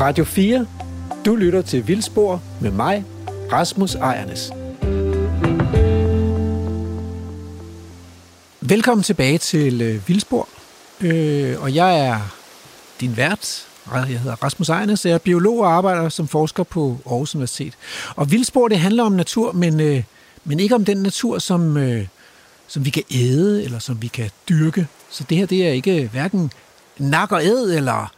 Radio 0.00 0.24
4. 0.24 0.66
Du 1.24 1.36
lytter 1.36 1.62
til 1.62 1.88
Vildspor 1.88 2.42
med 2.60 2.70
mig, 2.70 3.04
Rasmus 3.52 3.94
Ejernes. 3.94 4.52
Velkommen 8.60 9.02
tilbage 9.02 9.38
til 9.38 9.82
øh, 9.82 10.08
Vildspor. 10.08 10.48
Øh, 11.00 11.62
og 11.62 11.74
jeg 11.74 12.06
er 12.06 12.18
din 13.00 13.16
vært. 13.16 13.66
Jeg 13.94 14.04
hedder 14.04 14.44
Rasmus 14.44 14.68
Ejernes, 14.68 15.06
jeg 15.06 15.12
er 15.12 15.18
biolog 15.18 15.58
og 15.58 15.72
arbejder 15.72 16.08
som 16.08 16.28
forsker 16.28 16.62
på 16.62 16.98
Aarhus 17.06 17.34
Universitet. 17.34 17.74
Og 18.16 18.30
Vildspor, 18.30 18.68
det 18.68 18.78
handler 18.78 19.04
om 19.04 19.12
natur, 19.12 19.52
men, 19.52 19.80
øh, 19.80 20.02
men 20.44 20.60
ikke 20.60 20.74
om 20.74 20.84
den 20.84 20.96
natur, 20.96 21.38
som, 21.38 21.76
øh, 21.76 22.06
som 22.68 22.84
vi 22.84 22.90
kan 22.90 23.02
æde, 23.10 23.64
eller 23.64 23.78
som 23.78 24.02
vi 24.02 24.06
kan 24.06 24.30
dyrke. 24.48 24.86
Så 25.10 25.24
det 25.24 25.36
her, 25.36 25.46
det 25.46 25.66
er 25.66 25.72
ikke 25.72 26.02
øh, 26.02 26.10
hverken 26.10 26.52
nak 26.98 27.32
og 27.32 27.44
æd, 27.44 27.76
eller 27.76 28.12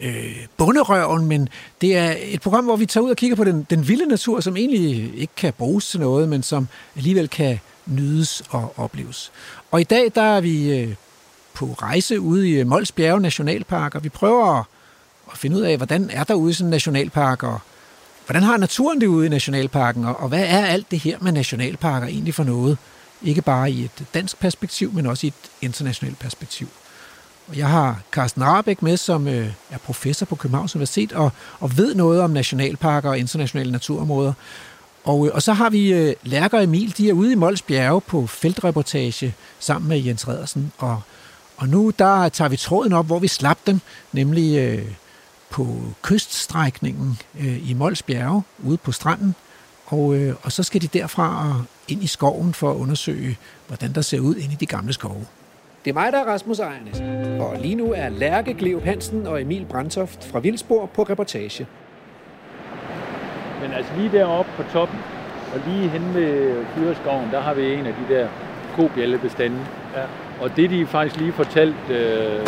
øh, 0.00 0.46
bunderøven, 0.56 1.26
men 1.26 1.48
det 1.80 1.96
er 1.96 2.14
et 2.22 2.40
program, 2.40 2.64
hvor 2.64 2.76
vi 2.76 2.86
tager 2.86 3.04
ud 3.04 3.10
og 3.10 3.16
kigger 3.16 3.36
på 3.36 3.44
den, 3.44 3.66
den 3.70 3.88
vilde 3.88 4.06
natur, 4.06 4.40
som 4.40 4.56
egentlig 4.56 5.14
ikke 5.18 5.32
kan 5.36 5.52
bruges 5.52 5.88
til 5.88 6.00
noget, 6.00 6.28
men 6.28 6.42
som 6.42 6.68
alligevel 6.96 7.28
kan 7.28 7.60
nydes 7.86 8.42
og 8.50 8.72
opleves. 8.76 9.32
Og 9.70 9.80
i 9.80 9.84
dag, 9.84 10.12
der 10.14 10.22
er 10.22 10.40
vi 10.40 10.78
øh, 10.78 10.94
på 11.54 11.66
rejse 11.82 12.20
ude 12.20 12.50
i 12.50 12.64
Mols 12.64 12.92
Bjerge 12.92 13.20
Nationalpark, 13.20 13.94
og 13.94 14.04
vi 14.04 14.08
prøver 14.08 14.58
at, 14.58 14.64
at 15.32 15.38
finde 15.38 15.56
ud 15.56 15.62
af, 15.62 15.76
hvordan 15.76 16.10
er 16.12 16.24
der 16.24 16.34
ude 16.34 16.50
i 16.50 16.54
sådan 16.54 16.66
en 16.66 16.70
nationalpark, 16.70 17.42
og 17.42 17.60
hvordan 18.26 18.42
har 18.42 18.56
naturen 18.56 19.00
det 19.00 19.06
ude 19.06 19.26
i 19.26 19.28
nationalparken, 19.28 20.04
og, 20.04 20.20
og 20.20 20.28
hvad 20.28 20.44
er 20.46 20.66
alt 20.66 20.90
det 20.90 20.98
her 20.98 21.18
med 21.20 21.32
nationalparker 21.32 22.06
egentlig 22.06 22.34
for 22.34 22.44
noget? 22.44 22.78
Ikke 23.22 23.42
bare 23.42 23.70
i 23.70 23.84
et 23.84 24.04
dansk 24.14 24.40
perspektiv, 24.40 24.92
men 24.92 25.06
også 25.06 25.26
i 25.26 25.28
et 25.28 25.50
internationalt 25.62 26.18
perspektiv. 26.18 26.68
Og 27.48 27.56
jeg 27.56 27.68
har 27.68 28.00
Carsten 28.12 28.44
Rabeck 28.44 28.82
med, 28.82 28.96
som 28.96 29.28
øh, 29.28 29.52
er 29.70 29.78
professor 29.78 30.26
på 30.26 30.36
Københavns 30.36 30.74
Universitet 30.74 31.12
og, 31.12 31.32
og 31.60 31.76
ved 31.76 31.94
noget 31.94 32.20
om 32.20 32.30
nationalparker 32.30 33.10
og 33.10 33.18
internationale 33.18 33.72
naturområder. 33.72 34.32
Og, 35.04 35.26
øh, 35.26 35.34
og 35.34 35.42
så 35.42 35.52
har 35.52 35.70
vi 35.70 35.92
øh, 35.92 36.14
Lærker 36.22 36.58
og 36.58 36.64
Emil, 36.64 36.94
de 36.96 37.08
er 37.08 37.12
ude 37.12 37.32
i 37.32 37.34
Mols 37.34 37.62
Bjerge 37.62 38.00
på 38.00 38.26
feltreportage 38.26 39.34
sammen 39.58 39.88
med 39.88 39.98
Jens 39.98 40.28
Redersen. 40.28 40.72
Og, 40.78 41.00
og 41.56 41.68
nu 41.68 41.92
der 41.98 42.28
tager 42.28 42.48
vi 42.48 42.56
tråden 42.56 42.92
op, 42.92 43.06
hvor 43.06 43.18
vi 43.18 43.28
slap 43.28 43.58
dem, 43.66 43.80
nemlig 44.12 44.58
øh, 44.58 44.84
på 45.50 45.76
kyststrækningen 46.02 47.18
øh, 47.40 47.70
i 47.70 47.74
Mols 47.74 48.02
Bjerge, 48.02 48.42
ude 48.64 48.76
på 48.76 48.92
stranden. 48.92 49.34
Og, 49.86 50.14
øh, 50.14 50.34
og 50.42 50.52
så 50.52 50.62
skal 50.62 50.82
de 50.82 50.86
derfra 50.86 51.54
ind 51.88 52.02
i 52.02 52.06
skoven 52.06 52.54
for 52.54 52.70
at 52.70 52.76
undersøge, 52.76 53.38
hvordan 53.66 53.92
der 53.92 54.00
ser 54.00 54.20
ud 54.20 54.36
inde 54.36 54.52
i 54.52 54.56
de 54.56 54.66
gamle 54.66 54.92
skove. 54.92 55.26
Det 55.84 55.90
er 55.90 55.94
mig, 55.94 56.12
der 56.12 56.18
er 56.18 56.24
Rasmus 56.24 56.58
Ejernes. 56.58 57.00
Og 57.40 57.56
lige 57.58 57.74
nu 57.74 57.92
er 57.92 58.08
Lærke 58.08 58.54
Gleup 58.54 58.82
Hansen 58.82 59.26
og 59.26 59.42
Emil 59.42 59.66
Brandtoft 59.70 60.24
fra 60.24 60.38
Vildsborg 60.38 60.90
på 60.90 61.02
reportage. 61.02 61.66
Men 63.62 63.72
altså 63.72 63.92
lige 63.96 64.18
deroppe 64.18 64.50
på 64.56 64.62
toppen, 64.72 64.98
og 65.54 65.60
lige 65.66 65.88
hen 65.88 66.14
ved 66.14 66.64
Fyreskoven, 66.64 67.30
der 67.30 67.40
har 67.40 67.54
vi 67.54 67.74
en 67.74 67.86
af 67.86 67.94
de 67.94 68.14
der 68.14 68.28
kobjællebestande. 68.76 69.56
Ja. 69.96 70.02
Og 70.40 70.56
det, 70.56 70.70
de 70.70 70.86
faktisk 70.86 71.16
lige 71.20 71.32
fortalt 71.32 71.90
øh, 71.90 72.46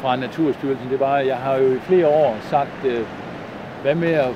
fra 0.00 0.16
Naturstyrelsen, 0.16 0.90
det 0.90 1.00
var, 1.00 1.14
at 1.14 1.26
jeg 1.26 1.36
har 1.36 1.56
jo 1.56 1.74
i 1.74 1.78
flere 1.78 2.08
år 2.08 2.36
sagt, 2.50 2.84
øh, 2.84 3.06
hvad 3.82 3.94
med 3.94 4.12
at 4.12 4.34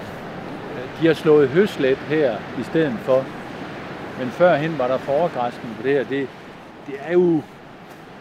de 1.00 1.06
har 1.06 1.14
slået 1.14 1.48
høslet 1.48 1.96
her 1.98 2.36
i 2.60 2.62
stedet 2.62 2.98
for. 2.98 3.24
Men 4.18 4.28
førhen 4.28 4.78
var 4.78 4.88
der 4.88 4.98
foregræsning 4.98 5.76
på 5.76 5.82
det 5.82 5.92
her. 5.92 6.04
Det, 6.04 6.28
det 6.86 6.94
er 7.06 7.12
jo 7.12 7.42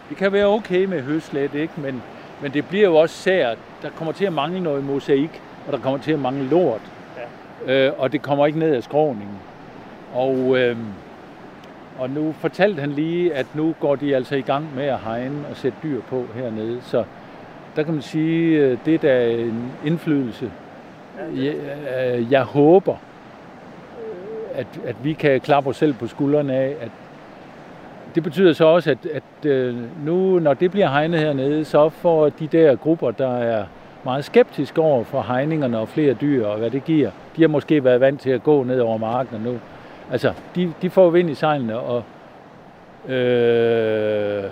det 0.09 0.17
kan 0.17 0.33
være 0.33 0.45
okay 0.45 0.85
med 0.85 1.01
høslet, 1.01 1.55
ikke? 1.55 1.73
Men, 1.77 2.03
men 2.41 2.53
det 2.53 2.67
bliver 2.67 2.85
jo 2.85 2.95
også 2.95 3.15
sært. 3.15 3.57
Der 3.81 3.89
kommer 3.89 4.11
til 4.11 4.25
at 4.25 4.33
mangle 4.33 4.59
noget 4.59 4.83
mosaik, 4.83 5.41
og 5.67 5.73
der 5.73 5.79
kommer 5.79 5.99
til 5.99 6.11
at 6.11 6.19
mangle 6.19 6.49
lort. 6.49 6.81
Ja. 7.67 7.87
Øh, 7.87 7.93
og 7.97 8.11
det 8.11 8.21
kommer 8.21 8.45
ikke 8.45 8.59
ned 8.59 8.75
af 8.75 8.83
skråningen. 8.83 9.37
Og, 10.13 10.57
øh, 10.57 10.77
og 11.99 12.09
nu 12.09 12.35
fortalte 12.39 12.79
han 12.79 12.91
lige, 12.91 13.33
at 13.33 13.45
nu 13.53 13.75
går 13.79 13.95
de 13.95 14.15
altså 14.15 14.35
i 14.35 14.41
gang 14.41 14.75
med 14.75 14.85
at 14.85 14.99
hegne 14.99 15.47
og 15.49 15.57
sætte 15.57 15.77
dyr 15.83 16.01
på 16.01 16.25
hernede. 16.35 16.81
Så 16.81 17.03
der 17.75 17.83
kan 17.83 17.93
man 17.93 18.01
sige, 18.01 18.57
øh, 18.57 18.77
det 18.85 19.03
er 19.03 19.27
en 19.27 19.71
indflydelse. 19.85 20.51
Jeg, 21.35 21.55
øh, 22.05 22.31
jeg 22.31 22.43
håber, 22.43 22.95
at, 24.53 24.67
at 24.85 24.95
vi 25.03 25.13
kan 25.13 25.41
klappe 25.41 25.69
os 25.69 25.77
selv 25.77 25.93
på 25.93 26.07
skuldrene 26.07 26.55
af, 26.55 26.75
at 26.81 26.91
det 28.15 28.23
betyder 28.23 28.53
så 28.53 28.65
også, 28.65 28.91
at, 28.91 28.97
at 29.05 29.45
øh, 29.45 29.75
nu, 30.05 30.39
når 30.39 30.53
det 30.53 30.71
bliver 30.71 30.89
hegnet 30.89 31.19
hernede, 31.19 31.65
så 31.65 31.89
får 31.89 32.29
de 32.29 32.47
der 32.47 32.75
grupper, 32.75 33.11
der 33.11 33.37
er 33.37 33.65
meget 34.03 34.25
skeptiske 34.25 34.81
over 34.81 35.03
for 35.03 35.21
hegningerne 35.21 35.79
og 35.79 35.87
flere 35.87 36.13
dyr 36.13 36.45
og 36.45 36.57
hvad 36.57 36.71
det 36.71 36.85
giver, 36.85 37.11
de 37.35 37.41
har 37.41 37.47
måske 37.47 37.83
været 37.83 38.01
vant 38.01 38.21
til 38.21 38.29
at 38.29 38.43
gå 38.43 38.63
ned 38.63 38.79
over 38.79 38.97
marken 38.97 39.41
nu. 39.41 39.59
Altså, 40.11 40.33
de, 40.55 40.73
de 40.81 40.89
får 40.89 41.09
vind 41.09 41.29
i 41.29 41.33
sejlene, 41.33 41.79
og 41.79 42.03
øh, 43.13 44.43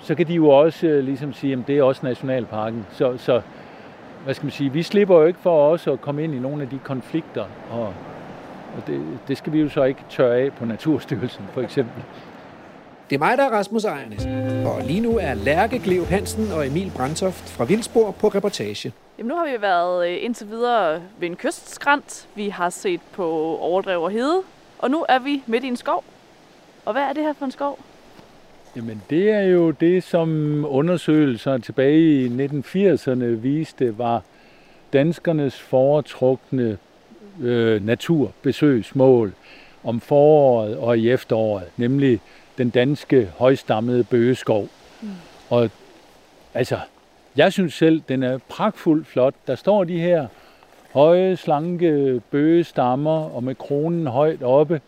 så 0.00 0.14
kan 0.14 0.26
de 0.26 0.34
jo 0.34 0.48
også 0.48 0.86
øh, 0.86 1.04
ligesom 1.04 1.32
sige, 1.32 1.52
at 1.52 1.58
det 1.66 1.78
er 1.78 1.82
også 1.82 2.06
nationalparken. 2.06 2.86
Så, 2.90 3.16
så 3.16 3.40
hvad 4.24 4.34
skal 4.34 4.46
man 4.46 4.50
sige, 4.50 4.72
vi 4.72 4.82
slipper 4.82 5.18
jo 5.18 5.26
ikke 5.26 5.38
for 5.38 5.70
også 5.70 5.92
at 5.92 6.00
komme 6.00 6.24
ind 6.24 6.34
i 6.34 6.38
nogle 6.38 6.62
af 6.62 6.68
de 6.68 6.78
konflikter 6.84 7.44
og 7.70 7.94
og 8.76 8.86
det, 8.86 9.18
det 9.28 9.38
skal 9.38 9.52
vi 9.52 9.60
jo 9.60 9.68
så 9.68 9.84
ikke 9.84 10.00
tørre 10.08 10.36
af 10.36 10.52
på 10.52 10.64
Naturstyrelsen, 10.64 11.44
for 11.52 11.62
eksempel. 11.62 12.02
Det 13.10 13.16
er 13.16 13.18
mig, 13.18 13.38
der 13.38 13.44
er 13.44 13.50
Rasmus 13.50 13.84
Ejernes. 13.84 14.24
Og 14.66 14.82
lige 14.86 15.00
nu 15.00 15.18
er 15.18 15.34
Lærke 15.34 15.78
Gleup 15.78 16.06
Hansen 16.06 16.52
og 16.52 16.66
Emil 16.66 16.92
Brandtoft 16.96 17.48
fra 17.48 17.64
Vildsborg 17.64 18.14
på 18.14 18.28
reportage. 18.28 18.92
Jamen, 19.18 19.28
nu 19.28 19.36
har 19.36 19.44
vi 19.44 19.62
været 19.62 20.08
øh, 20.08 20.24
indtil 20.24 20.48
videre 20.48 21.02
ved 21.18 21.28
en 21.28 21.36
kystskrant. 21.36 22.28
Vi 22.34 22.48
har 22.48 22.70
set 22.70 23.00
på 23.12 23.26
overdrev 23.60 24.02
og 24.02 24.10
hede. 24.10 24.42
Og 24.78 24.90
nu 24.90 25.04
er 25.08 25.18
vi 25.18 25.42
midt 25.46 25.64
i 25.64 25.68
en 25.68 25.76
skov. 25.76 26.04
Og 26.84 26.92
hvad 26.92 27.02
er 27.02 27.12
det 27.12 27.22
her 27.22 27.32
for 27.32 27.44
en 27.44 27.50
skov? 27.50 27.78
Jamen, 28.76 29.02
det 29.10 29.30
er 29.30 29.42
jo 29.42 29.70
det, 29.70 30.02
som 30.02 30.64
undersøgelser 30.68 31.58
tilbage 31.58 32.24
i 32.24 32.28
1980'erne 32.28 33.24
viste 33.24 33.98
var 33.98 34.22
danskernes 34.92 35.60
foretrukne 35.60 36.78
øh, 37.40 37.86
naturbesøgsmål 37.86 39.32
om 39.84 40.00
foråret 40.00 40.76
og 40.76 40.98
i 40.98 41.10
efteråret, 41.10 41.64
nemlig 41.76 42.20
den 42.58 42.70
danske 42.70 43.28
højstammede 43.38 44.04
bøgeskov. 44.04 44.68
Mm. 45.02 45.08
Og 45.50 45.70
altså, 46.54 46.78
jeg 47.36 47.52
synes 47.52 47.74
selv, 47.74 48.02
den 48.08 48.22
er 48.22 48.38
pragtfuldt 48.48 49.06
flot. 49.06 49.34
Der 49.46 49.54
står 49.54 49.84
de 49.84 50.00
her 50.00 50.26
høje, 50.92 51.36
slanke 51.36 52.20
bøgestammer 52.30 53.34
og 53.34 53.44
med 53.44 53.54
kronen 53.54 54.06
højt 54.06 54.42
oppe, 54.42 54.80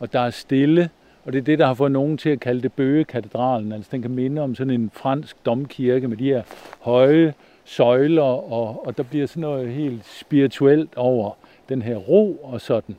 og 0.00 0.12
der 0.12 0.20
er 0.20 0.30
stille. 0.30 0.90
Og 1.24 1.32
det 1.32 1.38
er 1.38 1.42
det, 1.42 1.58
der 1.58 1.66
har 1.66 1.74
fået 1.74 1.92
nogen 1.92 2.18
til 2.18 2.30
at 2.30 2.40
kalde 2.40 2.62
det 2.62 2.72
bøgekatedralen. 2.72 3.72
Altså 3.72 3.88
den 3.92 4.02
kan 4.02 4.10
minde 4.10 4.42
om 4.42 4.54
sådan 4.54 4.70
en 4.70 4.90
fransk 4.94 5.36
domkirke 5.46 6.08
med 6.08 6.16
de 6.16 6.24
her 6.24 6.42
høje 6.80 7.34
søjler, 7.64 8.22
og, 8.22 8.86
og 8.86 8.96
der 8.96 9.02
bliver 9.02 9.26
sådan 9.26 9.40
noget 9.40 9.72
helt 9.72 10.06
spirituelt 10.06 10.96
over 10.96 11.36
den 11.68 11.82
her 11.82 11.96
ro 11.96 12.40
og 12.42 12.60
sådan. 12.60 12.96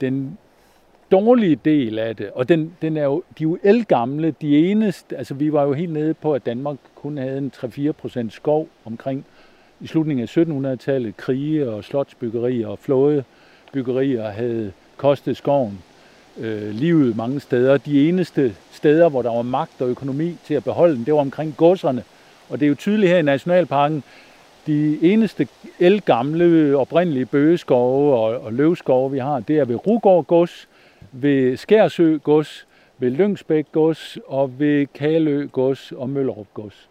Den 0.00 0.38
dårlige 1.10 1.56
del 1.64 1.98
af 1.98 2.16
det, 2.16 2.30
og 2.30 2.48
den, 2.48 2.72
den 2.82 2.96
er 2.96 3.04
jo, 3.04 3.22
de 3.38 3.44
er 3.44 3.48
jo 3.48 3.58
elgamle, 3.62 4.34
de 4.40 4.70
eneste, 4.70 5.16
altså 5.16 5.34
vi 5.34 5.52
var 5.52 5.62
jo 5.62 5.72
helt 5.72 5.92
nede 5.92 6.14
på, 6.14 6.34
at 6.34 6.46
Danmark 6.46 6.76
kun 6.94 7.18
havde 7.18 7.38
en 7.38 7.52
3-4% 7.56 8.30
skov 8.30 8.68
omkring 8.84 9.24
i 9.80 9.86
slutningen 9.86 10.22
af 10.22 10.74
1700-tallet, 10.74 11.16
krige 11.16 11.70
og 11.70 11.84
slotsbyggerier 11.84 12.68
og 12.68 12.78
flådebyggerier 12.78 14.30
havde 14.30 14.72
kostet 14.96 15.36
skoven 15.36 15.78
øh, 16.38 16.70
livet 16.70 17.16
mange 17.16 17.40
steder. 17.40 17.76
De 17.76 18.08
eneste 18.08 18.54
steder, 18.72 19.08
hvor 19.08 19.22
der 19.22 19.30
var 19.30 19.42
magt 19.42 19.82
og 19.82 19.88
økonomi 19.88 20.36
til 20.44 20.54
at 20.54 20.64
beholde 20.64 20.96
den, 20.96 21.04
det 21.04 21.14
var 21.14 21.20
omkring 21.20 21.54
godserne. 21.56 22.04
Og 22.48 22.60
det 22.60 22.66
er 22.66 22.68
jo 22.68 22.74
tydeligt 22.74 23.10
her 23.10 23.18
i 23.18 23.22
Nationalparken, 23.22 24.02
de 24.68 25.12
eneste 25.12 25.48
elgamle, 25.80 26.76
oprindelige 26.76 27.26
bøgeskove 27.26 28.16
og, 28.16 28.40
og 28.40 28.52
løvskove, 28.52 29.10
vi 29.10 29.18
har, 29.18 29.40
det 29.40 29.58
er 29.58 29.64
ved 29.64 29.86
Rugård 29.86 30.26
Gods, 30.26 30.68
ved 31.12 31.56
Skærsø 31.56 32.16
Gods, 32.16 32.66
ved 32.98 33.10
Lyngsbæk 33.10 33.66
Gods 33.72 34.18
og 34.26 34.58
ved 34.58 34.86
Kalø 34.86 35.46
Gods 35.52 35.92
og 35.92 36.10
Møllerup 36.10 36.46
Gods. 36.54 36.88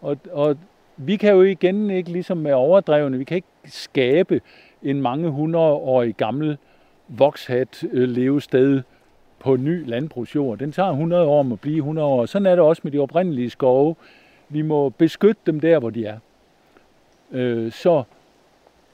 Og, 0.00 0.16
og 0.32 0.56
vi 0.96 1.16
kan 1.16 1.32
jo 1.32 1.42
igen 1.42 1.90
ikke, 1.90 2.12
ligesom 2.12 2.38
med 2.38 2.52
overdrevne, 2.52 3.18
vi 3.18 3.24
kan 3.24 3.36
ikke 3.36 3.48
skabe 3.64 4.40
en 4.82 5.02
mange 5.02 5.28
hundredårig 5.28 6.16
gammel 6.16 6.56
vokshat 7.08 7.84
øh, 7.92 8.08
levested 8.08 8.82
på 9.38 9.56
ny 9.56 9.88
landbrugsjord. 9.88 10.58
Den 10.58 10.72
tager 10.72 10.90
100 10.90 11.22
år 11.22 11.40
om 11.40 11.52
at 11.52 11.60
blive 11.60 11.76
100 11.76 12.08
år. 12.08 12.26
Sådan 12.26 12.46
er 12.46 12.50
det 12.50 12.60
også 12.60 12.80
med 12.84 12.92
de 12.92 12.98
oprindelige 12.98 13.50
skove. 13.50 13.94
Vi 14.48 14.62
må 14.62 14.88
beskytte 14.88 15.42
dem 15.46 15.60
der, 15.60 15.78
hvor 15.78 15.90
de 15.90 16.06
er. 16.06 16.18
Øh, 17.32 17.72
så 17.72 18.02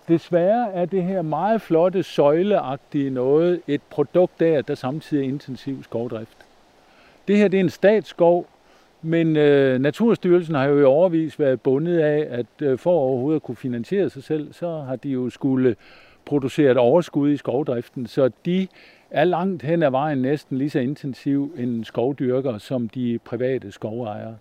desværre 0.09 0.73
er 0.73 0.85
det 0.85 1.03
her 1.03 1.23
meget 1.23 1.63
flotte, 1.63 2.03
søjleagtige 2.03 3.11
noget 3.11 3.61
et 3.67 3.81
produkt 3.91 4.43
af, 4.43 4.65
der 4.65 4.75
samtidig 4.75 5.25
er 5.25 5.29
intensiv 5.29 5.83
skovdrift. 5.83 6.37
Det 7.29 7.37
her 7.37 7.49
det 7.49 7.57
er 7.57 7.65
en 7.65 7.71
statsskov 7.71 8.47
Men 9.03 9.37
øh, 9.37 9.79
Naturstyrelsen 9.81 10.55
har 10.55 10.65
jo 10.65 10.81
i 10.81 10.85
overvis 10.85 11.39
været 11.39 11.61
bundet 11.61 11.99
af, 11.99 12.27
at 12.31 12.47
øh, 12.63 12.79
for 12.79 12.91
overhovedet 12.91 13.37
at 13.37 13.43
kunne 13.43 13.57
finansiere 13.57 14.11
sig 14.11 14.23
selv, 14.23 14.53
så 14.53 14.81
har 14.81 14.97
de 14.97 15.09
jo 15.09 15.31
skulle 15.31 15.77
producere 16.25 16.71
et 16.71 16.77
overskud 16.77 17.31
i 17.31 17.37
skovdriften. 17.37 18.07
Så 18.07 18.31
de 18.45 18.69
er 19.11 19.25
langt 19.25 19.63
hen 19.63 19.83
ad 19.83 19.91
vejen 19.91 20.19
næsten 20.19 20.59
lige 20.59 20.71
så 20.71 20.79
intensiv 20.79 21.55
en 21.59 21.85
skovdyrker 21.85 22.59
som 22.59 22.89
de 22.89 23.19
private 23.25 23.73
skovejere. 23.73 24.37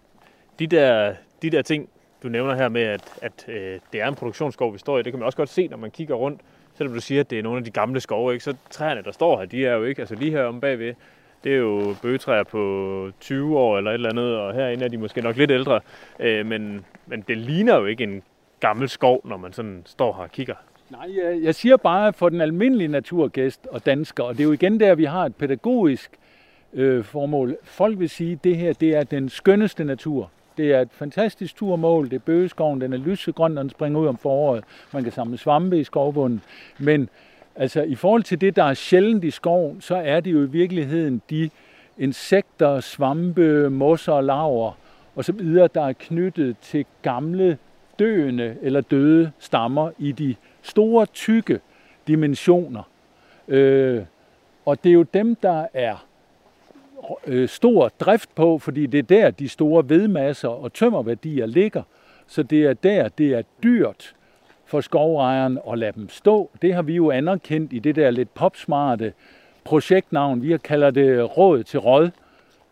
De 0.59 0.67
der, 0.67 1.13
de 1.41 1.49
der 1.49 1.61
ting, 1.61 1.89
du 2.23 2.29
nævner 2.29 2.55
her 2.55 2.69
med, 2.69 2.81
at, 2.81 3.19
at 3.21 3.45
øh, 3.47 3.79
det 3.93 4.01
er 4.01 4.07
en 4.07 4.15
produktionsskov, 4.15 4.73
vi 4.73 4.77
står 4.77 4.99
i, 4.99 5.03
det 5.03 5.13
kan 5.13 5.19
man 5.19 5.25
også 5.25 5.37
godt 5.37 5.49
se, 5.49 5.67
når 5.67 5.77
man 5.77 5.91
kigger 5.91 6.15
rundt. 6.15 6.41
Selvom 6.77 6.93
du 6.93 7.01
siger, 7.01 7.21
at 7.21 7.29
det 7.29 7.39
er 7.39 7.43
nogle 7.43 7.57
af 7.57 7.63
de 7.63 7.71
gamle 7.71 7.99
skove, 7.99 8.33
ikke? 8.33 8.43
så 8.43 8.55
træerne, 8.69 9.01
der 9.01 9.11
står 9.11 9.39
her, 9.39 9.45
de 9.45 9.65
er 9.65 9.73
jo 9.73 9.83
ikke, 9.83 10.01
altså 10.01 10.15
lige 10.15 10.31
her 10.31 10.43
om 10.43 10.61
bagved, 10.61 10.93
det 11.43 11.53
er 11.53 11.57
jo 11.57 11.95
bøgetræer 12.01 12.43
på 12.43 13.11
20 13.19 13.57
år 13.57 13.77
eller 13.77 13.91
et 13.91 13.95
eller 13.95 14.09
andet, 14.09 14.37
og 14.37 14.53
herinde 14.53 14.85
er 14.85 14.89
de 14.89 14.97
måske 14.97 15.21
nok 15.21 15.37
lidt 15.37 15.51
ældre. 15.51 15.79
Øh, 16.19 16.45
men, 16.45 16.85
men 17.05 17.23
det 17.27 17.37
ligner 17.37 17.75
jo 17.75 17.85
ikke 17.85 18.03
en 18.03 18.23
gammel 18.59 18.89
skov, 18.89 19.21
når 19.25 19.37
man 19.37 19.53
sådan 19.53 19.81
står 19.85 20.13
her 20.13 20.23
og 20.23 20.31
kigger. 20.31 20.55
Nej, 20.89 21.09
jeg, 21.23 21.43
jeg 21.43 21.55
siger 21.55 21.77
bare 21.77 22.13
for 22.13 22.29
den 22.29 22.41
almindelige 22.41 22.87
naturgæst 22.87 23.67
og 23.71 23.85
dansker, 23.85 24.23
og 24.23 24.33
det 24.33 24.39
er 24.39 24.43
jo 24.43 24.51
igen 24.51 24.79
der, 24.79 24.95
vi 24.95 25.05
har 25.05 25.25
et 25.25 25.35
pædagogisk 25.35 26.11
øh, 26.73 27.03
formål. 27.03 27.57
Folk 27.63 27.99
vil 27.99 28.09
sige, 28.09 28.31
at 28.31 28.43
det 28.43 28.57
her 28.57 28.73
det 28.73 28.95
er 28.95 29.03
den 29.03 29.29
skønneste 29.29 29.83
natur. 29.83 30.31
Det 30.57 30.73
er 30.73 30.81
et 30.81 30.91
fantastisk 30.91 31.55
turmål. 31.55 32.05
Det 32.09 32.15
er 32.15 32.19
bøgeskoven, 32.19 32.81
den 32.81 32.93
er 32.93 32.97
lysegrøn, 32.97 33.57
og 33.57 33.63
den 33.63 33.69
springer 33.69 33.99
ud 33.99 34.07
om 34.07 34.17
foråret. 34.17 34.63
Man 34.93 35.03
kan 35.03 35.11
samle 35.11 35.37
svampe 35.37 35.79
i 35.79 35.83
skovbunden. 35.83 36.41
Men 36.79 37.09
altså, 37.55 37.81
i 37.81 37.95
forhold 37.95 38.23
til 38.23 38.41
det, 38.41 38.55
der 38.55 38.63
er 38.63 38.73
sjældent 38.73 39.23
i 39.23 39.31
skoven, 39.31 39.81
så 39.81 39.95
er 39.95 40.19
det 40.19 40.31
jo 40.31 40.43
i 40.43 40.49
virkeligheden 40.49 41.21
de 41.29 41.49
insekter, 41.97 42.79
svampe, 42.79 43.69
mosser 43.69 44.13
og 44.13 44.23
laver 44.23 44.73
og 45.15 45.25
så 45.25 45.31
videre, 45.31 45.69
der 45.75 45.81
er 45.81 45.93
knyttet 45.93 46.55
til 46.61 46.85
gamle 47.01 47.57
døende 47.99 48.55
eller 48.61 48.81
døde 48.81 49.31
stammer 49.39 49.91
i 49.99 50.11
de 50.11 50.35
store, 50.61 51.05
tykke 51.05 51.59
dimensioner. 52.07 52.83
Øh, 53.47 54.03
og 54.65 54.83
det 54.83 54.89
er 54.89 54.93
jo 54.93 55.03
dem, 55.03 55.35
der 55.35 55.67
er 55.73 56.05
øh, 57.27 57.49
stor 57.49 57.91
drift 57.99 58.35
på, 58.35 58.59
fordi 58.59 58.85
det 58.85 58.97
er 58.97 59.03
der, 59.03 59.31
de 59.31 59.49
store 59.49 59.89
vedmasser 59.89 60.49
og 60.49 60.73
tømmerværdier 60.73 61.45
ligger. 61.45 61.83
Så 62.27 62.43
det 62.43 62.63
er 62.63 62.73
der, 62.73 63.07
det 63.07 63.33
er 63.33 63.41
dyrt 63.63 64.15
for 64.65 64.81
skovejeren 64.81 65.59
at 65.71 65.77
lade 65.77 65.91
dem 65.91 66.09
stå. 66.09 66.49
Det 66.61 66.73
har 66.73 66.81
vi 66.81 66.95
jo 66.95 67.11
anerkendt 67.11 67.73
i 67.73 67.79
det 67.79 67.95
der 67.95 68.11
lidt 68.11 68.33
popsmarte 68.33 69.13
projektnavn. 69.63 70.41
Vi 70.41 70.57
kalder 70.57 70.91
det 70.91 71.37
Råd 71.37 71.63
til 71.63 71.79
Råd, 71.79 72.09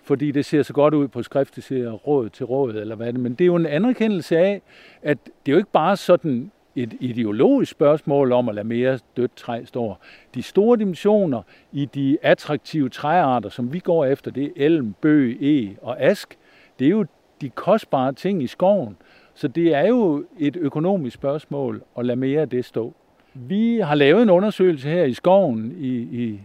fordi 0.04 0.32
det 0.32 0.46
ser 0.46 0.64
så 0.64 0.74
godt 0.74 0.94
ud 0.94 1.08
på 1.08 1.24
skrift, 1.24 1.56
det 1.56 1.64
ser 1.64 1.92
Råd 1.92 2.30
til 2.30 2.46
Råd, 2.46 2.76
eller 2.76 2.96
hvad 2.96 3.14
det 3.14 3.20
Men 3.20 3.34
det 3.34 3.42
er 3.42 3.46
jo 3.46 3.56
en 3.56 3.66
anerkendelse 3.66 4.38
af, 4.38 4.62
at 5.04 5.18
det 5.26 5.52
er 5.52 5.54
jo 5.54 5.58
ikke 5.58 5.72
bare 5.72 5.98
sådan 5.98 6.52
et 6.76 6.94
ideologisk 7.00 7.72
spørgsmål 7.72 8.32
om 8.32 8.50
at 8.50 8.56
lade 8.56 8.68
mere 8.68 9.00
dødt 9.18 9.36
træ 9.36 9.66
stå. 9.66 9.96
De 10.36 10.44
store 10.44 10.78
dimensioner 10.78 11.42
i 11.72 11.86
de 11.86 12.18
attraktive 12.22 12.90
træarter, 12.90 13.50
som 13.50 13.74
vi 13.74 13.80
går 13.80 14.06
efter, 14.06 14.32
det 14.32 14.44
er 14.44 14.50
elm, 14.56 14.94
bøg, 15.02 15.38
e 15.42 15.76
og 15.82 16.02
ask. 16.02 16.38
Det 16.80 16.86
er 16.86 16.92
jo 16.92 17.06
de 17.42 17.50
kostbare 17.50 18.14
ting 18.14 18.44
i 18.44 18.48
skoven. 18.48 18.98
Så 19.34 19.48
det 19.48 19.74
er 19.74 19.88
jo 19.88 20.26
et 20.40 20.56
økonomisk 20.56 21.14
spørgsmål 21.14 21.84
at 21.98 22.06
lade 22.06 22.20
mere 22.20 22.42
af 22.42 22.50
det 22.50 22.66
stå. 22.66 22.94
Vi 23.34 23.80
har 23.80 23.96
lavet 23.96 24.24
en 24.24 24.30
undersøgelse 24.30 24.90
her 24.90 25.04
i 25.04 25.14
skoven 25.14 25.76
i, 25.80 25.90
i 25.98 26.40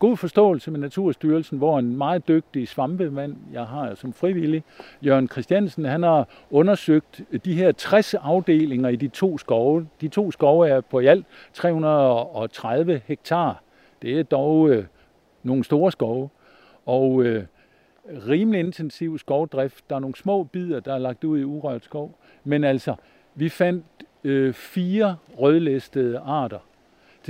god 0.00 0.16
forståelse 0.16 0.70
med 0.70 0.80
Naturstyrelsen, 0.80 1.58
hvor 1.58 1.78
en 1.78 1.96
meget 1.96 2.28
dygtig 2.28 2.68
svampemand, 2.68 3.36
jeg 3.52 3.64
har 3.64 3.94
som 3.94 4.12
frivillig, 4.12 4.64
Jørgen 5.02 5.28
Christiansen, 5.28 5.84
han 5.84 6.02
har 6.02 6.28
undersøgt 6.50 7.22
de 7.44 7.54
her 7.54 7.72
60 7.72 8.14
afdelinger 8.14 8.88
i 8.88 8.96
de 8.96 9.08
to 9.08 9.38
skove. 9.38 9.88
De 10.00 10.08
to 10.08 10.30
skove 10.30 10.68
er 10.68 10.80
på 10.80 11.00
i 11.00 11.06
alt 11.06 11.26
330 11.52 13.00
hektar. 13.06 13.62
Det 14.02 14.18
er 14.18 14.22
dog 14.22 14.70
øh, 14.70 14.84
nogle 15.42 15.64
store 15.64 15.92
skove. 15.92 16.28
Og 16.86 17.22
øh, 17.22 17.44
rimelig 18.28 18.60
intensiv 18.60 19.18
skovdrift. 19.18 19.90
Der 19.90 19.96
er 19.96 20.00
nogle 20.00 20.16
små 20.16 20.44
bidder, 20.44 20.80
der 20.80 20.94
er 20.94 20.98
lagt 20.98 21.24
ud 21.24 21.38
i 21.38 21.44
urørt 21.44 21.84
skov. 21.84 22.18
Men 22.44 22.64
altså, 22.64 22.94
vi 23.34 23.48
fandt 23.48 23.84
øh, 24.24 24.52
fire 24.52 25.16
rødlistede 25.38 26.18
arter. 26.18 26.58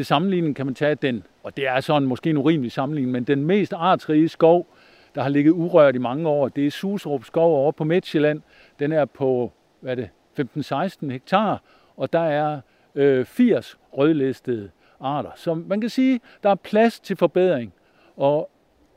Til 0.01 0.07
sammenligning 0.07 0.57
kan 0.57 0.67
man 0.67 0.75
tage 0.75 0.95
den 0.95 1.23
og 1.43 1.57
det 1.57 1.69
er 1.69 1.81
sådan 1.81 2.09
måske 2.09 2.31
en 2.31 2.37
urimelig 2.37 2.73
sammenligning, 2.73 3.13
men 3.13 3.25
den 3.25 3.45
mest 3.45 3.73
artsrige 3.73 4.29
skov, 4.29 4.67
der 5.15 5.23
har 5.23 5.29
ligget 5.29 5.51
urørt 5.51 5.95
i 5.95 5.99
mange 5.99 6.29
år, 6.29 6.49
det 6.49 6.67
er 6.67 6.71
Susrup 6.71 7.25
skov 7.25 7.55
over 7.55 7.73
på 7.73 7.85
Midtjylland. 7.85 8.43
Den 8.79 8.93
er 8.93 9.05
på 9.05 9.53
hvad 9.81 9.97
er 9.99 10.09
det, 10.37 11.03
15-16 11.05 11.11
hektar, 11.11 11.63
og 11.97 12.13
der 12.13 12.19
er 12.21 12.61
øh, 12.95 13.25
80 13.25 13.79
rødlistede 13.93 14.71
arter. 15.01 15.31
Så 15.37 15.55
man 15.55 15.81
kan 15.81 15.91
sige, 15.91 16.21
der 16.43 16.51
er 16.51 16.55
plads 16.55 17.01
til 17.01 17.17
forbedring. 17.17 17.73
Og 18.17 18.51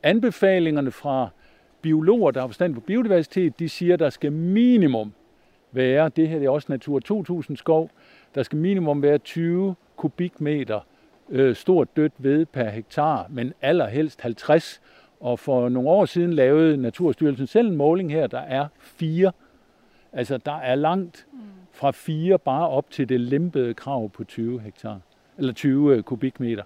anbefalingerne 0.03 0.91
fra 0.91 1.29
biologer, 1.81 2.31
der 2.31 2.39
har 2.39 2.47
forstand 2.47 2.75
på 2.75 2.81
biodiversitet, 2.81 3.59
de 3.59 3.69
siger, 3.69 3.93
at 3.93 3.99
der 3.99 4.09
skal 4.09 4.31
minimum 4.31 5.13
være, 5.71 6.09
det 6.09 6.29
her 6.29 6.39
er 6.39 6.49
også 6.49 6.67
Natur 6.69 6.99
2000 6.99 7.57
skov, 7.57 7.89
der 8.35 8.43
skal 8.43 8.57
minimum 8.57 9.01
være 9.01 9.17
20 9.17 9.75
kubikmeter 9.95 10.79
øh, 11.33 11.55
stort 11.55 11.95
dødt 11.95 12.13
ved 12.17 12.45
per 12.45 12.69
hektar, 12.69 13.27
men 13.29 13.53
allerhelst 13.61 14.21
50. 14.21 14.81
Og 15.19 15.39
for 15.39 15.69
nogle 15.69 15.89
år 15.89 16.05
siden 16.05 16.33
lavede 16.33 16.77
Naturstyrelsen 16.77 17.47
selv 17.47 17.67
en 17.67 17.75
måling 17.75 18.11
her, 18.11 18.27
der 18.27 18.39
er 18.39 18.67
fire. 18.79 19.31
Altså 20.13 20.37
der 20.37 20.57
er 20.57 20.75
langt 20.75 21.27
fra 21.71 21.91
fire 21.91 22.39
bare 22.39 22.69
op 22.69 22.91
til 22.91 23.09
det 23.09 23.19
lempede 23.19 23.73
krav 23.73 24.09
på 24.09 24.23
20 24.23 24.59
hektar, 24.59 24.99
eller 25.37 25.53
20 25.53 25.95
øh, 25.95 26.03
kubikmeter. 26.03 26.63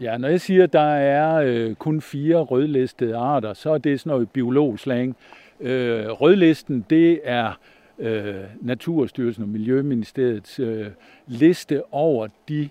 Ja, 0.00 0.16
når 0.16 0.28
jeg 0.28 0.40
siger, 0.40 0.64
at 0.64 0.72
der 0.72 0.80
er 0.94 1.34
øh, 1.34 1.74
kun 1.74 2.00
fire 2.00 2.36
rødlistede 2.36 3.16
arter, 3.16 3.52
så 3.52 3.70
er 3.70 3.78
det 3.78 4.00
sådan 4.00 4.10
noget 4.10 4.30
biologslang. 4.30 5.16
Øh, 5.60 6.06
rødlisten, 6.08 6.86
det 6.90 7.20
er 7.24 7.58
øh, 7.98 8.34
Naturstyrelsen 8.60 9.42
og 9.42 9.48
Miljøministeriets 9.48 10.60
øh, 10.60 10.86
liste 11.26 11.82
over 11.92 12.28
de 12.48 12.68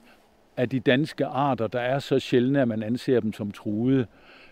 af 0.57 0.69
de 0.69 0.79
danske 0.79 1.25
arter, 1.25 1.67
der 1.67 1.79
er 1.79 1.99
så 1.99 2.19
sjældne, 2.19 2.61
at 2.61 2.67
man 2.67 2.83
anser 2.83 3.19
dem 3.19 3.33
som 3.33 3.51
truede. 3.51 4.05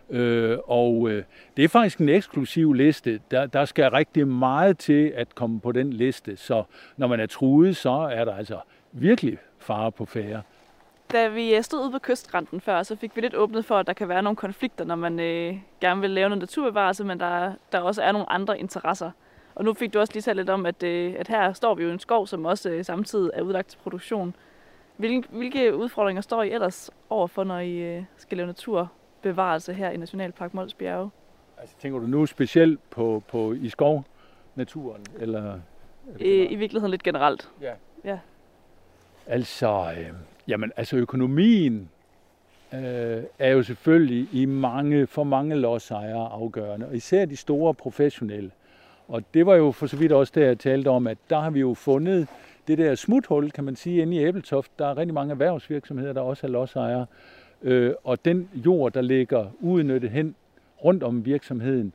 Øh, 0.09 0.57
og 0.67 1.09
øh, 1.09 1.23
det 1.57 1.63
er 1.63 1.69
faktisk 1.69 1.99
en 1.99 2.09
eksklusiv 2.09 2.73
liste. 2.73 3.19
Der, 3.31 3.45
der 3.45 3.65
skal 3.65 3.91
rigtig 3.91 4.27
meget 4.27 4.77
til 4.77 5.13
at 5.15 5.35
komme 5.35 5.59
på 5.59 5.71
den 5.71 5.93
liste. 5.93 6.37
Så 6.37 6.63
når 6.97 7.07
man 7.07 7.19
er 7.19 7.25
truet, 7.25 7.77
så 7.77 7.91
er 7.91 8.25
der 8.25 8.35
altså 8.35 8.59
virkelig 8.91 9.37
fare 9.59 9.91
på 9.91 10.05
færre. 10.05 10.41
Da 11.11 11.27
vi 11.27 11.55
øh, 11.55 11.63
stod 11.63 11.81
ude 11.81 11.91
på 11.91 11.99
kystranden 11.99 12.61
før, 12.61 12.83
så 12.83 12.95
fik 12.95 13.15
vi 13.15 13.21
lidt 13.21 13.35
åbnet 13.35 13.65
for, 13.65 13.77
at 13.77 13.87
der 13.87 13.93
kan 13.93 14.09
være 14.09 14.23
nogle 14.23 14.35
konflikter, 14.35 14.85
når 14.85 14.95
man 14.95 15.19
øh, 15.19 15.57
gerne 15.81 16.01
vil 16.01 16.09
lave 16.09 16.29
noget 16.29 16.41
naturbevarelse, 16.41 17.03
men 17.03 17.19
der, 17.19 17.53
der 17.71 17.79
også 17.79 18.01
er 18.01 18.11
nogle 18.11 18.29
andre 18.29 18.59
interesser. 18.59 19.11
Og 19.55 19.65
nu 19.65 19.73
fik 19.73 19.93
du 19.93 19.99
også 19.99 20.13
lige 20.13 20.21
talt 20.21 20.37
lidt 20.37 20.49
om, 20.49 20.65
at, 20.65 20.83
øh, 20.83 21.15
at 21.19 21.27
her 21.27 21.53
står 21.53 21.75
vi 21.75 21.83
jo 21.83 21.89
i 21.89 21.93
en 21.93 21.99
skov, 21.99 22.27
som 22.27 22.45
også 22.45 22.69
øh, 22.69 22.85
samtidig 22.85 23.31
er 23.33 23.41
udlagt 23.41 23.67
til 23.67 23.77
produktion. 23.77 24.35
Hvilke, 24.97 25.27
hvilke 25.31 25.75
udfordringer 25.75 26.21
står 26.21 26.43
I 26.43 26.51
ellers 26.51 26.91
overfor, 27.09 27.43
når 27.43 27.59
I 27.59 27.77
øh, 27.77 28.03
skal 28.17 28.37
lave 28.37 28.47
naturbevarelse 28.47 29.73
her 29.73 29.89
i 29.89 29.97
Nationalpark 29.97 30.53
Mols 30.53 30.73
Bjerge? 30.73 31.09
Altså, 31.57 31.75
tænker 31.79 31.99
du 31.99 32.07
nu 32.07 32.25
specielt 32.25 32.89
på, 32.89 33.23
på 33.27 33.53
i 33.53 33.69
skov 33.69 34.05
naturen 34.55 35.05
eller 35.19 35.59
I, 36.19 36.29
I 36.29 36.55
virkeligheden 36.55 36.91
lidt 36.91 37.03
generelt. 37.03 37.49
Ja. 37.61 37.73
ja. 38.03 38.19
Altså, 39.27 39.93
øh, 39.97 40.13
jamen, 40.47 40.71
altså 40.77 40.97
økonomien 40.97 41.89
øh, 42.73 43.23
er 43.39 43.49
jo 43.49 43.63
selvfølgelig 43.63 44.27
i 44.31 44.45
mange, 44.45 45.07
for 45.07 45.23
mange 45.23 45.55
lodsejere 45.55 46.27
afgørende, 46.27 46.87
og 46.87 46.95
især 46.95 47.25
de 47.25 47.35
store 47.35 47.73
professionelle. 47.73 48.51
Og 49.07 49.23
det 49.33 49.45
var 49.45 49.55
jo 49.55 49.71
for 49.71 49.87
så 49.87 49.97
vidt 49.97 50.11
også 50.11 50.33
det, 50.35 50.45
jeg 50.45 50.59
talte 50.59 50.87
om, 50.87 51.07
at 51.07 51.17
der 51.29 51.39
har 51.39 51.49
vi 51.49 51.59
jo 51.59 51.73
fundet 51.73 52.27
det 52.67 52.77
der 52.77 52.95
smuthul, 52.95 53.51
kan 53.51 53.63
man 53.63 53.75
sige, 53.75 54.01
inde 54.01 54.17
i 54.17 54.19
Æbeltoft, 54.19 54.71
der 54.79 54.87
er 54.87 54.97
rigtig 54.97 55.13
mange 55.13 55.31
erhvervsvirksomheder, 55.31 56.13
der 56.13 56.21
også 56.21 56.47
er 56.47 56.51
lodsejere. 56.51 57.05
Øh, 57.61 57.93
og 58.03 58.25
den 58.25 58.49
jord, 58.53 58.93
der 58.93 59.01
ligger 59.01 59.45
uudnyttet 59.59 60.11
hen 60.11 60.35
rundt 60.83 61.03
om 61.03 61.25
virksomheden, 61.25 61.93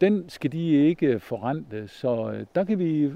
den 0.00 0.24
skal 0.28 0.52
de 0.52 0.70
ikke 0.70 1.20
forrente. 1.20 1.88
Så 1.88 2.30
øh, 2.30 2.46
der 2.54 2.64
kan 2.64 2.78
vi 2.78 3.00
øh, 3.00 3.12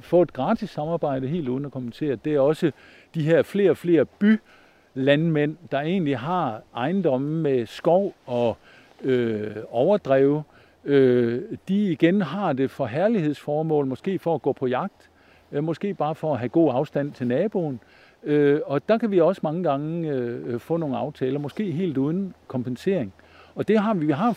få 0.00 0.22
et 0.22 0.32
gratis 0.32 0.70
samarbejde 0.70 1.28
helt 1.28 1.48
uden 1.48 1.64
at 1.64 1.72
kommentere. 1.72 2.16
Det 2.16 2.34
er 2.34 2.40
også 2.40 2.72
de 3.14 3.22
her 3.22 3.42
flere 3.42 3.70
og 3.70 3.76
flere 3.76 4.04
bylandmænd, 4.04 5.56
der 5.70 5.80
egentlig 5.80 6.18
har 6.18 6.62
ejendomme 6.76 7.42
med 7.42 7.66
skov 7.66 8.14
og 8.26 8.56
øh, 9.02 9.56
overdrev. 9.70 10.42
Øh, 10.84 11.42
de 11.68 11.92
igen 11.92 12.22
har 12.22 12.52
det 12.52 12.70
for 12.70 12.86
herlighedsformål, 12.86 13.86
måske 13.86 14.18
for 14.18 14.34
at 14.34 14.42
gå 14.42 14.52
på 14.52 14.66
jagt 14.66 15.10
Øh, 15.52 15.64
måske 15.64 15.94
bare 15.94 16.14
for 16.14 16.32
at 16.32 16.38
have 16.38 16.48
god 16.48 16.70
afstand 16.74 17.12
til 17.12 17.26
naboen. 17.26 17.80
Øh, 18.24 18.60
og 18.66 18.88
der 18.88 18.98
kan 18.98 19.10
vi 19.10 19.20
også 19.20 19.40
mange 19.44 19.62
gange 19.62 20.08
øh, 20.08 20.60
få 20.60 20.76
nogle 20.76 20.96
aftaler, 20.96 21.38
måske 21.38 21.70
helt 21.70 21.96
uden 21.96 22.34
kompensering. 22.46 23.12
Og 23.54 23.68
det 23.68 23.78
har 23.78 23.94
vi. 23.94 24.06
Vi 24.06 24.12
har 24.12 24.32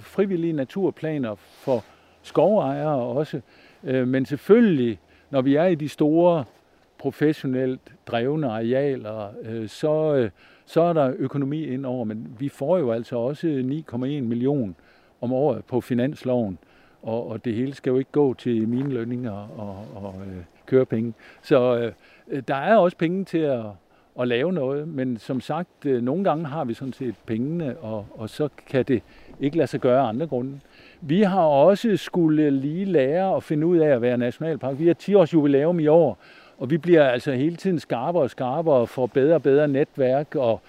frivillige 0.00 0.52
naturplaner 0.52 1.34
for 1.34 1.84
skovejere 2.22 2.96
også. 2.96 3.40
Men 3.82 4.26
selvfølgelig, 4.26 4.98
når 5.30 5.42
vi 5.42 5.54
er 5.54 5.66
i 5.66 5.74
de 5.74 5.88
store 5.88 6.44
professionelt 6.98 7.80
drevne 8.06 8.46
arealer, 8.46 9.28
så, 9.66 10.28
så 10.66 10.80
er 10.80 10.92
der 10.92 11.12
økonomi 11.18 11.66
ind 11.66 11.86
over, 11.86 12.04
men 12.04 12.36
vi 12.38 12.48
får 12.48 12.78
jo 12.78 12.92
altså 12.92 13.16
også 13.16 13.46
9,1 13.90 13.96
million 14.06 14.76
om 15.20 15.32
året 15.32 15.64
på 15.64 15.80
finansloven, 15.80 16.58
og, 17.02 17.30
og 17.30 17.44
det 17.44 17.54
hele 17.54 17.74
skal 17.74 17.90
jo 17.90 17.98
ikke 17.98 18.12
gå 18.12 18.34
til 18.34 18.68
mine 18.68 18.90
lønninger 18.90 19.48
og, 19.56 19.86
og 19.94 20.14
øh, 20.26 20.42
kørepenge. 20.66 21.14
Så 21.42 21.92
øh, 22.28 22.42
der 22.48 22.54
er 22.54 22.76
også 22.76 22.96
penge 22.96 23.24
til 23.24 23.38
at, 23.38 23.64
at 24.20 24.28
lave 24.28 24.52
noget, 24.52 24.88
men 24.88 25.18
som 25.18 25.40
sagt, 25.40 25.86
øh, 25.86 26.02
nogle 26.02 26.24
gange 26.24 26.46
har 26.46 26.64
vi 26.64 26.74
sådan 26.74 26.92
set 26.92 27.14
pengene, 27.26 27.76
og, 27.76 28.06
og 28.14 28.30
så 28.30 28.48
kan 28.68 28.84
det 28.84 29.02
ikke 29.40 29.56
lade 29.56 29.66
sig 29.66 29.80
gøre 29.80 30.00
af 30.00 30.08
andre 30.08 30.26
grunde. 30.26 30.60
Vi 31.00 31.22
har 31.22 31.42
også 31.42 31.96
skulle 31.96 32.50
lige 32.50 32.84
lære 32.84 33.36
at 33.36 33.42
finde 33.42 33.66
ud 33.66 33.78
af 33.78 33.88
at 33.88 34.02
være 34.02 34.18
nationalpark. 34.18 34.78
Vi 34.78 34.86
har 34.86 34.94
10 34.94 35.14
års 35.14 35.34
jubilæum 35.34 35.80
i 35.80 35.86
år, 35.86 36.18
og 36.58 36.70
vi 36.70 36.78
bliver 36.78 37.04
altså 37.08 37.32
hele 37.32 37.56
tiden 37.56 37.78
skarpere 37.78 38.22
og 38.22 38.30
skarpere 38.30 38.74
og 38.74 38.88
får 38.88 39.06
bedre 39.06 39.34
og 39.34 39.42
bedre 39.42 39.68
netværk, 39.68 40.34
og 40.34 40.60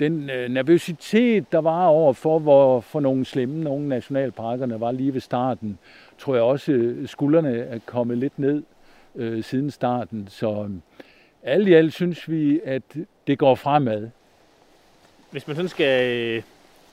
den 0.00 0.30
øh, 0.30 0.48
nervøsitet, 0.48 1.52
der 1.52 1.58
var 1.58 1.86
over 1.86 2.12
for, 2.12 2.38
hvor 2.38 2.80
for 2.80 3.00
nogle 3.00 3.24
slemme 3.24 3.64
nogle 3.64 3.88
nationalparkerne 3.88 4.80
var 4.80 4.92
lige 4.92 5.14
ved 5.14 5.20
starten, 5.20 5.78
tror 6.18 6.34
jeg 6.34 6.42
også, 6.42 6.72
øh, 6.72 7.08
skuldrene 7.08 7.58
er 7.58 7.78
kommet 7.86 8.18
lidt 8.18 8.38
ned 8.38 8.62
øh, 9.14 9.44
siden 9.44 9.70
starten. 9.70 10.28
Så 10.28 10.64
øh, 10.64 10.70
alt 11.42 11.68
i 11.68 11.72
alt 11.72 11.92
synes 11.92 12.30
vi, 12.30 12.60
at 12.64 12.82
det 13.26 13.38
går 13.38 13.54
fremad. 13.54 14.08
Hvis 15.30 15.46
man 15.46 15.56
sådan 15.56 15.68
skal 15.68 16.10
øh, 16.10 16.42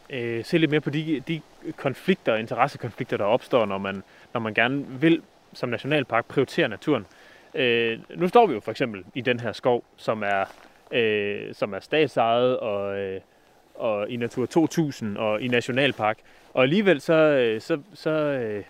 øh 0.09 0.45
se 0.45 0.57
lidt 0.57 0.71
mere 0.71 0.81
på 0.81 0.89
de, 0.89 1.23
de 1.27 1.41
konflikter 1.77 2.33
og 2.33 2.39
interessekonflikter, 2.39 3.17
der 3.17 3.25
opstår, 3.25 3.65
når 3.65 3.77
man, 3.77 4.03
når 4.33 4.41
man 4.41 4.53
gerne 4.53 4.85
vil 4.99 5.21
som 5.53 5.69
nationalpark 5.69 6.25
prioritere 6.25 6.67
naturen. 6.67 7.05
Øh, 7.55 7.99
nu 8.15 8.27
står 8.27 8.47
vi 8.47 8.53
jo 8.53 8.59
for 8.59 8.71
eksempel 8.71 9.03
i 9.13 9.21
den 9.21 9.39
her 9.39 9.51
skov, 9.51 9.83
som 9.97 10.23
er, 10.23 10.45
øh, 10.91 11.53
som 11.53 11.73
er 11.73 11.79
statsejet 11.79 12.59
og, 12.59 12.99
øh, 12.99 13.21
og 13.75 14.09
i 14.09 14.15
Natur 14.15 14.45
2000 14.45 15.17
og 15.17 15.41
i 15.41 15.47
Nationalpark. 15.47 16.17
Og 16.53 16.63
alligevel 16.63 17.01
så, 17.01 17.13
øh, 17.13 17.61
så, 17.61 17.79
så, 17.93 18.09
øh, 18.09 18.63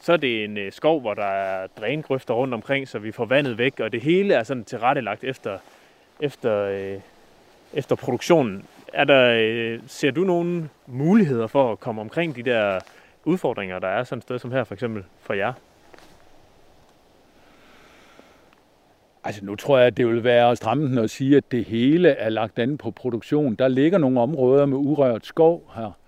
så 0.00 0.12
er 0.12 0.16
det 0.16 0.44
en 0.44 0.58
øh, 0.58 0.72
skov, 0.72 1.00
hvor 1.00 1.14
der 1.14 1.26
er 1.26 1.66
drængrøfter 1.66 2.34
rundt 2.34 2.54
omkring, 2.54 2.88
så 2.88 2.98
vi 2.98 3.12
får 3.12 3.24
vandet 3.24 3.58
væk, 3.58 3.80
og 3.80 3.92
det 3.92 4.00
hele 4.00 4.34
er 4.34 4.42
sådan 4.42 4.64
tilrettelagt 4.64 5.24
efter, 5.24 5.58
efter, 6.20 6.64
øh, 6.64 7.00
efter 7.74 7.96
produktionen. 7.96 8.64
Er 8.92 9.04
der, 9.04 9.36
øh, 9.40 9.80
ser 9.86 10.10
du 10.10 10.24
nogle 10.24 10.68
muligheder 10.86 11.46
for 11.46 11.72
at 11.72 11.80
komme 11.80 12.00
omkring 12.00 12.36
de 12.36 12.42
der 12.42 12.80
udfordringer, 13.24 13.78
der 13.78 13.88
er 13.88 14.04
sådan 14.04 14.18
et 14.18 14.22
sted 14.22 14.38
som 14.38 14.52
her, 14.52 14.64
for 14.64 14.74
eksempel 14.74 15.04
for 15.22 15.34
jer? 15.34 15.52
Altså 19.24 19.44
nu 19.44 19.54
tror 19.56 19.78
jeg, 19.78 19.86
at 19.86 19.96
det 19.96 20.06
vil 20.06 20.24
være 20.24 20.56
stramt 20.56 20.98
at 20.98 21.10
sige, 21.10 21.36
at 21.36 21.52
det 21.52 21.64
hele 21.64 22.08
er 22.08 22.28
lagt 22.28 22.58
an 22.58 22.78
på 22.78 22.90
produktion. 22.90 23.54
Der 23.54 23.68
ligger 23.68 23.98
nogle 23.98 24.20
områder 24.20 24.66
med 24.66 24.76
urørt 24.76 25.26
skov 25.26 25.72
her, 25.76 25.98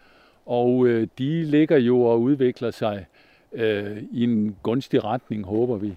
og 0.46 0.86
øh, 0.86 1.06
de 1.18 1.44
ligger 1.44 1.78
jo 1.78 2.02
og 2.02 2.20
udvikler 2.20 2.70
sig 2.70 3.06
øh, 3.52 4.02
i 4.12 4.24
en 4.24 4.56
gunstig 4.62 5.04
retning, 5.04 5.44
håber 5.44 5.76
vi. 5.76 5.96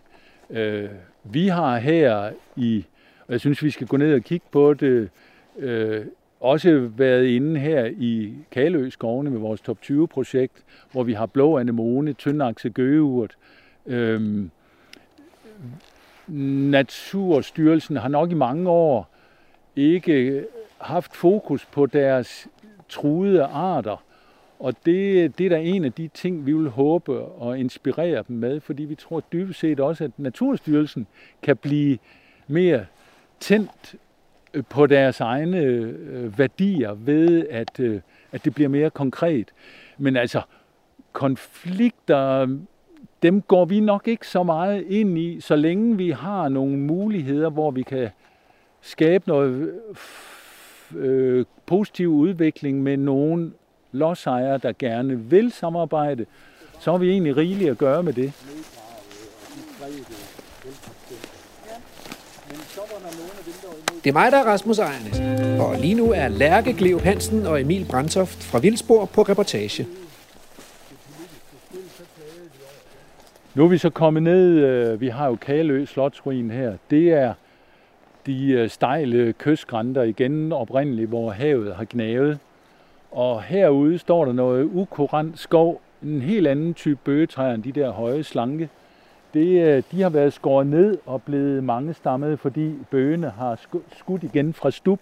Øh, 0.50 0.90
vi 1.24 1.48
har 1.48 1.78
her 1.78 2.32
i, 2.56 2.86
og 3.28 3.32
jeg 3.32 3.40
synes, 3.40 3.64
vi 3.64 3.70
skal 3.70 3.88
gå 3.88 3.98
ned 3.98 4.14
og 4.14 4.22
kigge 4.22 4.46
på 4.52 4.74
det, 4.74 5.10
øh, 5.58 6.06
også 6.40 6.90
været 6.98 7.26
inde 7.26 7.60
her 7.60 7.86
i 7.86 8.34
Kaløskovene 8.52 9.30
med 9.30 9.40
vores 9.40 9.62
top 9.62 9.82
20 9.82 10.08
projekt, 10.08 10.64
hvor 10.92 11.04
vi 11.04 11.14
har 11.14 11.26
blå 11.26 11.58
anemone, 11.58 12.14
tyndakse 12.14 12.70
gøgeurt. 12.70 13.38
øh, 13.86 14.46
Naturstyrelsen 16.29 17.95
har 17.95 18.07
nok 18.07 18.31
i 18.31 18.33
mange 18.33 18.69
år 18.69 19.09
ikke 19.75 20.45
haft 20.77 21.15
fokus 21.15 21.65
på 21.65 21.86
deres 21.86 22.48
truede 22.89 23.43
arter. 23.43 24.03
Og 24.59 24.74
det, 24.86 25.38
det 25.38 25.45
er 25.45 25.50
da 25.50 25.62
en 25.62 25.86
af 25.86 25.93
de 25.93 26.07
ting, 26.07 26.45
vi 26.45 26.53
vil 26.53 26.69
håbe 26.69 27.19
og 27.21 27.59
inspirere 27.59 28.24
dem 28.27 28.36
med, 28.36 28.59
fordi 28.59 28.83
vi 28.83 28.95
tror 28.95 29.19
dybest 29.19 29.59
set 29.59 29.79
også, 29.79 30.03
at 30.03 30.12
Naturstyrelsen 30.17 31.07
kan 31.41 31.57
blive 31.57 31.98
mere 32.48 32.86
tændt 33.39 33.95
øh, 34.53 34.63
på 34.69 34.88
deres 34.88 35.19
egne 35.19 35.57
øh, 35.57 36.39
værdier 36.39 36.93
ved, 36.93 37.48
at, 37.50 37.79
øh, 37.79 38.01
at 38.31 38.45
det 38.45 38.55
bliver 38.55 38.69
mere 38.69 38.89
konkret. 38.89 39.48
Men 39.98 40.15
altså, 40.15 40.41
konflikter, 41.13 42.57
dem 43.24 43.42
går 43.42 43.66
vi 43.66 43.80
nok 43.80 44.08
ikke 44.08 44.28
så 44.28 44.44
meget 44.44 44.86
ind 44.88 45.18
i, 45.18 45.42
så 45.42 45.56
længe 45.56 45.98
vi 45.98 46.10
har 46.10 46.50
nogle 46.50 46.78
muligheder, 46.78 47.50
hvor 47.50 47.72
vi 47.72 47.82
kan 47.82 48.10
skabe 48.82 49.24
noget 49.28 49.74
øh, 50.96 51.46
positiv 51.66 52.10
udvikling 52.10 52.84
med 52.84 52.98
nogle 52.98 53.52
lodsejere, 53.92 54.58
der 54.58 54.74
gerne 54.80 55.20
vil 55.20 55.52
samarbejde, 55.52 56.26
så 56.80 56.92
har 56.92 56.98
vi 56.98 57.10
egentlig 57.10 57.38
rigeligt 57.38 57.70
at 57.70 57.78
gøre 57.78 58.04
med 58.04 58.14
det. 58.14 58.34
Det 64.04 64.10
er 64.10 64.14
mig, 64.14 64.32
der 64.32 64.38
er 64.38 64.44
Rasmus 64.44 64.80
Ejernes, 64.80 65.20
og 65.60 65.76
lige 65.80 65.96
nu 65.96 66.12
er 66.12 66.28
Lærke 66.28 66.74
Gleup 66.74 67.02
Hansen 67.02 67.46
og 67.46 67.62
Emil 67.62 67.86
Brandtoft 67.90 68.44
fra 68.44 68.60
Vildsborg 68.60 69.10
på 69.10 69.22
reportage. 69.22 69.88
Nu 73.56 73.63
er 73.63 73.68
vi 73.68 73.77
så 73.77 73.89
kommet 73.89 74.24
ned, 74.24 74.50
øh, 74.50 75.01
vi 75.01 75.08
har 75.08 75.27
jo 75.27 75.36
Kalø 75.36 75.86
Slotsruin 75.86 76.51
her. 76.51 76.74
Det 76.89 77.13
er 77.13 77.34
de 78.25 78.51
øh, 78.51 78.70
stejle 78.70 79.34
kystgrænter 79.34 80.03
igen 80.03 80.51
oprindeligt, 80.51 81.10
hvor 81.10 81.32
havet 81.32 81.75
har 81.75 81.86
gnavet. 81.89 82.39
Og 83.12 83.44
herude 83.44 83.98
står 83.98 84.25
der 84.25 84.34
noget 84.34 84.70
ukurant 84.74 85.39
skov, 85.39 85.82
en 86.03 86.22
helt 86.22 86.48
anden 86.48 86.74
type 86.74 87.00
bøgetræer 87.03 87.53
end 87.53 87.63
de 87.63 87.72
der 87.72 87.91
høje 87.91 88.24
slanke. 88.24 88.70
Det, 89.34 89.68
øh, 89.68 89.84
de 89.91 90.01
har 90.01 90.10
været 90.10 90.34
skåret 90.34 90.68
ned 90.68 90.98
og 91.06 91.22
blevet 91.24 91.63
mange 91.63 91.94
stammet, 91.94 92.39
fordi 92.39 92.74
bøgene 92.91 93.29
har 93.29 93.60
skudt 93.98 94.24
igen 94.24 94.53
fra 94.53 94.72
stup. 94.72 95.00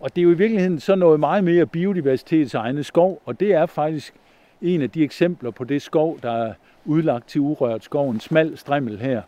Og 0.00 0.16
det 0.16 0.20
er 0.20 0.24
jo 0.24 0.30
i 0.30 0.36
virkeligheden 0.36 0.80
så 0.80 0.94
noget 0.94 1.20
meget 1.20 1.44
mere 1.44 1.66
biodiversitets 1.66 2.54
egne 2.54 2.84
skov, 2.84 3.22
og 3.24 3.40
det 3.40 3.54
er 3.54 3.66
faktisk 3.66 4.14
en 4.62 4.82
af 4.82 4.90
de 4.90 5.02
eksempler 5.02 5.50
på 5.50 5.64
det 5.64 5.82
skov, 5.82 6.18
der 6.22 6.32
er 6.32 6.52
udlagt 6.84 7.28
til 7.28 7.40
urørt 7.40 7.84
skov, 7.84 8.10
en 8.10 8.20
smal 8.20 8.58
strimmel 8.58 8.98
her. 8.98 9.22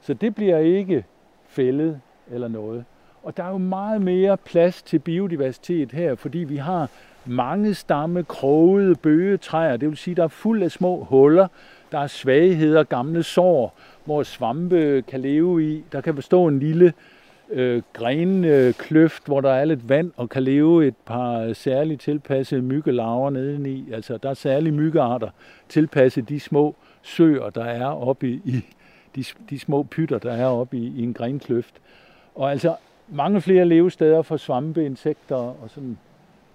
Så 0.00 0.14
det 0.14 0.34
bliver 0.34 0.58
ikke 0.58 1.04
fældet 1.46 2.00
eller 2.30 2.48
noget. 2.48 2.84
Og 3.22 3.36
der 3.36 3.44
er 3.44 3.50
jo 3.50 3.58
meget 3.58 4.02
mere 4.02 4.36
plads 4.36 4.82
til 4.82 4.98
biodiversitet 4.98 5.92
her, 5.92 6.14
fordi 6.14 6.38
vi 6.38 6.56
har 6.56 6.88
mange 7.24 7.74
stamme, 7.74 8.24
krogede 8.24 8.94
bøgetræer. 8.94 9.76
Det 9.76 9.88
vil 9.88 9.96
sige, 9.96 10.14
der 10.14 10.24
er 10.24 10.28
fuld 10.28 10.62
af 10.62 10.70
små 10.70 11.04
huller, 11.04 11.48
der 11.92 11.98
er 11.98 12.06
svagheder, 12.06 12.82
gamle 12.82 13.22
sår, 13.22 13.74
hvor 14.04 14.22
svampe 14.22 15.04
kan 15.08 15.20
leve 15.20 15.72
i. 15.72 15.84
Der 15.92 16.00
kan 16.00 16.14
bestå 16.14 16.46
en 16.46 16.58
lille 16.58 16.92
øh, 17.52 17.82
grenkløft, 17.92 19.26
hvor 19.26 19.40
der 19.40 19.50
er 19.50 19.64
lidt 19.64 19.88
vand 19.88 20.12
og 20.16 20.28
kan 20.28 20.42
leve 20.42 20.86
et 20.86 20.94
par 21.06 21.52
særligt 21.52 22.00
tilpassede 22.00 22.62
myggelarver 22.62 23.30
nedeni. 23.30 23.92
Altså, 23.92 24.16
der 24.16 24.30
er 24.30 24.34
særlige 24.34 24.72
myggearter 24.72 25.28
tilpasset 25.68 26.28
de 26.28 26.40
små 26.40 26.74
søer, 27.02 27.50
der 27.50 27.64
er 27.64 27.86
oppe 27.86 28.28
i, 28.28 28.40
i 28.44 28.64
de, 29.16 29.24
de 29.50 29.58
små 29.58 29.82
pytter, 29.82 30.18
der 30.18 30.32
er 30.32 30.46
oppe 30.46 30.76
i, 30.76 30.92
i 30.96 31.02
en 31.02 31.14
grenkløft. 31.14 31.74
Og 32.34 32.50
altså 32.50 32.74
mange 33.08 33.40
flere 33.40 33.64
levesteder 33.64 34.22
for 34.22 34.36
svampe, 34.36 34.86
insekter 34.86 35.36
og 35.36 35.64
sådan. 35.68 35.98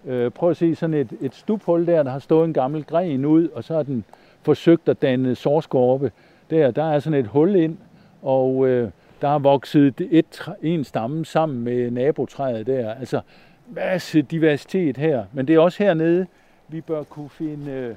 Øh, 0.05 0.31
prøv 0.31 0.49
at 0.49 0.57
se 0.57 0.75
sådan 0.75 0.93
et, 0.93 1.13
et 1.21 1.35
stuphul 1.35 1.87
der, 1.87 2.03
der 2.03 2.11
har 2.11 2.19
stået 2.19 2.45
en 2.45 2.53
gammel 2.53 2.83
gren 2.83 3.25
ud, 3.25 3.47
og 3.47 3.63
så 3.63 3.73
har 3.73 3.83
den 3.83 4.03
forsøgt 4.41 4.89
at 4.89 5.01
danne 5.01 5.35
sårskorpe. 5.35 6.11
Der, 6.49 6.71
der 6.71 6.83
er 6.83 6.99
sådan 6.99 7.19
et 7.19 7.27
hul 7.27 7.55
ind, 7.55 7.77
og 8.21 8.67
øh, 8.67 8.89
der 9.21 9.27
er 9.27 9.39
vokset 9.39 10.01
et, 10.11 10.49
en 10.61 10.83
stamme 10.83 11.25
sammen 11.25 11.63
med 11.63 11.91
nabotræet 11.91 12.67
der. 12.67 12.93
Altså 12.93 13.21
masse 13.67 14.21
diversitet 14.21 14.97
her. 14.97 15.25
Men 15.33 15.47
det 15.47 15.55
er 15.55 15.59
også 15.59 15.83
hernede, 15.83 16.27
vi 16.67 16.81
bør 16.81 17.03
kunne 17.03 17.29
finde 17.29 17.71
øh, 17.71 17.95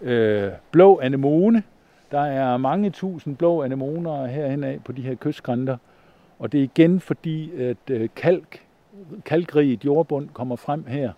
øh, 0.00 0.52
blå 0.70 0.98
anemone. 0.98 1.62
Der 2.10 2.20
er 2.20 2.56
mange 2.56 2.90
tusind 2.90 3.36
blå 3.36 3.62
anemoner 3.62 4.26
herhen 4.26 4.64
af 4.64 4.78
på 4.84 4.92
de 4.92 5.02
her 5.02 5.14
kystgrænter. 5.14 5.76
Og 6.38 6.52
det 6.52 6.58
er 6.58 6.64
igen 6.64 7.00
fordi, 7.00 7.60
at 7.60 7.76
øh, 7.90 8.08
kalk, 8.16 8.64
kalkrigt 9.24 9.84
jordbund 9.84 10.28
kommer 10.28 10.56
frem 10.56 10.86
her. 10.86 11.12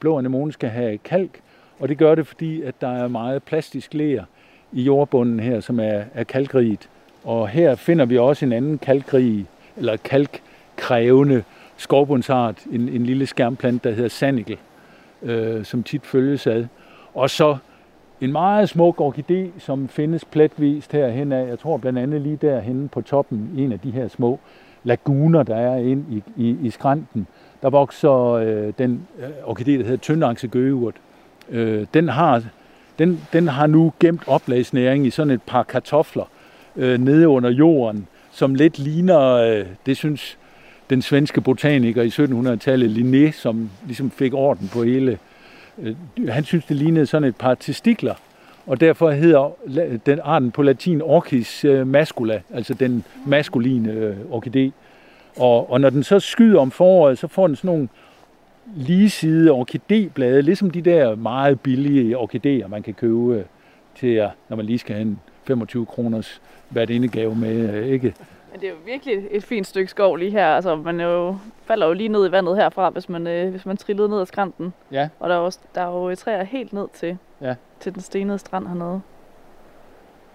Blå 0.00 0.18
anemone 0.18 0.52
skal 0.52 0.68
have 0.68 0.98
kalk, 0.98 1.40
og 1.78 1.88
det 1.88 1.98
gør 1.98 2.14
det, 2.14 2.26
fordi 2.26 2.62
at 2.62 2.74
der 2.80 2.88
er 2.88 3.08
meget 3.08 3.42
plastisk 3.42 3.94
ler 3.94 4.24
i 4.72 4.82
jordbunden 4.82 5.40
her, 5.40 5.60
som 5.60 5.80
er, 5.80 6.04
er 6.14 6.24
kalkrigt. 6.24 6.90
Og 7.24 7.48
her 7.48 7.74
finder 7.74 8.04
vi 8.04 8.18
også 8.18 8.44
en 8.44 8.52
anden 8.52 8.78
kalkrig, 8.78 9.46
eller 9.76 9.96
kalkkrævende 9.96 11.42
skovbundsart, 11.76 12.64
en, 12.72 12.88
en 12.88 13.06
lille 13.06 13.26
skærmplante, 13.26 13.88
der 13.88 13.94
hedder 13.94 14.08
sanikel, 14.08 14.56
øh, 15.22 15.64
som 15.64 15.82
tit 15.82 16.06
følges 16.06 16.46
ad. 16.46 16.66
Og 17.14 17.30
så 17.30 17.56
en 18.20 18.32
meget 18.32 18.68
smuk 18.68 19.00
orkidé, 19.00 19.58
som 19.58 19.88
findes 19.88 20.24
pletvist 20.24 20.92
herhen 20.92 21.32
af. 21.32 21.48
Jeg 21.48 21.58
tror 21.58 21.76
blandt 21.76 21.98
andet 21.98 22.20
lige 22.20 22.36
derhenne 22.36 22.88
på 22.88 23.00
toppen, 23.00 23.50
en 23.56 23.72
af 23.72 23.80
de 23.80 23.90
her 23.90 24.08
små 24.08 24.40
laguner, 24.84 25.42
der 25.42 25.56
er 25.56 25.76
ind 25.76 26.04
i, 26.12 26.22
i, 26.36 26.56
i 26.62 26.70
skrænten. 26.70 27.26
Der 27.62 27.70
vokser 27.70 28.32
øh, 28.32 28.72
den 28.78 29.06
øh, 29.18 29.28
orkidé, 29.28 29.70
der 29.70 29.84
hedder 29.84 29.96
tyndangse 29.96 30.48
gøgeurt. 30.48 30.94
Øh, 31.48 31.86
den, 31.94 32.08
har, 32.08 32.42
den, 32.98 33.20
den 33.32 33.48
har 33.48 33.66
nu 33.66 33.92
gemt 34.00 34.22
oplagsnæring 34.26 35.06
i 35.06 35.10
sådan 35.10 35.30
et 35.30 35.42
par 35.42 35.62
kartofler 35.62 36.24
øh, 36.76 37.00
nede 37.00 37.28
under 37.28 37.50
jorden, 37.50 38.06
som 38.30 38.54
lidt 38.54 38.78
ligner, 38.78 39.20
øh, 39.20 39.66
det 39.86 39.96
synes 39.96 40.38
den 40.90 41.02
svenske 41.02 41.40
botaniker 41.40 42.02
i 42.02 42.08
1700-tallet, 42.08 42.90
Linné, 42.96 43.32
som 43.32 43.70
ligesom 43.86 44.10
fik 44.10 44.34
orden 44.34 44.70
på 44.72 44.82
hele. 44.82 45.18
Øh, 45.82 45.94
han 46.28 46.44
synes, 46.44 46.64
det 46.64 46.76
lignede 46.76 47.06
sådan 47.06 47.28
et 47.28 47.36
par 47.36 47.54
testikler, 47.54 48.14
og 48.66 48.80
derfor 48.80 49.10
hedder 49.10 49.50
den 50.06 50.20
arten 50.24 50.50
på 50.50 50.62
latin 50.62 51.02
Orchis 51.02 51.64
øh, 51.64 51.86
mascula, 51.86 52.40
altså 52.54 52.74
den 52.74 53.04
maskuline 53.26 53.92
øh, 53.92 54.16
orkidé. 54.30 54.70
Og, 55.36 55.70
og 55.70 55.80
når 55.80 55.90
den 55.90 56.02
så 56.02 56.20
skyder 56.20 56.60
om 56.60 56.70
foråret, 56.70 57.18
så 57.18 57.26
får 57.26 57.46
den 57.46 57.56
sådan 57.56 57.68
nogle 57.68 57.88
ligeside 58.76 59.50
orkidéblade, 59.50 60.40
ligesom 60.40 60.70
de 60.70 60.82
der 60.82 61.14
meget 61.14 61.60
billige 61.60 62.18
orkideer, 62.18 62.68
man 62.68 62.82
kan 62.82 62.94
købe 62.94 63.34
øh, 63.34 63.44
til, 63.96 64.28
når 64.48 64.56
man 64.56 64.66
lige 64.66 64.78
skal 64.78 64.94
have 64.94 65.02
en 65.02 65.18
25 65.48 65.86
kroners 65.86 66.40
hvert 66.68 66.90
indegave 66.90 67.34
med, 67.34 67.84
ikke? 67.84 68.14
Men 68.52 68.60
det 68.60 68.66
er 68.66 68.70
jo 68.70 68.78
virkelig 68.86 69.26
et 69.30 69.44
fint 69.44 69.66
stykke 69.66 69.90
skov 69.90 70.16
lige 70.16 70.30
her. 70.30 70.46
Altså, 70.46 70.76
man 70.76 71.00
jo, 71.00 71.36
falder 71.64 71.86
jo 71.86 71.92
lige 71.92 72.08
ned 72.08 72.28
i 72.28 72.32
vandet 72.32 72.56
herfra, 72.56 72.90
hvis 72.90 73.08
man, 73.08 73.26
øh, 73.26 73.50
hvis 73.50 73.66
man 73.66 73.76
trillede 73.76 74.08
ned 74.08 74.20
ad 74.20 74.26
skrænten. 74.26 74.72
Ja. 74.92 75.08
Og 75.20 75.28
der 75.28 75.34
er, 75.34 75.38
også, 75.38 75.58
der 75.74 75.80
er 75.80 75.86
jo 75.86 76.14
træer 76.14 76.44
helt 76.44 76.72
ned 76.72 76.86
til, 76.94 77.18
ja. 77.40 77.54
til 77.80 77.94
den 77.94 78.02
stenede 78.02 78.38
strand 78.38 78.66
hernede. 78.66 79.00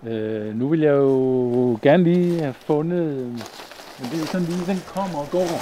Øh, 0.08 0.56
nu 0.56 0.68
vil 0.68 0.80
jeg 0.80 0.94
jo 0.94 1.80
gerne 1.82 2.04
lige 2.04 2.40
have 2.42 2.54
fundet, 2.54 3.16
men 4.00 4.06
det 4.12 4.22
er 4.22 4.26
sådan 4.26 4.48
lige, 4.48 4.66
den 4.72 4.82
kommer 4.96 5.18
og 5.20 5.28
går. 5.32 5.54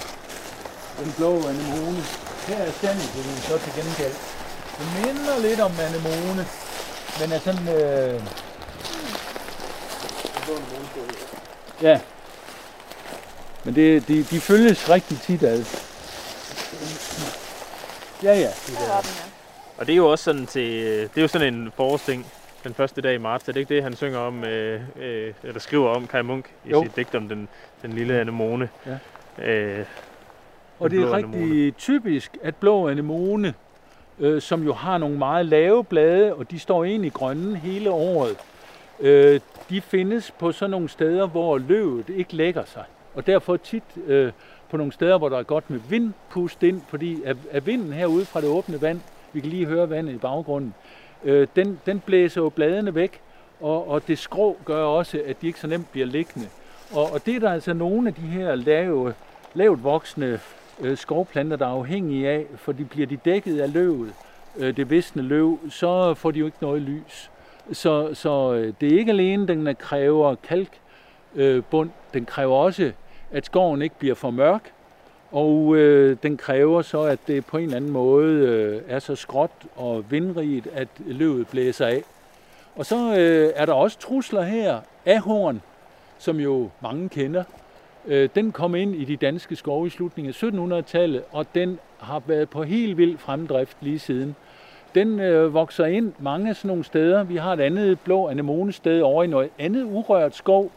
Den 1.00 1.12
blå 1.18 1.32
anemone. 1.52 2.02
Her 2.48 2.62
er 2.68 2.72
sandet 2.82 3.10
så 3.48 3.56
til 3.64 3.72
gengæld. 3.80 4.16
Det 4.78 4.88
minder 4.98 5.36
lidt 5.48 5.60
om 5.68 5.72
anemone, 5.88 6.44
men 7.20 7.28
er 7.36 7.40
sådan... 7.48 7.66
Øh... 7.78 8.51
Ja, 11.82 12.00
men 13.64 13.76
det, 13.76 14.08
de, 14.08 14.24
de 14.24 14.40
følges 14.40 14.90
rigtig 14.90 15.22
tit 15.22 15.44
ad. 15.44 15.66
Ja, 18.24 18.34
ja. 18.34 18.48
Det 18.48 18.76
der. 18.80 19.02
Den, 19.02 19.10
ja. 19.16 19.32
Og 19.78 19.88
det 19.88 19.94
er 19.94 19.98
jo 19.98 20.12
også 20.12 20.24
sådan 20.24 20.46
til, 20.46 20.84
det 20.84 21.18
er 21.18 21.22
jo 21.22 21.28
sådan 21.28 21.54
en 21.54 21.72
forårsting, 21.76 22.26
den 22.64 22.74
første 22.74 23.02
dag 23.02 23.16
i 23.16 23.18
marts. 23.18 23.48
Er 23.48 23.54
det 23.54 23.60
ikke 23.60 23.76
det, 23.76 23.84
han 23.84 23.96
synger 23.96 24.20
om, 24.20 24.44
øh, 24.44 24.82
øh, 25.00 25.34
eller 25.44 25.60
skriver 25.60 25.90
om 25.90 26.08
Kai 26.08 26.22
Munk 26.22 26.46
i 26.66 26.70
jo. 26.70 26.84
sit 26.84 26.96
digt 26.96 27.16
om 27.16 27.30
den, 27.30 27.48
den 27.82 27.94
lille 27.94 28.20
anemone? 28.20 28.70
Ja. 28.86 28.98
Øh, 29.52 29.86
og 30.80 30.92
det 30.92 31.00
er 31.00 31.12
rigtig 31.12 31.36
anemone. 31.36 31.72
typisk, 31.72 32.38
at 32.44 32.56
blå 32.56 32.90
anemone, 32.90 33.54
øh, 34.20 34.42
som 34.42 34.64
jo 34.64 34.74
har 34.74 34.98
nogle 34.98 35.18
meget 35.18 35.46
lave 35.46 35.84
blade, 35.84 36.34
og 36.34 36.52
de 36.52 36.60
står 36.60 36.84
egentlig 36.84 37.14
grønne 37.14 37.58
hele 37.58 37.92
året, 37.92 38.38
øh, 39.02 39.40
de 39.70 39.82
findes 39.82 40.32
på 40.32 40.52
sådan 40.52 40.72
nogle 40.72 40.90
steder, 40.90 41.28
hvor 41.28 41.58
løvet 41.58 42.10
ikke 42.10 42.36
lægger 42.36 42.66
sig 42.66 42.84
og 43.14 43.28
derfor 43.28 43.58
tit 43.58 43.84
øh, 44.08 44.32
på 44.70 44.78
nogle 44.78 44.94
steder, 44.94 45.18
hvor 45.18 45.30
der 45.30 45.38
er 45.38 45.44
godt 45.44 45.70
med 45.70 45.80
vindpust 45.90 46.64
ind, 46.64 46.82
fordi 46.88 47.24
at, 47.26 47.38
at 47.52 47.66
vinden 47.66 47.94
herude 47.94 48.26
fra 48.26 48.42
det 48.42 48.50
åbne 48.50 48.82
vand, 48.82 49.02
vi 49.34 49.40
kan 49.40 49.50
lige 49.50 49.66
høre 49.66 49.90
vandet 49.90 50.14
i 50.14 50.18
baggrunden, 50.18 50.74
øh, 51.24 51.48
den, 51.56 51.80
den 51.86 52.00
blæser 52.00 52.42
jo 52.42 52.50
bladene 52.50 52.96
væk, 52.96 53.22
og, 53.62 53.90
og 53.90 54.08
det 54.08 54.18
skrå 54.18 54.58
gør 54.66 54.84
også, 54.84 55.22
at 55.26 55.42
de 55.42 55.48
ikke 55.48 55.60
så 55.60 55.68
nemt 55.68 55.92
bliver 55.92 56.08
liggende. 56.08 56.48
Og, 56.94 57.12
og 57.14 57.26
det 57.26 57.36
er 57.36 57.40
der 57.40 57.52
altså 57.52 57.74
nogle 57.74 58.08
af 58.08 58.14
de 58.14 58.22
her 58.22 58.56
lave, 58.56 59.14
lavt 59.54 59.84
voksne 59.84 60.40
øh, 60.80 60.98
skovplanter, 60.98 61.58
der 61.58 61.66
er 61.66 61.72
afhængige 61.72 62.30
af, 62.30 62.46
for 62.56 62.72
de 62.72 62.86
bliver 62.86 63.08
de 63.08 63.18
dækket 63.18 63.60
af 63.60 63.74
løvet, 63.74 64.14
øh, 64.58 64.78
det 64.78 64.90
visne 64.90 65.22
løv, 65.22 65.60
så 65.70 66.14
får 66.14 66.32
de 66.32 66.40
jo 66.40 66.46
ikke 66.46 66.58
noget 66.62 66.82
lys. 66.82 67.31
Så, 67.72 68.14
så 68.14 68.54
øh, 68.54 68.74
det 68.82 68.94
er 68.94 69.00
ikke 69.00 69.12
alene, 69.12 69.48
den 69.48 69.76
kræver 69.76 70.36
kalkbund, 70.36 71.90
øh, 71.90 72.14
den 72.14 72.26
kræver 72.26 72.56
også 72.56 72.92
at 73.32 73.46
skoven 73.46 73.82
ikke 73.82 73.96
bliver 74.00 74.16
for 74.16 74.32
mørk, 74.32 74.72
og 75.32 75.76
øh, 75.76 76.18
den 76.24 76.38
kræver 76.38 76.82
så, 76.82 77.02
at 77.02 77.20
det 77.28 77.46
på 77.46 77.58
en 77.58 77.64
eller 77.64 77.78
anden 77.78 77.92
måde 77.92 78.34
øh, 78.34 78.82
er 78.88 79.00
så 79.00 79.16
skråt 79.16 79.52
og 79.76 80.12
vindrigt, 80.12 80.68
at 80.68 80.88
løvet 81.06 81.48
blæser 81.48 81.86
af. 81.86 82.04
Og 82.76 82.86
så 82.86 83.16
øh, 83.18 83.52
er 83.56 83.66
der 83.66 83.74
også 83.74 84.00
trusler 84.00 84.42
her. 84.42 84.80
Ahorn, 85.06 85.62
som 86.18 86.40
jo 86.40 86.70
mange 86.82 87.10
kender, 87.10 87.44
øh, 88.06 88.30
den 88.36 88.52
kom 88.52 88.76
ind 88.76 88.96
i 88.96 89.06
de 89.06 89.16
danske 89.16 89.56
skove 89.56 89.88
i 89.88 89.90
slutningen 89.90 90.34
af 90.34 90.44
1700-tallet, 90.82 91.24
og 91.32 91.46
den 91.56 91.80
har 92.00 92.22
været 92.26 92.50
på 92.50 92.64
helt 92.64 92.98
vild 92.98 93.18
fremdrift 93.18 93.78
lige 93.82 94.00
siden. 94.00 94.36
Den 94.96 95.20
øh, 95.20 95.54
vokser 95.54 95.86
ind 95.86 96.14
mange 96.20 96.54
sådan 96.54 96.68
nogle 96.68 96.84
steder. 96.84 97.24
Vi 97.24 97.36
har 97.36 97.54
et 97.54 97.60
andet 97.60 98.00
blå 98.00 98.28
anemonested 98.28 99.02
over 99.02 99.24
i 99.24 99.28
noget 99.28 99.50
andet 99.60 99.84
urørt 99.84 100.36
skov, 100.36 100.72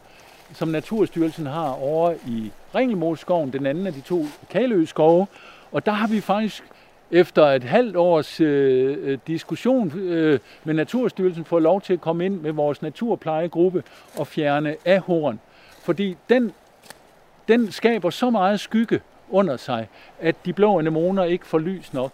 som 0.53 0.69
Naturstyrelsen 0.69 1.47
har 1.47 1.71
over 1.71 2.15
i 2.27 2.53
Ringelmoskoven, 2.75 3.53
den 3.53 3.67
anden 3.67 3.87
af 3.87 3.93
de 3.93 4.01
to 4.01 4.25
Kaløskove. 4.51 5.27
Og 5.73 5.87
der 5.87 5.93
har 5.93 6.09
vi 6.09 6.21
faktisk 6.21 6.65
efter 7.11 7.45
et 7.45 7.65
halvt 7.65 7.97
års 7.97 8.41
øh, 8.41 8.97
øh, 9.01 9.19
diskussion 9.27 9.99
øh, 9.99 10.39
med 10.65 10.75
Naturstyrelsen 10.75 11.45
fået 11.45 11.63
lov 11.63 11.81
til 11.81 11.93
at 11.93 12.01
komme 12.01 12.25
ind 12.25 12.41
med 12.41 12.53
vores 12.53 12.83
naturplejegruppe 12.83 13.83
og 14.19 14.27
fjerne 14.27 14.77
ahorn. 14.87 15.41
Fordi 15.83 16.17
den, 16.29 16.53
den 17.49 17.73
skaber 17.73 18.11
så 18.11 18.31
meget 18.31 18.61
skygge 18.61 19.01
under 19.31 19.57
sig, 19.57 19.89
at 20.21 20.37
de 20.45 20.53
blå 20.53 20.79
anemoner 20.79 21.25
ikke 21.25 21.47
får 21.47 21.59
lys 21.59 21.93
nok. 21.93 22.13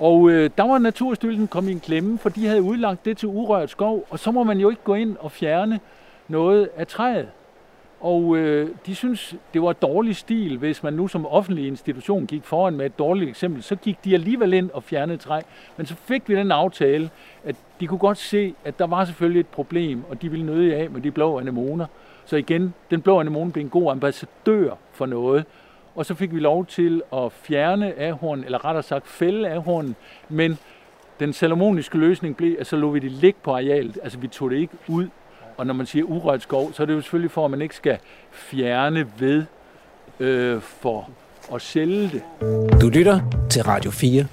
Og 0.00 0.30
øh, 0.30 0.50
der 0.58 0.62
var 0.62 0.78
Naturstyrelsen 0.78 1.48
kommet 1.48 1.70
i 1.70 1.74
en 1.74 1.80
klemme, 1.80 2.18
for 2.18 2.28
de 2.28 2.46
havde 2.46 2.62
udlagt 2.62 3.04
det 3.04 3.16
til 3.16 3.28
urørt 3.28 3.70
skov, 3.70 4.06
og 4.10 4.18
så 4.18 4.30
må 4.30 4.44
man 4.44 4.58
jo 4.58 4.70
ikke 4.70 4.82
gå 4.84 4.94
ind 4.94 5.16
og 5.20 5.32
fjerne 5.32 5.80
noget 6.28 6.68
af 6.76 6.86
træet. 6.86 7.28
Og 8.00 8.36
øh, 8.36 8.68
de 8.86 8.94
synes, 8.94 9.34
det 9.54 9.62
var 9.62 9.72
dårlig 9.72 10.16
stil, 10.16 10.56
hvis 10.58 10.82
man 10.82 10.92
nu 10.92 11.08
som 11.08 11.26
offentlig 11.26 11.66
institution 11.66 12.26
gik 12.26 12.44
foran 12.44 12.74
med 12.76 12.86
et 12.86 12.98
dårligt 12.98 13.28
eksempel. 13.28 13.62
Så 13.62 13.76
gik 13.76 14.04
de 14.04 14.14
alligevel 14.14 14.52
ind 14.52 14.70
og 14.70 14.82
fjernede 14.82 15.18
træ. 15.18 15.40
Men 15.76 15.86
så 15.86 15.94
fik 15.94 16.28
vi 16.28 16.34
den 16.34 16.52
aftale, 16.52 17.10
at 17.44 17.56
de 17.80 17.86
kunne 17.86 17.98
godt 17.98 18.18
se, 18.18 18.54
at 18.64 18.78
der 18.78 18.86
var 18.86 19.04
selvfølgelig 19.04 19.40
et 19.40 19.46
problem, 19.46 20.04
og 20.10 20.22
de 20.22 20.30
ville 20.30 20.46
nøde 20.46 20.74
af 20.76 20.90
med 20.90 21.00
de 21.00 21.10
blå 21.10 21.38
anemoner. 21.38 21.86
Så 22.24 22.36
igen, 22.36 22.74
den 22.90 23.02
blå 23.02 23.20
anemone 23.20 23.52
blev 23.52 23.64
en 23.64 23.70
god 23.70 23.90
ambassadør 23.90 24.74
for 24.92 25.06
noget. 25.06 25.44
Og 26.00 26.06
så 26.06 26.14
fik 26.14 26.34
vi 26.34 26.40
lov 26.40 26.66
til 26.66 27.02
at 27.12 27.32
fjerne 27.32 28.00
ahorn, 28.00 28.44
eller 28.44 28.64
rettere 28.64 28.82
sagt 28.82 29.08
fælde 29.08 29.48
ahornen, 29.48 29.96
men 30.28 30.58
den 31.20 31.32
salomoniske 31.32 31.98
løsning 31.98 32.36
blev, 32.36 32.56
at 32.58 32.66
så 32.66 32.76
lå 32.76 32.90
vi 32.90 32.98
det 32.98 33.10
ligge 33.10 33.38
på 33.42 33.52
arealet. 33.52 33.98
Altså 34.02 34.18
vi 34.18 34.28
tog 34.28 34.50
det 34.50 34.56
ikke 34.56 34.74
ud 34.88 35.08
og 35.56 35.66
når 35.66 35.74
man 35.74 35.86
siger 35.86 36.04
urørt 36.04 36.42
skov, 36.42 36.72
så 36.72 36.82
er 36.82 36.86
det 36.86 36.94
jo 36.94 37.00
selvfølgelig 37.00 37.30
for, 37.30 37.44
at 37.44 37.50
man 37.50 37.62
ikke 37.62 37.74
skal 37.74 37.98
fjerne 38.32 39.06
ved 39.18 39.44
øh, 40.20 40.60
for 40.60 41.10
at 41.54 41.62
sælge 41.62 42.10
det. 42.12 42.22
Du 42.80 42.88
lytter 42.88 43.20
til 43.50 43.62
Radio 43.62 43.90
4. 43.90 44.26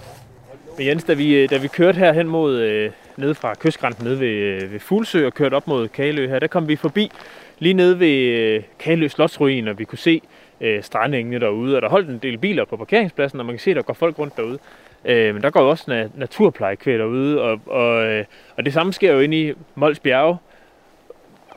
Men 0.78 0.88
Jens, 0.88 1.04
da 1.04 1.14
vi, 1.14 1.36
øh, 1.36 1.50
da 1.50 1.58
vi 1.58 1.68
kørte 1.68 1.98
her 1.98 2.14
hen 2.14 2.28
mod, 2.28 2.56
øh, 2.56 2.92
ned 3.18 3.34
fra 3.34 3.54
kystgrænsen 3.54 4.04
nede 4.04 4.20
ved, 4.20 4.28
øh, 4.28 4.74
ved 4.74 4.80
Fuglsø 4.80 5.26
og 5.26 5.34
kørte 5.34 5.56
op 5.56 5.68
mod 5.68 5.88
Kalø 5.88 6.28
her, 6.28 6.40
der 6.40 6.48
kom 6.48 6.68
vi 6.68 6.76
forbi 6.76 7.12
lige 7.60 7.74
nede 7.74 8.00
ved 8.00 8.18
øh, 8.18 8.64
Kalø 8.80 9.08
Slotsruin, 9.08 9.68
og 9.68 9.80
vi 9.80 9.84
kunne 9.84 9.98
se 9.98 10.22
øh, 10.62 10.84
strandengene 10.84 11.40
derude, 11.40 11.76
og 11.76 11.82
der 11.82 11.90
holdt 11.90 12.10
en 12.10 12.18
del 12.18 12.38
biler 12.38 12.66
på 12.66 12.78
parkeringspladsen, 12.78 13.40
og 13.40 13.46
man 13.46 13.56
kan 13.56 13.60
se, 13.60 13.70
at 13.70 13.76
der 13.76 13.82
går 13.82 13.94
folk 13.94 14.20
rundt 14.20 14.38
derude. 14.38 14.60
Øh, 15.06 15.34
men 15.34 15.44
der 15.44 15.50
går 15.50 15.62
jo 15.62 15.70
også 15.70 15.92
na- 15.92 16.20
naturplejekvæg 16.20 17.00
derude, 17.00 17.42
og, 17.42 17.60
og, 17.66 18.06
øh, 18.06 18.26
og 18.58 18.66
det 18.66 18.74
samme 18.74 18.94
sker 18.94 19.14
jo 19.14 19.20
inde 19.20 19.42
i 19.42 19.54
Mols 19.76 20.00
Bjerge, 20.00 20.38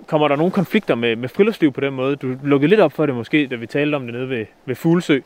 kommer 0.07 0.29
der 0.29 0.37
nogle 0.37 0.53
konflikter 0.53 0.95
med, 0.95 1.17
med 1.17 1.29
friluftsliv 1.29 1.73
på 1.73 1.81
den 1.81 1.95
måde? 1.95 2.17
Du 2.17 2.37
lukkede 2.43 2.69
lidt 2.69 2.81
op 2.81 2.93
for 2.93 3.07
det 3.07 3.15
måske, 3.15 3.47
da 3.47 3.55
vi 3.55 3.67
talte 3.67 3.95
om 3.95 4.05
det 4.05 4.15
nede 4.15 4.29
ved, 4.29 4.47
ved 4.67 4.75
Fuglsø. 4.75 5.21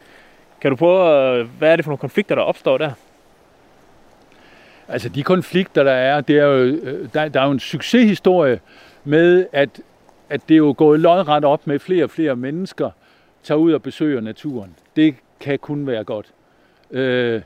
Kan 0.60 0.70
du 0.70 0.76
prøve, 0.76 1.08
at, 1.08 1.46
hvad 1.58 1.72
er 1.72 1.76
det 1.76 1.84
for 1.84 1.90
nogle 1.90 1.98
konflikter, 1.98 2.34
der 2.34 2.42
opstår 2.42 2.78
der? 2.78 2.90
Altså 4.88 5.08
de 5.08 5.22
konflikter, 5.22 5.82
der 5.82 5.92
er, 5.92 6.20
det 6.20 6.38
er 6.38 6.44
jo, 6.44 6.64
øh, 6.64 7.08
der, 7.14 7.28
der 7.28 7.40
er 7.40 7.44
jo 7.44 7.50
en 7.50 7.60
succeshistorie 7.60 8.60
med, 9.04 9.46
at, 9.52 9.80
at 10.30 10.40
det 10.48 10.54
er 10.54 10.58
jo 10.58 10.74
gået 10.78 11.00
lodret 11.00 11.44
op 11.44 11.66
med 11.66 11.78
flere 11.78 12.04
og 12.04 12.10
flere 12.10 12.36
mennesker, 12.36 12.90
tager 13.44 13.58
ud 13.58 13.72
og 13.72 13.82
besøger 13.82 14.20
naturen. 14.20 14.74
Det 14.96 15.14
kan 15.40 15.58
kun 15.58 15.86
være 15.86 16.04
godt. 16.04 16.26
Øh, 16.90 17.42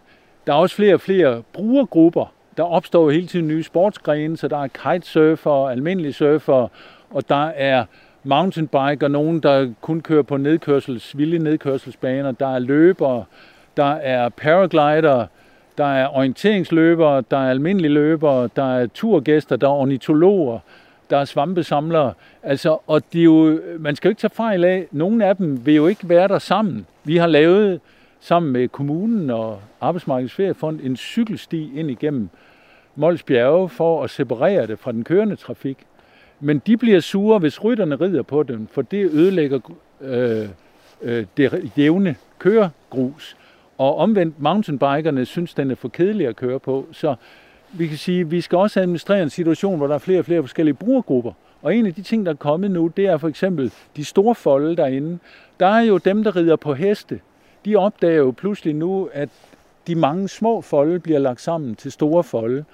der 0.47 0.53
er 0.53 0.57
også 0.57 0.77
flere 0.77 0.95
og 0.95 1.01
flere 1.01 1.43
brugergrupper. 1.53 2.33
Der 2.57 2.63
opstår 2.63 3.03
jo 3.03 3.11
hele 3.11 3.27
tiden 3.27 3.49
nye 3.49 3.63
sportsgrene, 3.63 4.37
så 4.37 4.49
der 4.49 4.63
er 4.63 4.69
kitesurfer, 4.69 5.69
almindelige 5.69 6.13
surfer, 6.13 6.69
og 7.11 7.29
der 7.29 7.47
er 7.47 7.85
mountainbiker, 8.25 9.09
nogen, 9.09 9.41
der 9.41 9.73
kun 9.81 10.01
kører 10.01 10.23
på 10.23 10.37
nedkørsels, 10.37 11.19
vilde 11.19 11.39
nedkørselsbaner, 11.39 12.33
der 12.33 12.55
er 12.55 12.59
løbere, 12.59 13.25
der 13.77 13.93
er 13.93 14.29
paraglider, 14.29 15.27
der 15.79 15.85
er 15.85 16.17
orienteringsløbere, 16.17 17.23
der 17.31 17.37
er 17.37 17.51
almindelige 17.51 17.93
løbere, 17.93 18.49
der 18.57 18.79
er 18.79 18.87
turgæster, 18.87 19.57
der 19.57 19.67
er 19.67 19.73
ornitologer, 19.73 20.59
der 21.11 21.17
er 21.17 21.25
svampesamlere. 21.25 22.13
Altså, 22.43 22.79
og 22.87 23.13
de 23.13 23.21
jo, 23.21 23.61
man 23.79 23.97
skal 23.97 24.09
jo 24.09 24.11
ikke 24.11 24.21
tage 24.21 24.35
fejl 24.35 24.65
af, 24.65 24.87
nogle 24.93 25.27
af 25.27 25.37
dem 25.37 25.67
vil 25.67 25.75
jo 25.75 25.87
ikke 25.87 26.09
være 26.09 26.29
der 26.29 26.39
sammen. 26.39 26.87
Vi 27.05 27.17
har 27.17 27.27
lavet 27.27 27.81
sammen 28.21 28.53
med 28.53 28.69
kommunen 28.69 29.31
og 29.31 29.61
Arbejdsmarkedets 29.81 30.35
Feriefond 30.35 30.81
en 30.81 30.97
cykelsti 30.97 31.71
ind 31.75 31.91
igennem 31.91 32.29
Mols 32.97 33.23
Bjerge 33.23 33.69
for 33.69 34.05
at 34.05 34.11
separere 34.11 34.67
det 34.67 34.79
fra 34.79 34.93
den 34.93 35.05
kørende 35.05 35.37
trafik. 35.37 35.79
Men 36.41 36.63
de 36.67 36.77
bliver 36.77 37.01
sure, 37.01 37.39
hvis 37.39 37.65
rytterne 37.65 37.97
rider 37.97 38.23
på 38.23 38.43
dem, 38.43 38.67
for 38.67 38.83
det 38.83 39.11
ødelægger 39.13 39.61
øh, 40.01 40.49
øh, 41.03 41.25
det 41.37 41.71
jævne 41.77 42.17
køregrus. 42.39 43.37
Og 43.79 43.97
omvendt, 43.97 44.41
mountainbikerne 44.41 45.25
synes, 45.25 45.55
den 45.55 45.71
er 45.71 45.75
for 45.75 45.89
kedelig 45.89 46.27
at 46.27 46.37
køre 46.37 46.61
på. 46.61 46.87
Så 46.93 47.15
vi 47.73 47.87
kan 47.87 47.97
sige, 47.99 48.21
at 48.21 48.31
vi 48.31 48.41
skal 48.41 48.59
også 48.59 48.81
administrere 48.81 49.23
en 49.23 49.31
situation, 49.31 49.77
hvor 49.77 49.87
der 49.87 49.95
er 49.95 49.99
flere 49.99 50.19
og 50.19 50.25
flere 50.25 50.43
forskellige 50.43 50.75
brugergrupper. 50.75 51.33
Og 51.63 51.77
en 51.77 51.87
af 51.87 51.95
de 51.95 52.03
ting, 52.03 52.27
der 52.27 52.33
er 52.33 52.37
kommet 52.37 52.71
nu, 52.71 52.87
det 52.97 53.07
er 53.07 53.17
for 53.17 53.29
eksempel 53.29 53.73
de 53.97 54.05
store 54.05 54.35
folde 54.35 54.77
derinde. 54.77 55.19
Der 55.61 55.67
er 55.67 55.81
jo 55.81 55.99
dem, 55.99 56.25
der 56.25 56.37
rider 56.37 56.57
på 56.57 56.75
heste. 56.75 57.21
De 57.65 57.77
opdager 57.77 58.17
jo 58.17 58.31
pludselig 58.37 58.75
nu, 58.75 59.09
at 59.13 59.29
de 59.87 59.95
mange 59.95 60.29
små 60.29 60.61
folde 60.61 60.99
bliver 60.99 61.19
lagt 61.19 61.41
sammen 61.41 61.75
til 61.75 61.93
store 61.93 62.25
folde. 62.25 62.65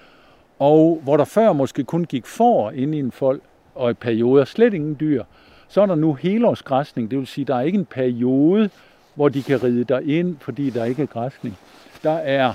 Og 0.59 1.01
hvor 1.03 1.17
der 1.17 1.25
før 1.25 1.53
måske 1.53 1.85
kun 1.85 2.05
gik 2.05 2.27
for 2.27 2.71
ind 2.71 2.95
i 2.95 2.99
en 2.99 3.13
fold, 3.13 3.41
og 3.75 3.91
i 3.91 3.95
perioder 3.95 4.45
slet 4.45 4.75
ingen 4.75 4.97
dyr, 5.01 5.25
så 5.69 5.83
er 5.83 5.87
der 5.87 5.95
nu 5.95 6.15
helårsgræsning. 6.15 7.11
Det 7.11 7.19
vil 7.19 7.27
sige, 7.27 7.43
at 7.43 7.49
der 7.49 7.57
er 7.57 7.61
ikke 7.61 7.79
en 7.79 7.85
periode, 7.85 8.71
hvor 9.15 9.29
de 9.29 9.43
kan 9.43 9.63
ride 9.63 9.85
der 9.85 10.01
ind, 10.01 10.37
fordi 10.41 10.71
der 10.71 10.85
ikke 10.85 11.03
er 11.03 11.07
græsning. 11.07 11.59
Der 12.03 12.11
er 12.11 12.53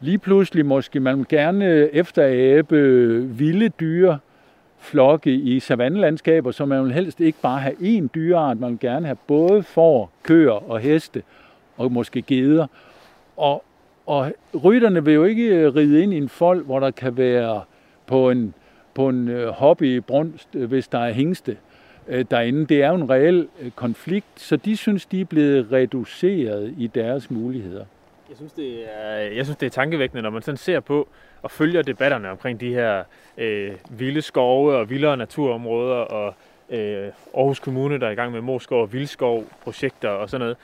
lige 0.00 0.18
pludselig 0.18 0.66
måske, 0.66 1.00
man 1.00 1.26
gerne 1.28 1.94
efterabe 1.94 2.76
vilde 3.22 3.68
dyre, 3.68 4.18
flokke 4.78 5.34
i 5.34 5.60
savannelandskaber, 5.60 6.50
så 6.50 6.64
man 6.64 6.84
vil 6.84 6.92
helst 6.92 7.20
ikke 7.20 7.38
bare 7.42 7.58
have 7.58 7.74
én 7.74 8.06
dyreart, 8.14 8.60
man 8.60 8.70
vil 8.70 8.78
gerne 8.78 9.06
have 9.06 9.16
både 9.26 9.62
får, 9.62 10.10
køer 10.22 10.70
og 10.70 10.80
heste, 10.80 11.22
og 11.76 11.92
måske 11.92 12.22
geder. 12.22 12.66
Og, 13.36 13.64
og 14.06 14.32
rytterne 14.64 15.04
vil 15.04 15.14
jo 15.14 15.24
ikke 15.24 15.44
øh, 15.44 15.74
ride 15.74 16.02
ind 16.02 16.12
i 16.12 16.16
en 16.16 16.28
fold, 16.28 16.64
hvor 16.64 16.80
der 16.80 16.90
kan 16.90 17.16
være 17.16 17.62
på 18.06 18.30
en, 18.30 18.54
på 18.94 19.08
en 19.08 19.28
øh, 19.28 19.48
hobby 19.48 19.56
hobbybrunst, 19.56 20.48
øh, 20.54 20.68
hvis 20.68 20.88
der 20.88 20.98
er 20.98 21.12
hængste 21.12 21.56
derinde. 22.30 22.66
Det 22.66 22.82
er 22.82 22.88
jo 22.88 22.94
en 22.94 23.10
reel 23.10 23.48
konflikt, 23.74 24.26
så 24.36 24.56
de 24.56 24.76
synes, 24.76 25.06
de 25.06 25.20
er 25.20 25.24
blevet 25.24 25.72
reduceret 25.72 26.74
i 26.78 26.86
deres 26.86 27.30
muligheder. 27.30 27.84
Jeg 28.28 28.36
synes, 28.36 28.52
det 28.52 28.84
er, 28.96 29.16
jeg 29.16 29.44
synes, 29.44 29.56
det 29.56 29.66
er 29.66 29.70
tankevækkende, 29.70 30.22
når 30.22 30.30
man 30.30 30.42
sådan 30.42 30.56
ser 30.56 30.80
på 30.80 31.08
og 31.42 31.50
følger 31.50 31.82
debatterne 31.82 32.30
omkring 32.30 32.60
de 32.60 32.74
her 32.74 33.04
øh, 33.38 33.72
vilde 33.90 34.22
skove 34.22 34.76
og 34.76 34.90
vildere 34.90 35.16
naturområder, 35.16 35.96
og 35.96 36.34
øh, 36.70 37.12
Aarhus 37.36 37.60
Kommune, 37.60 38.00
der 38.00 38.06
er 38.06 38.10
i 38.10 38.14
gang 38.14 38.32
med 38.32 38.40
Moskov 38.40 38.82
og 38.82 38.92
Vildskov-projekter 38.92 40.08
og 40.08 40.30
sådan 40.30 40.40
noget. 40.40 40.56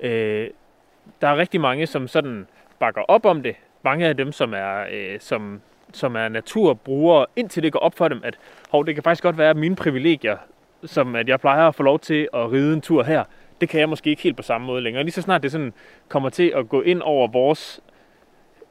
Øh, 0.00 0.50
der 1.20 1.28
er 1.28 1.36
rigtig 1.36 1.60
mange, 1.60 1.86
som 1.86 2.08
sådan 2.08 2.46
bakker 2.78 3.02
op 3.02 3.26
om 3.26 3.42
det. 3.42 3.56
Mange 3.82 4.06
af 4.06 4.16
dem, 4.16 4.32
som 4.32 4.54
er, 4.54 4.84
øh, 4.92 5.20
som, 5.20 5.60
som 5.92 6.16
er 6.16 6.28
naturbrugere, 6.28 7.26
indtil 7.36 7.62
det 7.62 7.72
går 7.72 7.80
op 7.80 7.96
for 7.96 8.08
dem, 8.08 8.20
at 8.24 8.38
hov, 8.70 8.86
det 8.86 8.94
kan 8.94 9.04
faktisk 9.04 9.22
godt 9.22 9.38
være 9.38 9.54
mine 9.54 9.76
privilegier, 9.76 10.36
som 10.84 11.14
at 11.16 11.28
jeg 11.28 11.40
plejer 11.40 11.68
at 11.68 11.74
få 11.74 11.82
lov 11.82 11.98
til 11.98 12.28
at 12.34 12.52
ride 12.52 12.74
en 12.74 12.80
tur 12.80 13.02
her, 13.02 13.24
det 13.60 13.68
kan 13.68 13.80
jeg 13.80 13.88
måske 13.88 14.10
ikke 14.10 14.22
helt 14.22 14.36
på 14.36 14.42
samme 14.42 14.66
måde 14.66 14.82
længere. 14.82 15.04
Lige 15.04 15.12
så 15.12 15.22
snart 15.22 15.42
det 15.42 15.52
sådan 15.52 15.72
kommer 16.08 16.28
til 16.28 16.52
at 16.56 16.68
gå 16.68 16.82
ind 16.82 17.02
over 17.02 17.28
vores 17.28 17.80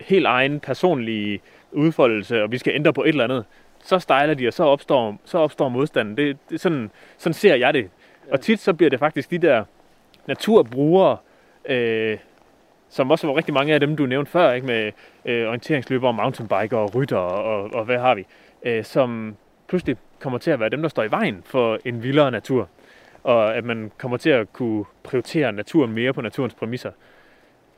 helt 0.02 0.26
egen 0.26 0.60
personlige 0.60 1.42
udfoldelse, 1.72 2.44
og 2.44 2.52
vi 2.52 2.58
skal 2.58 2.76
ændre 2.76 2.94
på 2.94 3.04
et 3.04 3.10
eller 3.10 3.24
andet, 3.24 3.46
så 3.84 4.00
stejler 4.00 4.34
de, 4.34 4.48
og 4.48 4.54
så 4.54 4.64
opstår, 4.64 5.18
så 5.26 5.38
opstår 5.38 5.70
modstanden. 5.70 6.18
Det, 6.18 6.38
det, 6.50 6.62
sådan, 6.62 6.92
sådan 7.18 7.34
ser 7.34 7.56
jeg 7.56 7.74
det. 7.74 7.90
Og 8.32 8.42
tit 8.42 8.60
så 8.60 8.74
bliver 8.74 8.90
det 8.90 9.00
faktisk 9.00 9.32
de 9.32 9.38
der 9.38 9.64
naturbrugere, 10.28 11.18
øh, 11.66 12.18
som 12.90 13.12
også 13.12 13.28
var 13.28 13.38
rigtig 13.38 13.54
mange 13.54 13.74
af 13.74 13.80
dem, 13.80 13.96
du 13.96 14.06
nævnte 14.06 14.32
før, 14.32 14.52
ikke 14.52 14.68
med 14.68 14.92
øh, 15.26 15.48
orienteringsløbere, 15.48 16.14
mountainbiker 16.14 16.78
og 16.78 16.96
rytter 16.96 17.18
og, 17.18 17.44
og, 17.44 17.74
og 17.74 17.86
hvad 17.86 17.98
har 17.98 18.16
vi, 18.16 18.26
øh, 18.64 18.84
som 18.84 19.36
pludselig 19.68 19.98
kommer 20.20 20.40
til 20.40 20.52
at 20.52 20.60
være 20.60 20.70
dem, 20.70 20.82
der 20.82 20.90
står 20.90 21.04
i 21.04 21.12
vejen 21.12 21.42
for 21.46 21.80
en 21.86 22.04
vildere 22.04 22.32
natur 22.32 22.70
og 23.24 23.56
at 23.56 23.66
man 23.66 23.92
kommer 23.98 24.18
til 24.18 24.30
at 24.30 24.54
kunne 24.54 24.86
prioritere 25.04 25.52
naturen 25.52 25.92
mere 25.92 26.14
på 26.14 26.22
naturens 26.22 26.54
præmisser. 26.54 26.92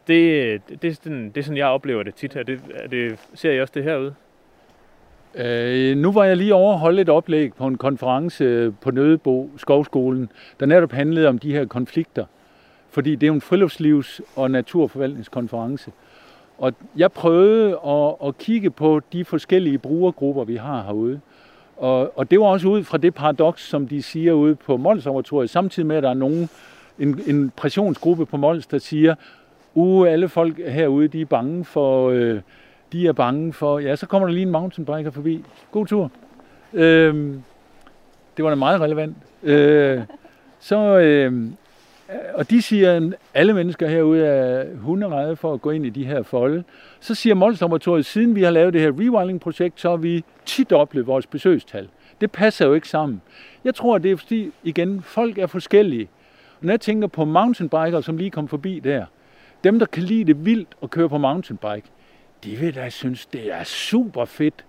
Det, 0.07 0.61
det, 0.69 0.81
det, 0.81 0.89
er, 0.89 0.93
sådan, 0.93 1.29
det 1.29 1.37
er 1.37 1.43
sådan, 1.43 1.57
jeg 1.57 1.67
oplever 1.67 2.03
det 2.03 2.15
tit. 2.15 2.35
Er 2.35 2.43
det, 2.43 2.61
er 2.73 2.87
det, 2.87 3.19
ser 3.33 3.51
I 3.51 3.61
også 3.61 3.71
det 3.75 3.83
herude? 3.83 4.15
Øh, 5.35 5.97
nu 5.97 6.11
var 6.11 6.23
jeg 6.23 6.37
lige 6.37 6.55
over 6.55 6.77
holde 6.77 7.01
et 7.01 7.09
oplæg 7.09 7.53
på 7.53 7.67
en 7.67 7.77
konference 7.77 8.73
på 8.81 8.91
Nødebo 8.91 9.49
Skovskolen, 9.57 10.29
der 10.59 10.65
netop 10.65 10.91
handlede 10.91 11.27
om 11.27 11.39
de 11.39 11.51
her 11.51 11.65
konflikter. 11.65 12.25
Fordi 12.89 13.15
det 13.15 13.23
er 13.23 13.27
jo 13.27 13.33
en 13.33 13.41
friluftslivs- 13.41 14.19
og 14.35 14.51
naturforvaltningskonference. 14.51 15.91
Og 16.57 16.73
jeg 16.97 17.11
prøvede 17.11 17.79
at, 17.87 18.27
at 18.27 18.37
kigge 18.37 18.69
på 18.69 19.01
de 19.13 19.25
forskellige 19.25 19.77
brugergrupper, 19.77 20.43
vi 20.43 20.55
har 20.55 20.83
herude. 20.83 21.21
Og, 21.81 22.17
og 22.17 22.31
det 22.31 22.39
var 22.39 22.45
også 22.45 22.67
ud 22.67 22.83
fra 22.83 22.97
det 22.97 23.13
paradoks, 23.13 23.67
som 23.67 23.87
de 23.87 24.01
siger 24.01 24.33
ude 24.33 24.55
på 24.55 24.77
Mols 24.77 25.05
Laboratoriet, 25.05 25.49
samtidig 25.49 25.87
med, 25.87 25.95
at 25.95 26.03
der 26.03 26.09
er 26.09 26.13
nogen, 26.13 26.49
en, 26.99 27.21
en 27.27 27.51
pressionsgruppe 27.55 28.25
på 28.25 28.37
Mols, 28.37 28.67
der 28.67 28.77
siger, 28.77 29.15
uh, 29.73 30.11
alle 30.11 30.29
folk 30.29 30.57
herude, 30.67 31.07
de 31.07 31.21
er 31.21 31.25
bange 31.25 31.65
for, 31.65 32.09
øh, 32.09 32.41
de 32.91 33.07
er 33.07 33.11
bange 33.11 33.53
for, 33.53 33.79
ja, 33.79 33.95
så 33.95 34.07
kommer 34.07 34.27
der 34.27 34.33
lige 34.33 34.45
en 34.45 34.51
mountainbiker 34.51 35.11
forbi. 35.11 35.45
God 35.71 35.85
tur. 35.85 36.11
Øh, 36.73 37.35
det 38.37 38.45
var 38.45 38.49
da 38.49 38.55
meget 38.55 38.81
relevant. 38.81 39.17
Øh, 39.43 40.01
så, 40.59 40.99
øh, 40.99 41.47
og 42.33 42.49
de 42.49 42.61
siger, 42.61 42.97
at 42.97 43.03
alle 43.33 43.53
mennesker 43.53 43.87
herude 43.87 44.25
er 44.25 44.65
hunderede 44.77 45.35
for 45.35 45.53
at 45.53 45.61
gå 45.61 45.71
ind 45.71 45.85
i 45.85 45.89
de 45.89 46.05
her 46.05 46.23
folde. 46.23 46.63
Så 46.99 47.15
siger 47.15 47.35
Molslaboratoriet, 47.35 48.05
siden 48.05 48.35
vi 48.35 48.43
har 48.43 48.51
lavet 48.51 48.73
det 48.73 48.81
her 48.81 48.91
rewilding-projekt, 48.91 49.81
så 49.81 49.89
har 49.89 49.97
vi 49.97 50.23
tit 50.45 50.71
oplevet 50.71 51.07
vores 51.07 51.27
besøgstal. 51.27 51.87
Det 52.21 52.31
passer 52.31 52.65
jo 52.65 52.73
ikke 52.73 52.89
sammen. 52.89 53.21
Jeg 53.63 53.75
tror, 53.75 53.97
det 53.97 54.11
er 54.11 54.17
fordi, 54.17 54.51
igen, 54.63 55.01
folk 55.01 55.37
er 55.37 55.47
forskellige. 55.47 56.09
Og 56.59 56.65
når 56.65 56.73
jeg 56.73 56.81
tænker 56.81 57.07
på 57.07 57.25
mountainbikere, 57.25 58.03
som 58.03 58.17
lige 58.17 58.31
kom 58.31 58.47
forbi 58.47 58.79
der, 58.79 59.05
dem, 59.63 59.79
der 59.79 59.85
kan 59.85 60.03
lide 60.03 60.23
det 60.23 60.45
vildt 60.45 60.69
at 60.83 60.89
køre 60.89 61.09
på 61.09 61.17
mountainbike, 61.17 61.87
de 62.43 62.55
vil 62.55 62.75
da 62.75 62.89
synes, 62.89 63.25
det 63.25 63.53
er 63.53 63.63
super 63.63 64.25
fedt. 64.25 64.65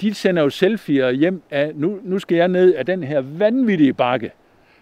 De 0.00 0.14
sender 0.14 0.42
jo 0.42 0.50
selfies 0.50 1.16
hjem 1.16 1.42
af, 1.50 1.72
nu, 1.74 1.98
nu 2.02 2.18
skal 2.18 2.36
jeg 2.36 2.48
ned 2.48 2.74
af 2.74 2.86
den 2.86 3.02
her 3.02 3.20
vanvittige 3.20 3.92
bakke. 3.92 4.30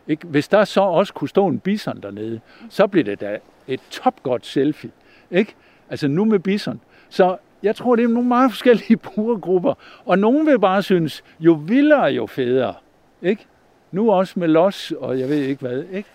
Ikke? 0.08 0.26
Hvis 0.26 0.48
der 0.48 0.64
så 0.64 0.80
også 0.80 1.12
kunne 1.12 1.28
stå 1.28 1.46
en 1.46 1.58
bison 1.58 2.00
dernede, 2.02 2.40
så 2.68 2.86
bliver 2.86 3.04
det 3.04 3.20
da 3.20 3.38
et 3.66 3.80
topgodt 3.90 4.46
selfie. 4.46 4.90
Ikke? 5.30 5.54
Altså 5.90 6.08
nu 6.08 6.24
med 6.24 6.38
bison. 6.38 6.80
Så 7.08 7.36
jeg 7.62 7.76
tror, 7.76 7.96
det 7.96 8.04
er 8.04 8.08
nogle 8.08 8.28
meget 8.28 8.50
forskellige 8.50 8.96
brugergrupper. 9.14 9.74
Og 10.04 10.18
nogen 10.18 10.46
vil 10.46 10.58
bare 10.58 10.82
synes, 10.82 11.24
jo 11.40 11.52
vildere, 11.52 12.04
jo 12.04 12.26
federe. 12.26 12.74
Ikke? 13.22 13.46
Nu 13.92 14.12
også 14.12 14.38
med 14.40 14.48
los, 14.48 14.90
og 14.90 15.18
jeg 15.18 15.28
ved 15.28 15.36
ikke 15.36 15.60
hvad. 15.60 15.84
Ikke? 15.92 16.08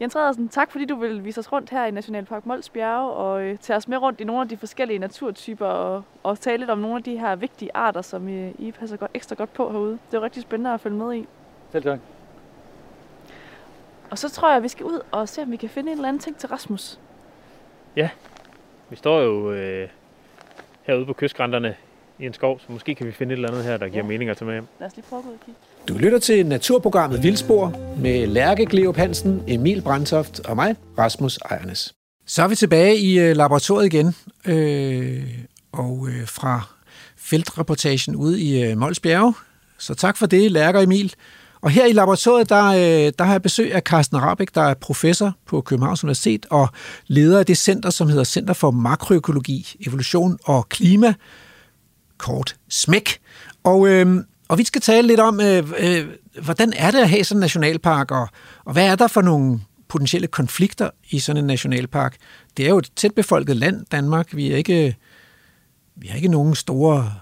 Jens 0.00 0.12
Fredersen, 0.12 0.48
tak 0.48 0.72
fordi 0.72 0.84
du 0.84 0.96
vil 0.96 1.24
vise 1.24 1.38
os 1.38 1.52
rundt 1.52 1.70
her 1.70 1.86
i 1.86 1.90
Nationalpark 1.90 2.46
Mols 2.46 2.68
Bjerge 2.68 3.10
og 3.10 3.42
øh, 3.42 3.58
tage 3.58 3.76
os 3.76 3.88
med 3.88 3.98
rundt 3.98 4.20
i 4.20 4.24
nogle 4.24 4.42
af 4.42 4.48
de 4.48 4.56
forskellige 4.56 4.98
naturtyper 4.98 5.66
og, 5.66 6.02
og 6.22 6.40
tale 6.40 6.58
lidt 6.58 6.70
om 6.70 6.78
nogle 6.78 6.96
af 6.96 7.02
de 7.02 7.18
her 7.18 7.36
vigtige 7.36 7.70
arter, 7.74 8.02
som 8.02 8.28
I, 8.28 8.50
I 8.58 8.72
passer 8.72 8.96
godt, 8.96 9.10
ekstra 9.14 9.34
godt 9.34 9.52
på 9.52 9.70
herude. 9.70 9.98
Det 10.10 10.16
er 10.16 10.22
rigtig 10.22 10.42
spændende 10.42 10.74
at 10.74 10.80
følge 10.80 10.96
med 10.96 11.14
i. 11.14 11.26
Selv 11.72 11.84
tak. 11.84 11.98
Og 14.10 14.18
så 14.18 14.28
tror 14.28 14.48
jeg, 14.48 14.56
at 14.56 14.62
vi 14.62 14.68
skal 14.68 14.86
ud 14.86 15.00
og 15.10 15.28
se, 15.28 15.42
om 15.42 15.50
vi 15.50 15.56
kan 15.56 15.68
finde 15.68 15.92
en 15.92 15.98
eller 15.98 16.08
anden 16.08 16.22
ting 16.22 16.36
til 16.36 16.48
Rasmus. 16.48 16.98
Ja, 17.96 18.08
vi 18.90 18.96
står 18.96 19.20
jo 19.20 19.52
øh, 19.52 19.88
herude 20.82 21.06
på 21.06 21.12
kystgrænterne 21.12 21.74
i 22.18 22.26
en 22.26 22.34
skov, 22.34 22.60
så 22.60 22.66
måske 22.68 22.94
kan 22.94 23.06
vi 23.06 23.12
finde 23.12 23.32
et 23.32 23.36
eller 23.36 23.48
andet 23.48 23.64
her, 23.64 23.76
der 23.76 23.88
giver 23.88 24.04
ja. 24.04 24.08
mening 24.08 24.30
at 24.30 24.36
tage 24.36 24.46
med 24.46 24.54
hjem. 24.54 24.66
Lad 24.80 24.88
os 24.88 24.96
lige 24.96 25.06
prøve 25.08 25.18
at 25.18 25.24
gå 25.24 25.30
ud 25.30 25.34
og 25.34 25.40
kigge. 25.44 25.60
Du 25.88 25.94
lytter 25.94 26.18
til 26.18 26.46
naturprogrammet 26.46 27.22
Vildspor 27.22 27.74
med 27.98 28.26
Lærke 28.26 28.66
Gleup 28.66 28.96
Hansen, 28.96 29.44
Emil 29.48 29.82
Brandtoft 29.82 30.40
og 30.40 30.56
mig, 30.56 30.76
Rasmus 30.98 31.38
Ejernes. 31.50 31.94
Så 32.26 32.42
er 32.42 32.48
vi 32.48 32.54
tilbage 32.54 32.96
i 32.96 33.18
øh, 33.18 33.36
laboratoriet 33.36 33.94
igen, 33.94 34.14
øh, 34.44 35.24
og 35.72 36.08
øh, 36.08 36.26
fra 36.26 36.60
feltreportagen 37.16 38.16
ude 38.16 38.40
i 38.40 38.62
øh, 38.62 38.78
Mols 38.78 39.00
Bjerge. 39.00 39.34
Så 39.78 39.94
tak 39.94 40.16
for 40.16 40.26
det, 40.26 40.52
Lærke 40.52 40.78
og 40.78 40.82
Emil. 40.84 41.14
Og 41.60 41.70
her 41.70 41.86
i 41.86 41.92
laboratoriet, 41.92 42.48
der, 42.48 42.64
øh, 42.64 43.12
der 43.18 43.24
har 43.24 43.32
jeg 43.32 43.42
besøg 43.42 43.74
af 43.74 43.82
Carsten 43.82 44.22
Rabeck, 44.22 44.54
der 44.54 44.62
er 44.62 44.74
professor 44.74 45.36
på 45.46 45.60
Københavns 45.60 46.04
Universitet 46.04 46.46
og 46.50 46.68
leder 47.06 47.38
af 47.38 47.46
det 47.46 47.58
center, 47.58 47.90
som 47.90 48.08
hedder 48.08 48.24
Center 48.24 48.54
for 48.54 48.70
Makroøkologi, 48.70 49.76
Evolution 49.86 50.38
og 50.44 50.68
Klima, 50.68 51.14
kort 52.18 52.56
SMEK. 52.68 53.18
Og, 53.64 53.88
øh, 53.88 54.24
og 54.48 54.58
vi 54.58 54.64
skal 54.64 54.80
tale 54.80 55.08
lidt 55.08 55.20
om, 55.20 55.40
øh, 55.40 55.72
øh, 55.78 56.06
hvordan 56.42 56.72
er 56.76 56.90
det 56.90 56.98
at 56.98 57.08
have 57.08 57.24
sådan 57.24 57.38
en 57.38 57.40
nationalpark, 57.40 58.10
og, 58.10 58.28
og 58.64 58.72
hvad 58.72 58.86
er 58.86 58.96
der 58.96 59.06
for 59.06 59.22
nogle 59.22 59.60
potentielle 59.88 60.26
konflikter 60.26 60.90
i 61.10 61.18
sådan 61.18 61.42
en 61.42 61.46
nationalpark. 61.46 62.16
Det 62.56 62.64
er 62.64 62.68
jo 62.68 62.78
et 62.78 62.90
tæt 62.96 63.14
befolket 63.14 63.56
land, 63.56 63.86
Danmark. 63.92 64.36
Vi 64.36 64.52
er 64.52 64.56
ikke, 64.56 64.96
vi 65.96 66.08
har 66.08 66.16
ikke 66.16 66.28
nogen 66.28 66.54
store 66.54 67.12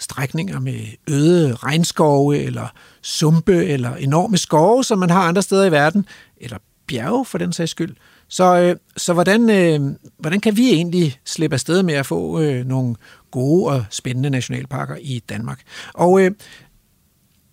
strækninger 0.00 0.60
med 0.60 0.80
øde 1.08 1.54
regnskove 1.54 2.38
eller 2.38 2.66
sumpe 3.02 3.64
eller 3.66 3.94
enorme 3.94 4.38
skove, 4.38 4.84
som 4.84 4.98
man 4.98 5.10
har 5.10 5.22
andre 5.22 5.42
steder 5.42 5.64
i 5.64 5.72
verden, 5.72 6.06
eller 6.36 6.56
bjerge 6.86 7.24
for 7.24 7.38
den 7.38 7.52
sags 7.52 7.70
skyld. 7.70 7.96
Så, 8.28 8.60
øh, 8.60 8.76
så 8.96 9.12
hvordan, 9.12 9.50
øh, 9.50 9.96
hvordan 10.18 10.40
kan 10.40 10.56
vi 10.56 10.70
egentlig 10.70 11.18
slippe 11.24 11.54
afsted 11.54 11.82
med 11.82 11.94
at 11.94 12.06
få 12.06 12.40
øh, 12.40 12.66
nogle 12.66 12.96
gode 13.30 13.66
og 13.66 13.84
spændende 13.90 14.30
nationalparker 14.30 14.96
i 15.00 15.22
Danmark? 15.28 15.60
Og 15.94 16.22
øh, 16.22 16.30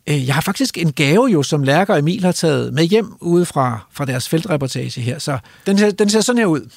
øh 0.10 0.28
jeg 0.28 0.34
har 0.36 0.42
faktisk 0.42 0.78
en 0.78 0.94
gave 0.94 1.26
jo, 1.26 1.44
som 1.44 1.64
Lærker 1.64 1.94
og 1.94 2.00
Emil 2.00 2.24
har 2.24 2.32
taget 2.32 2.74
med 2.74 2.84
hjem 2.84 3.14
ude 3.22 3.46
fra, 3.46 3.88
fra 3.92 4.06
deres 4.06 4.30
feltreportage 4.30 5.02
her. 5.02 5.20
Så 5.20 5.38
den, 5.66 5.78
ser, 5.78 5.92
den 5.92 6.10
ser 6.10 6.22
sådan 6.22 6.40
her 6.40 6.46
ud. 6.46 6.70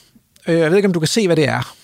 Øh, 0.48 0.58
jeg 0.58 0.70
ved 0.70 0.76
ikke, 0.76 0.88
om 0.88 0.92
du 0.92 1.00
kan 1.00 1.08
se, 1.08 1.26
hvad 1.26 1.36
det 1.36 1.48
er, 1.48 1.74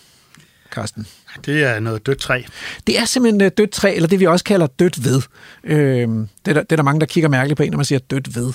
Karsten. 0.73 1.07
Det 1.47 1.65
er 1.65 1.81
noget 1.81 2.07
dødt 2.07 2.19
træ. 2.19 2.43
Det 2.87 2.99
er 2.99 3.05
simpelthen 3.05 3.41
øh, 3.41 3.51
dødt 3.59 3.71
træ, 3.71 3.95
eller 3.95 4.09
det 4.09 4.21
vi 4.21 4.27
også 4.27 4.45
kalder 4.45 4.67
dødt 4.67 5.05
ved. 5.05 5.23
Øh, 5.65 6.09
det, 6.09 6.29
er 6.47 6.53
der, 6.53 6.63
det 6.63 6.73
er 6.73 6.77
der 6.77 6.83
mange, 6.83 7.01
der 7.01 7.07
kigger 7.07 7.29
mærkeligt 7.29 7.57
på 7.57 7.63
en, 7.63 7.71
når 7.71 7.77
man 7.77 7.85
siger 7.85 7.99
dødt 7.99 8.37
ved. 8.37 8.53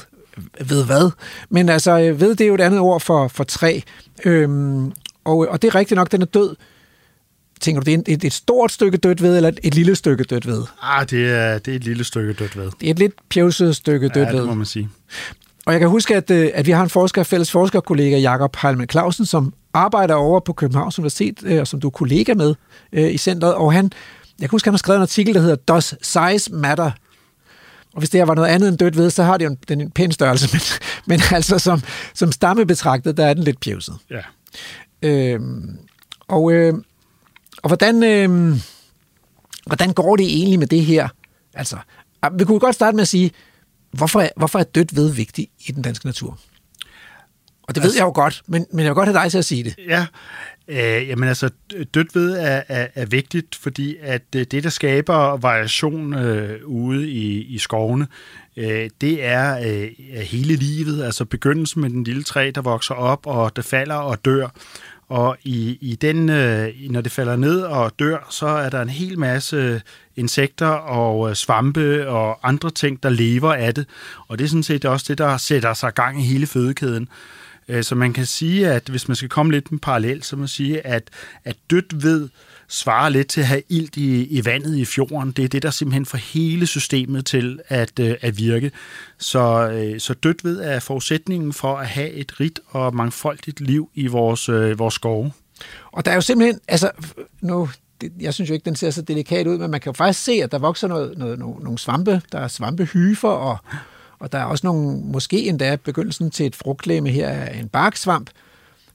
Ved 0.62 0.86
hvad? 0.86 1.12
Men 1.50 1.69
altså, 1.69 2.00
øh, 2.00 2.21
ved 2.21 2.30
det 2.36 2.41
er 2.41 2.47
jo 2.47 2.56
et 2.56 2.62
andet 2.62 2.80
ord 2.80 3.02
for, 3.02 3.28
for 3.28 3.43
træ. 3.43 3.80
Øh, 4.26 4.50
og, 5.24 5.38
og 5.38 5.62
det 5.62 5.67
er 5.67 5.76
rigtigt 5.76 5.95
nok, 5.95 6.12
den 6.12 6.21
er 6.21 6.26
død. 6.26 6.56
Tænker 7.62 7.82
du, 7.82 7.86
det 7.86 7.93
er 7.93 8.13
et, 8.13 8.24
et 8.24 8.34
stort 8.34 8.71
stykke 8.71 8.97
dødt 8.97 9.21
ved, 9.21 9.36
eller 9.36 9.50
et, 9.50 9.60
et 9.63 9.76
lille 9.76 9.95
stykke 9.95 10.24
dødt 10.24 10.47
ved? 10.47 10.63
Ah, 10.82 11.10
det 11.10 11.32
er, 11.32 11.58
det 11.58 11.71
er 11.71 11.76
et 11.76 11.84
lille 11.84 12.04
stykke 12.04 12.34
dødt 12.34 12.58
ved. 12.58 12.71
Det 12.80 12.88
er 12.88 12.91
et 12.91 13.00
lidt 13.00 13.13
pjevset 13.30 13.76
stykke 13.76 14.08
dødt 14.08 14.28
ja, 14.28 14.32
ved. 14.32 14.39
det 14.39 14.47
må 14.47 14.54
man 14.54 14.65
sige. 14.65 14.89
Og 15.65 15.74
jeg 15.74 15.80
kan 15.80 15.89
huske, 15.89 16.15
at, 16.15 16.32
øh, 16.32 16.52
at 16.54 16.65
vi 16.65 16.71
har 16.71 16.84
en 16.84 16.89
forsker, 16.89 17.24
fælles 17.24 17.52
forskerkollega, 17.52 18.17
Jakob 18.17 18.56
Heilmann 18.62 18.89
Clausen, 18.89 19.26
som 19.26 19.54
arbejder 19.74 20.16
over 20.16 20.40
på 20.40 20.54
Københavns 20.54 21.00
Universitet, 21.00 21.44
øh, 21.44 21.60
og 21.60 21.68
som 21.68 21.80
du 21.80 21.88
er 21.88 21.92
kollega 21.92 22.34
med 22.34 22.56
øh, 22.94 23.14
i 23.14 23.18
centret. 23.18 23.54
Og 23.54 23.74
han, 23.74 23.92
jeg 24.40 24.50
kan 24.50 24.52
huske, 24.52 24.68
han 24.68 24.74
har 24.74 24.78
skrevet 24.78 24.98
en 24.98 25.02
artikel, 25.02 25.34
der 25.34 25.42
hedder 25.42 25.56
Does 25.56 25.96
Size 26.02 26.54
Matter? 26.54 26.92
Og 27.94 28.00
hvis 28.00 28.10
det 28.10 28.20
her 28.20 28.26
var 28.26 28.36
noget 28.36 28.50
andet 28.50 28.70
end 28.70 28.78
dødt 28.78 28.98
ved, 28.98 29.10
så 29.10 29.24
har 29.24 29.38
det 29.38 29.46
jo 29.46 29.50
en, 29.50 29.58
den 29.68 29.82
en 29.82 29.92
pæn 29.92 30.12
størrelse, 30.12 30.50
men, 30.54 30.62
men 31.06 31.20
altså 31.32 31.60
som, 31.60 31.82
som 32.14 32.32
stamme 32.32 32.66
betragtet, 32.66 33.18
der 33.18 33.26
er 33.26 33.34
den 33.34 33.44
lidt 33.44 33.60
pjevset. 33.60 33.96
Ja. 34.10 34.22
Øhm, 35.02 35.78
og, 36.28 36.52
øh, 36.52 36.74
og 37.64 37.68
hvordan, 37.68 38.04
øh, 38.04 38.58
hvordan 39.66 39.94
går 39.94 40.16
det 40.16 40.26
egentlig 40.26 40.60
med 40.60 40.68
det 40.68 40.86
her? 40.86 41.08
Altså, 41.54 41.78
ah, 42.22 42.40
vi 42.40 42.46
kunne 42.46 42.60
godt 42.60 42.76
starte 42.76 42.96
med 42.96 43.02
at 43.02 43.08
sige, 43.08 43.32
hvorfor 43.92 44.22
er, 44.22 44.30
hvorfor 44.36 44.60
er 44.60 44.64
dødt 44.64 44.96
ved 44.96 45.10
vigtigt 45.10 45.52
i 45.68 45.72
den 45.72 45.82
danske 45.82 46.06
natur? 46.06 46.40
Og 47.72 47.76
det 47.76 47.84
ved 47.84 47.90
Altså- 47.90 48.00
jeg 48.00 48.06
jo 48.06 48.12
godt, 48.16 48.42
men, 48.48 48.66
men 48.72 48.80
jeg 48.80 48.90
vil 48.90 48.96
godt 48.96 49.10
have 49.10 49.24
dig 49.24 49.32
til 49.32 49.38
at 49.38 49.46
sige 49.46 49.64
det. 49.64 49.76
Ja, 49.88 50.06
øh, 50.68 51.10
jamen 51.10 51.30
altså, 51.30 51.50
dødt 51.94 52.16
ved 52.16 52.38
er, 52.38 52.62
er, 52.68 52.88
er 52.96 53.06
vigtigt, 53.06 53.56
fordi 53.56 53.96
at 54.02 54.22
øh, 54.36 54.46
det, 54.52 54.64
der 54.64 54.70
skaber 54.70 55.38
variation 55.38 56.14
øh, 56.14 56.60
ude 56.66 57.10
i, 57.10 57.42
i 57.42 57.58
skovene, 57.58 58.08
øh, 58.58 58.90
det 59.02 59.26
er 59.26 59.60
øh, 59.68 59.88
hele 60.22 60.56
livet, 60.56 61.04
altså 61.04 61.26
begyndelsen 61.26 61.82
med 61.82 61.90
den 61.90 62.04
lille 62.04 62.24
træ, 62.24 62.52
der 62.56 62.62
vokser 62.62 62.94
op, 62.96 63.28
og 63.28 63.56
det 63.56 63.66
falder 63.66 63.96
og 63.96 64.26
dør. 64.26 64.48
Og 65.10 65.38
i, 65.44 65.78
i 65.82 65.96
den, 65.96 66.30
øh, 66.30 66.70
når 66.90 67.02
det 67.02 67.12
falder 67.12 67.36
ned 67.36 67.62
og 67.62 67.92
dør, 68.00 68.28
så 68.30 68.48
er 68.48 68.70
der 68.70 68.82
en 68.82 68.90
hel 68.90 69.20
masse 69.20 69.82
insekter 70.16 70.68
og 70.68 71.30
øh, 71.30 71.36
svampe 71.36 72.10
og 72.10 72.48
andre 72.48 72.70
ting, 72.72 73.04
der 73.04 73.10
lever 73.10 73.54
af 73.54 73.74
det. 73.74 73.86
Og 74.28 74.40
det 74.40 74.46
er 74.46 74.50
sådan 74.50 74.64
set 74.64 74.86
også 74.86 75.06
det, 75.10 75.18
der 75.18 75.38
sætter 75.38 75.74
sig 75.74 75.94
gang 75.94 76.22
i 76.22 76.26
hele 76.26 76.48
fødekæden. 76.48 77.04
Øh, 77.04 77.41
Øh, 77.72 77.84
så 77.84 77.96
man 77.96 78.14
kan 78.14 78.26
sige, 78.26 78.68
at 78.68 78.90
hvis 78.90 79.08
man 79.08 79.16
skal 79.16 79.30
komme 79.30 79.52
lidt 79.52 79.72
med 79.72 79.80
parallel, 79.80 80.24
så 80.24 80.36
må 80.36 80.40
man 80.40 80.48
sige, 80.48 80.88
at, 80.88 81.10
at 81.44 81.56
dødt 81.70 82.04
ved 82.04 82.30
svarer 82.68 83.10
lidt 83.10 83.28
til 83.28 83.42
at 83.42 83.48
have 83.48 83.62
ilt 83.70 83.98
i, 83.98 84.26
i 84.26 84.46
vandet 84.46 84.78
i 84.78 84.86
fjorden. 84.86 85.32
Det 85.32 85.46
er 85.46 85.50
det, 85.50 85.64
der 85.64 85.70
simpelthen 85.70 86.06
får 86.06 86.18
hele 86.18 86.68
systemet 86.68 87.26
til 87.26 87.60
at, 87.68 88.00
øh, 88.00 88.16
at 88.22 88.38
virke. 88.38 88.72
Så, 89.18 89.70
øh, 89.70 90.00
så 90.00 90.14
dødt 90.14 90.44
ved 90.44 90.60
er 90.62 90.80
forudsætningen 90.80 91.54
for 91.54 91.78
at 91.78 91.88
have 91.88 92.10
et 92.10 92.40
rigt 92.40 92.60
og 92.68 92.96
mangfoldigt 92.96 93.62
liv 93.62 93.90
i 93.94 94.08
vores, 94.08 94.50
vores 94.78 94.94
skove. 94.94 95.32
Og 95.92 96.06
der 96.06 96.12
er 96.12 96.16
jo 96.16 96.22
simpelthen, 96.22 96.60
altså, 96.68 96.92
nu, 97.42 97.70
det, 98.02 98.12
jeg 98.20 98.34
synes 98.34 98.50
jo 98.50 98.54
ikke, 98.54 98.66
den 98.66 98.76
ser 98.76 98.90
så 98.90 99.02
delikat 99.02 99.48
ud, 99.48 99.58
men 99.58 99.72
man 99.72 99.80
kan 99.80 99.90
jo 99.90 99.94
faktisk 99.94 100.24
se, 100.24 100.32
at 100.32 100.52
der 100.52 100.60
vokser 100.60 100.88
noget, 100.88 101.18
noget, 101.18 101.40
nogle, 101.40 101.64
nogle 101.64 101.80
svampe. 101.80 102.22
Der 102.32 102.40
er 102.40 102.48
svampehyfer, 102.48 103.30
og, 103.30 103.58
og 104.22 104.32
der 104.32 104.38
er 104.38 104.44
også 104.44 104.68
nogle, 104.68 105.02
måske 105.04 105.48
endda 105.48 105.76
begyndelsen 105.76 106.32
til 106.32 106.46
et 106.46 106.56
frugtlæme 106.56 107.10
her 107.10 107.30
af 107.30 107.60
en 107.60 107.70
barksvamp. 107.70 108.30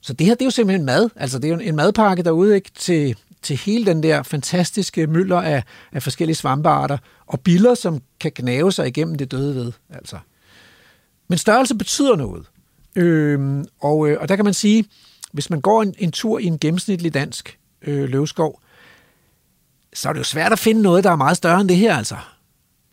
Så 0.01 0.13
det 0.13 0.27
her, 0.27 0.33
det 0.33 0.41
er 0.41 0.45
jo 0.45 0.51
simpelthen 0.51 0.85
mad. 0.85 1.09
Altså, 1.15 1.39
det 1.39 1.49
er 1.49 1.53
jo 1.53 1.59
en 1.59 1.75
madpakke 1.75 2.23
derude, 2.23 2.55
ikke, 2.55 2.71
til, 2.75 3.17
til 3.41 3.57
hele 3.57 3.85
den 3.85 4.03
der 4.03 4.23
fantastiske 4.23 5.07
mylder 5.07 5.41
af, 5.41 5.63
af 5.91 6.03
forskellige 6.03 6.35
svampearter, 6.35 6.97
og 7.27 7.39
biller, 7.39 7.75
som 7.75 8.01
kan 8.19 8.31
gnave 8.35 8.71
sig 8.71 8.87
igennem 8.87 9.15
det 9.15 9.31
døde 9.31 9.55
ved. 9.55 9.71
Altså. 9.89 10.17
Men 11.27 11.37
størrelse 11.37 11.75
betyder 11.75 12.15
noget. 12.15 12.45
Øh, 12.95 13.65
og, 13.81 14.09
øh, 14.09 14.17
og 14.21 14.29
der 14.29 14.35
kan 14.35 14.45
man 14.45 14.53
sige, 14.53 14.85
hvis 15.31 15.49
man 15.49 15.61
går 15.61 15.81
en, 15.81 15.95
en 15.97 16.11
tur 16.11 16.39
i 16.39 16.45
en 16.45 16.59
gennemsnitlig 16.59 17.13
dansk 17.13 17.57
øh, 17.81 18.09
løvskov, 18.09 18.61
så 19.93 20.09
er 20.09 20.13
det 20.13 20.19
jo 20.19 20.23
svært 20.23 20.51
at 20.51 20.59
finde 20.59 20.81
noget, 20.81 21.03
der 21.03 21.11
er 21.11 21.15
meget 21.15 21.37
større 21.37 21.61
end 21.61 21.69
det 21.69 21.77
her, 21.77 21.97
altså. 21.97 22.15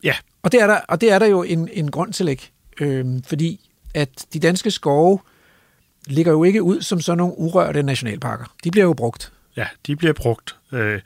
Ja, 0.02 0.14
og 0.44 0.52
det 0.52 0.60
er 0.60 0.66
der, 0.66 0.80
og 0.88 1.00
det 1.00 1.12
er 1.12 1.18
der 1.18 1.26
jo 1.26 1.42
en, 1.42 1.68
en 1.72 1.90
grund 1.90 2.12
til, 2.12 2.28
ikke? 2.28 2.50
Øh, 2.80 3.04
fordi 3.26 3.70
at 3.94 4.08
de 4.32 4.38
danske 4.38 4.70
skove 4.70 5.18
ligger 6.06 6.32
jo 6.32 6.44
ikke 6.44 6.62
ud 6.62 6.80
som 6.80 7.00
sådan 7.00 7.18
nogle 7.18 7.38
urørte 7.38 7.82
nationalparker. 7.82 8.44
De 8.64 8.70
bliver 8.70 8.84
jo 8.84 8.92
brugt. 8.92 9.32
Ja, 9.56 9.66
de 9.86 9.96
bliver 9.96 10.12
brugt. 10.12 10.56
Øh, 10.72 11.00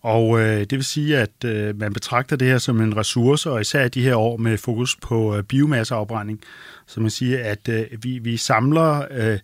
og 0.00 0.40
øh, 0.40 0.60
det 0.60 0.72
vil 0.72 0.84
sige, 0.84 1.18
at 1.18 1.44
øh, 1.44 1.78
man 1.78 1.92
betragter 1.92 2.36
det 2.36 2.48
her 2.48 2.58
som 2.58 2.80
en 2.80 2.96
ressource, 2.96 3.50
og 3.50 3.60
især 3.60 3.84
i 3.84 3.88
de 3.88 4.02
her 4.02 4.16
år 4.16 4.36
med 4.36 4.58
fokus 4.58 4.96
på 4.96 5.36
øh, 5.36 5.42
biomasseafbrænding. 5.42 6.40
Så 6.86 7.00
man 7.00 7.10
siger, 7.10 7.44
at 7.44 7.68
øh, 7.68 7.86
vi, 8.02 8.18
vi 8.18 8.36
samler 8.36 9.04
øh, 9.10 9.38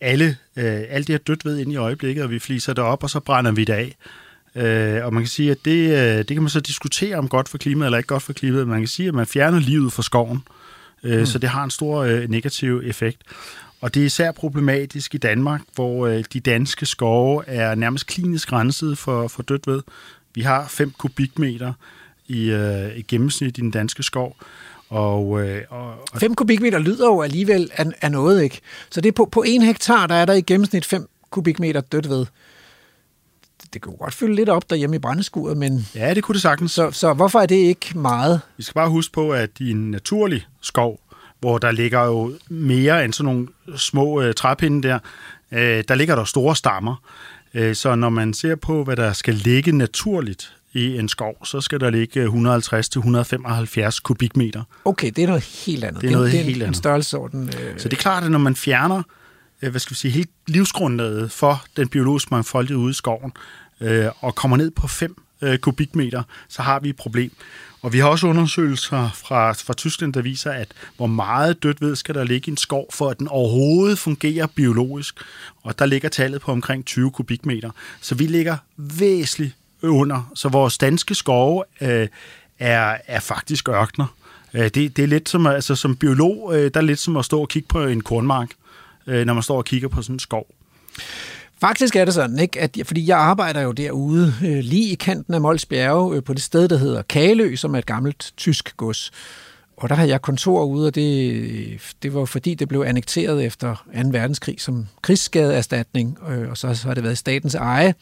alle, 0.00 0.36
øh, 0.56 0.82
alt 0.88 1.06
det 1.06 1.14
her 1.14 1.18
dødt 1.18 1.44
ved 1.44 1.58
ind 1.58 1.72
i 1.72 1.76
øjeblikket, 1.76 2.24
og 2.24 2.30
vi 2.30 2.38
fliser 2.38 2.72
det 2.72 2.84
op, 2.84 3.02
og 3.02 3.10
så 3.10 3.20
brænder 3.20 3.52
vi 3.52 3.64
det 3.64 3.72
af. 3.72 3.96
Øh, 4.58 5.04
og 5.04 5.14
man 5.14 5.22
kan 5.22 5.28
sige, 5.28 5.50
at 5.50 5.58
det, 5.64 5.90
øh, 5.90 6.18
det 6.18 6.26
kan 6.26 6.42
man 6.42 6.50
så 6.50 6.60
diskutere 6.60 7.16
om 7.16 7.28
godt 7.28 7.48
for 7.48 7.58
klimaet 7.58 7.86
eller 7.86 7.98
ikke 7.98 8.06
godt 8.06 8.22
for 8.22 8.32
klimaet. 8.32 8.68
Man 8.68 8.80
kan 8.80 8.88
sige, 8.88 9.08
at 9.08 9.14
man 9.14 9.26
fjerner 9.26 9.58
livet 9.58 9.92
fra 9.92 10.02
skoven, 10.02 10.42
øh, 11.02 11.18
mm. 11.18 11.26
så 11.26 11.38
det 11.38 11.48
har 11.48 11.64
en 11.64 11.70
stor 11.70 12.02
øh, 12.02 12.30
negativ 12.30 12.82
effekt. 12.84 13.22
Og 13.80 13.94
det 13.94 14.00
er 14.00 14.06
især 14.06 14.32
problematisk 14.32 15.14
i 15.14 15.18
Danmark, 15.18 15.60
hvor 15.74 16.06
øh, 16.06 16.24
de 16.32 16.40
danske 16.40 16.86
skove 16.86 17.42
er 17.46 17.74
nærmest 17.74 18.06
klinisk 18.06 18.52
renset 18.52 18.98
for, 18.98 19.28
for 19.28 19.42
dødt 19.42 19.66
ved. 19.66 19.82
Vi 20.34 20.40
har 20.40 20.68
5 20.68 20.90
kubikmeter 20.90 21.72
i, 22.26 22.50
øh, 22.50 22.98
i 22.98 23.02
gennemsnit 23.02 23.58
i 23.58 23.60
den 23.60 23.70
danske 23.70 24.02
skov. 24.02 24.36
Og, 24.88 25.46
øh, 25.46 25.62
og, 25.70 25.90
og 26.12 26.20
5 26.20 26.34
kubikmeter 26.34 26.78
lyder 26.78 27.06
jo 27.06 27.22
alligevel 27.22 27.70
af, 27.74 27.84
af 28.00 28.10
noget, 28.12 28.42
ikke? 28.42 28.60
Så 28.90 29.00
det 29.00 29.08
er 29.08 29.12
på, 29.12 29.28
på 29.32 29.44
en 29.46 29.62
hektar, 29.62 30.06
der 30.06 30.14
er 30.14 30.24
der 30.24 30.32
i 30.32 30.40
gennemsnit 30.40 30.84
5 30.84 31.08
kubikmeter 31.30 31.80
dødt 31.80 32.08
ved. 32.08 32.26
Det 33.72 33.82
kan 33.82 33.92
jo 33.92 33.96
godt 33.98 34.14
fylde 34.14 34.34
lidt 34.34 34.48
op 34.48 34.70
derhjemme 34.70 34.96
i 34.96 34.98
brændeskuret, 34.98 35.56
men 35.56 35.86
ja, 35.94 36.14
det 36.14 36.22
kunne 36.22 36.32
det 36.32 36.42
sagtens. 36.42 36.72
så, 36.72 36.90
så 36.90 37.12
hvorfor 37.14 37.38
er 37.40 37.46
det 37.46 37.56
ikke 37.56 37.98
meget? 37.98 38.40
Vi 38.56 38.62
skal 38.62 38.74
bare 38.74 38.88
huske 38.90 39.12
på, 39.12 39.30
at 39.30 39.50
i 39.60 39.70
en 39.70 39.90
naturlig 39.90 40.46
skov, 40.60 41.00
hvor 41.40 41.58
der 41.58 41.70
ligger 41.70 42.04
jo 42.04 42.34
mere 42.48 43.04
end 43.04 43.12
sådan 43.12 43.24
nogle 43.34 43.48
små 43.76 44.20
øh, 44.20 44.34
træpinde 44.34 44.88
der, 44.88 44.98
øh, 45.52 45.84
der 45.88 45.94
ligger 45.94 46.14
der 46.16 46.24
store 46.24 46.56
stammer. 46.56 46.94
Øh, 47.54 47.74
så 47.74 47.94
når 47.94 48.08
man 48.08 48.34
ser 48.34 48.54
på, 48.54 48.84
hvad 48.84 48.96
der 48.96 49.12
skal 49.12 49.34
ligge 49.34 49.72
naturligt 49.72 50.52
i 50.72 50.98
en 50.98 51.08
skov, 51.08 51.46
så 51.46 51.60
skal 51.60 51.80
der 51.80 51.90
ligge 51.90 52.26
150-175 52.26 54.00
kubikmeter. 54.02 54.62
Okay, 54.84 55.10
det 55.16 55.22
er 55.24 55.26
noget 55.28 55.42
helt 55.66 55.84
andet. 55.84 56.02
Det 56.02 56.08
er 56.08 56.12
noget 56.12 56.32
det 56.32 56.40
er 56.40 56.44
helt 56.44 56.56
en, 56.56 56.62
en 56.62 56.66
andet. 56.66 56.76
størrelsesorden. 56.76 57.48
Øh, 57.60 57.78
Så 57.80 57.88
det 57.88 57.96
er 57.96 58.00
klart, 58.00 58.24
at 58.24 58.30
når 58.30 58.38
man 58.38 58.56
fjerner 58.56 58.96
øh, 58.98 59.02
Øh, 59.62 59.70
hvad 59.70 59.80
skal 59.80 59.90
vi 59.90 59.96
sige, 59.96 60.10
hele 60.10 60.28
livsgrundlaget 60.46 61.32
for 61.32 61.64
den 61.76 61.88
biologiske 61.88 62.28
mangfoldighed 62.30 62.82
ude 62.82 62.90
i 62.90 62.94
skoven, 62.94 63.32
øh, 63.80 64.06
og 64.20 64.34
kommer 64.34 64.56
ned 64.56 64.70
på 64.70 64.88
5 64.88 65.22
øh, 65.42 65.58
kubikmeter, 65.58 66.22
så 66.48 66.62
har 66.62 66.80
vi 66.80 66.88
et 66.88 66.96
problem. 66.96 67.32
Og 67.82 67.92
vi 67.92 67.98
har 67.98 68.08
også 68.08 68.26
undersøgelser 68.26 69.10
fra, 69.14 69.52
fra 69.52 69.74
Tyskland, 69.74 70.12
der 70.12 70.22
viser, 70.22 70.50
at 70.50 70.68
hvor 70.96 71.06
meget 71.06 71.62
dødt 71.62 71.80
ved 71.80 71.96
skal 71.96 72.14
der 72.14 72.24
ligge 72.24 72.48
i 72.48 72.50
en 72.50 72.56
skov, 72.56 72.86
for 72.92 73.10
at 73.10 73.18
den 73.18 73.28
overhovedet 73.28 73.98
fungerer 73.98 74.46
biologisk. 74.46 75.20
Og 75.62 75.78
der 75.78 75.86
ligger 75.86 76.08
tallet 76.08 76.40
på 76.40 76.52
omkring 76.52 76.84
20 76.86 77.10
kubikmeter. 77.10 77.70
Så 78.00 78.14
vi 78.14 78.26
ligger 78.26 78.56
væsentligt 78.76 79.56
under. 79.82 80.30
Så 80.34 80.48
vores 80.48 80.78
danske 80.78 81.14
skove 81.14 81.64
øh, 81.80 82.08
er, 82.58 82.96
er 83.06 83.20
faktisk 83.20 83.68
ørkner. 83.68 84.06
Øh, 84.54 84.64
det, 84.64 84.96
det 84.96 84.98
er 84.98 85.06
lidt 85.06 85.28
som, 85.28 85.46
altså, 85.46 85.74
som 85.74 85.96
biolog, 85.96 86.56
øh, 86.56 86.70
der 86.74 86.80
er 86.80 86.84
lidt 86.84 86.98
som 86.98 87.16
at 87.16 87.24
stå 87.24 87.40
og 87.40 87.48
kigge 87.48 87.68
på 87.68 87.84
en 87.84 88.00
kornmark, 88.00 88.50
øh, 88.50 88.67
Øh, 89.08 89.26
når 89.26 89.34
man 89.34 89.42
står 89.42 89.56
og 89.56 89.64
kigger 89.64 89.88
på 89.88 90.02
sådan 90.02 90.14
en 90.14 90.20
skov. 90.20 90.46
Faktisk 91.60 91.96
er 91.96 92.04
det 92.04 92.14
sådan, 92.14 92.38
ikke? 92.38 92.60
At, 92.60 92.76
fordi 92.84 93.08
jeg 93.08 93.18
arbejder 93.18 93.60
jo 93.60 93.72
derude, 93.72 94.34
øh, 94.44 94.58
lige 94.58 94.92
i 94.92 94.94
kanten 94.94 95.34
af 95.34 95.40
Mols 95.40 95.66
Bjerge, 95.66 96.16
øh, 96.16 96.22
på 96.22 96.34
det 96.34 96.42
sted, 96.42 96.68
der 96.68 96.76
hedder 96.76 97.02
Kalø, 97.02 97.56
som 97.56 97.74
er 97.74 97.78
et 97.78 97.86
gammelt 97.86 98.32
tysk 98.36 98.76
gods. 98.76 99.10
Og 99.76 99.88
der 99.88 99.94
har 99.94 100.04
jeg 100.04 100.22
kontor 100.22 100.64
ude, 100.64 100.86
og 100.86 100.94
det, 100.94 101.94
det 102.02 102.14
var 102.14 102.24
fordi, 102.24 102.54
det 102.54 102.68
blev 102.68 102.80
annekteret 102.80 103.44
efter 103.44 103.74
2. 104.02 104.08
verdenskrig 104.10 104.60
som 104.60 104.86
krigsskadeerstatning, 105.02 106.18
øh, 106.28 106.50
og 106.50 106.56
så, 106.56 106.74
så 106.74 106.86
har 106.86 106.94
det 106.94 107.04
været 107.04 107.18
statens 107.18 107.54
eje. 107.54 107.94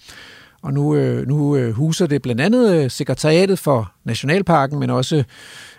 Og 0.62 0.72
nu, 0.72 0.96
øh, 0.96 1.28
nu 1.28 1.56
øh, 1.56 1.72
huser 1.72 2.06
det 2.06 2.22
blandt 2.22 2.40
andet 2.40 2.74
øh, 2.74 2.90
sekretariatet 2.90 3.58
for 3.58 3.92
Nationalparken, 4.04 4.78
men 4.78 4.90
også, 4.90 5.24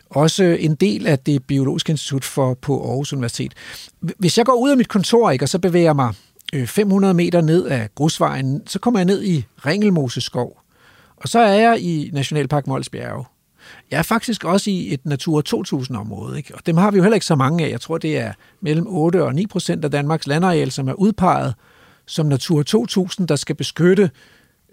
også 0.10 0.43
en 0.43 0.76
del 0.76 1.08
af 1.08 1.20
det 1.20 1.43
biologiske 1.43 1.91
institut 1.91 2.26
for, 2.26 2.54
på 2.54 2.88
Aarhus 2.88 3.13
Universitet. 3.13 3.54
Hvis 4.00 4.38
jeg 4.38 4.46
går 4.46 4.54
ud 4.54 4.70
af 4.70 4.78
mit 4.78 4.88
kontor, 4.88 5.32
ikke, 5.32 5.46
og 5.46 5.50
så 5.50 5.60
bevæger 5.60 5.93
mig 5.93 6.13
øh, 6.54 6.67
500 6.67 7.13
meter 7.13 7.41
ned 7.41 7.65
af 7.65 7.89
grusvejen, 7.96 8.62
så 8.67 8.80
kommer 8.80 9.00
jeg 9.00 9.06
ned 9.06 9.24
i 9.24 9.46
Ringelmoseskov. 9.65 10.62
Og 11.17 11.30
så 11.30 11.39
er 11.39 11.54
jeg 11.54 11.80
i 11.80 12.10
Nationalpark 12.13 12.67
Molsbjerge. 12.67 13.26
Jeg 13.91 13.98
er 13.98 14.04
faktisk 14.04 14.43
også 14.43 14.70
i 14.70 14.93
et 14.93 15.06
Natura 15.06 15.41
2000-område, 15.50 16.38
ikke? 16.38 16.56
og 16.56 16.65
dem 16.65 16.78
har 16.78 16.91
vi 16.91 16.98
jo 16.98 17.04
heller 17.04 17.15
ikke 17.15 17.26
så 17.26 17.36
mange 17.36 17.65
af. 17.65 17.70
Jeg 17.70 17.82
tror, 17.82 17.98
det 17.98 18.17
er 18.17 18.34
mellem 18.62 18.88
8 18.88 19.24
og 19.24 19.36
9 19.36 19.48
procent 19.48 19.86
af 19.86 19.91
Danmarks 19.91 20.28
landareal, 20.28 20.72
som 20.72 20.88
er 20.88 20.93
udpeget 20.93 21.54
som 22.06 22.26
Natura 22.26 22.63
2000, 22.63 23.28
der 23.28 23.36
skal 23.36 23.56
beskytte 23.56 24.12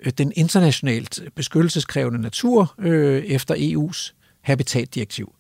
øh, 0.05 0.13
den 0.19 0.33
internationalt 0.37 1.23
beskyttelseskrævende 1.35 2.21
natur 2.21 2.75
øh, 2.79 3.25
efter 3.25 3.55
EU's 3.55 4.24
habitatdirektiv. 4.45 5.33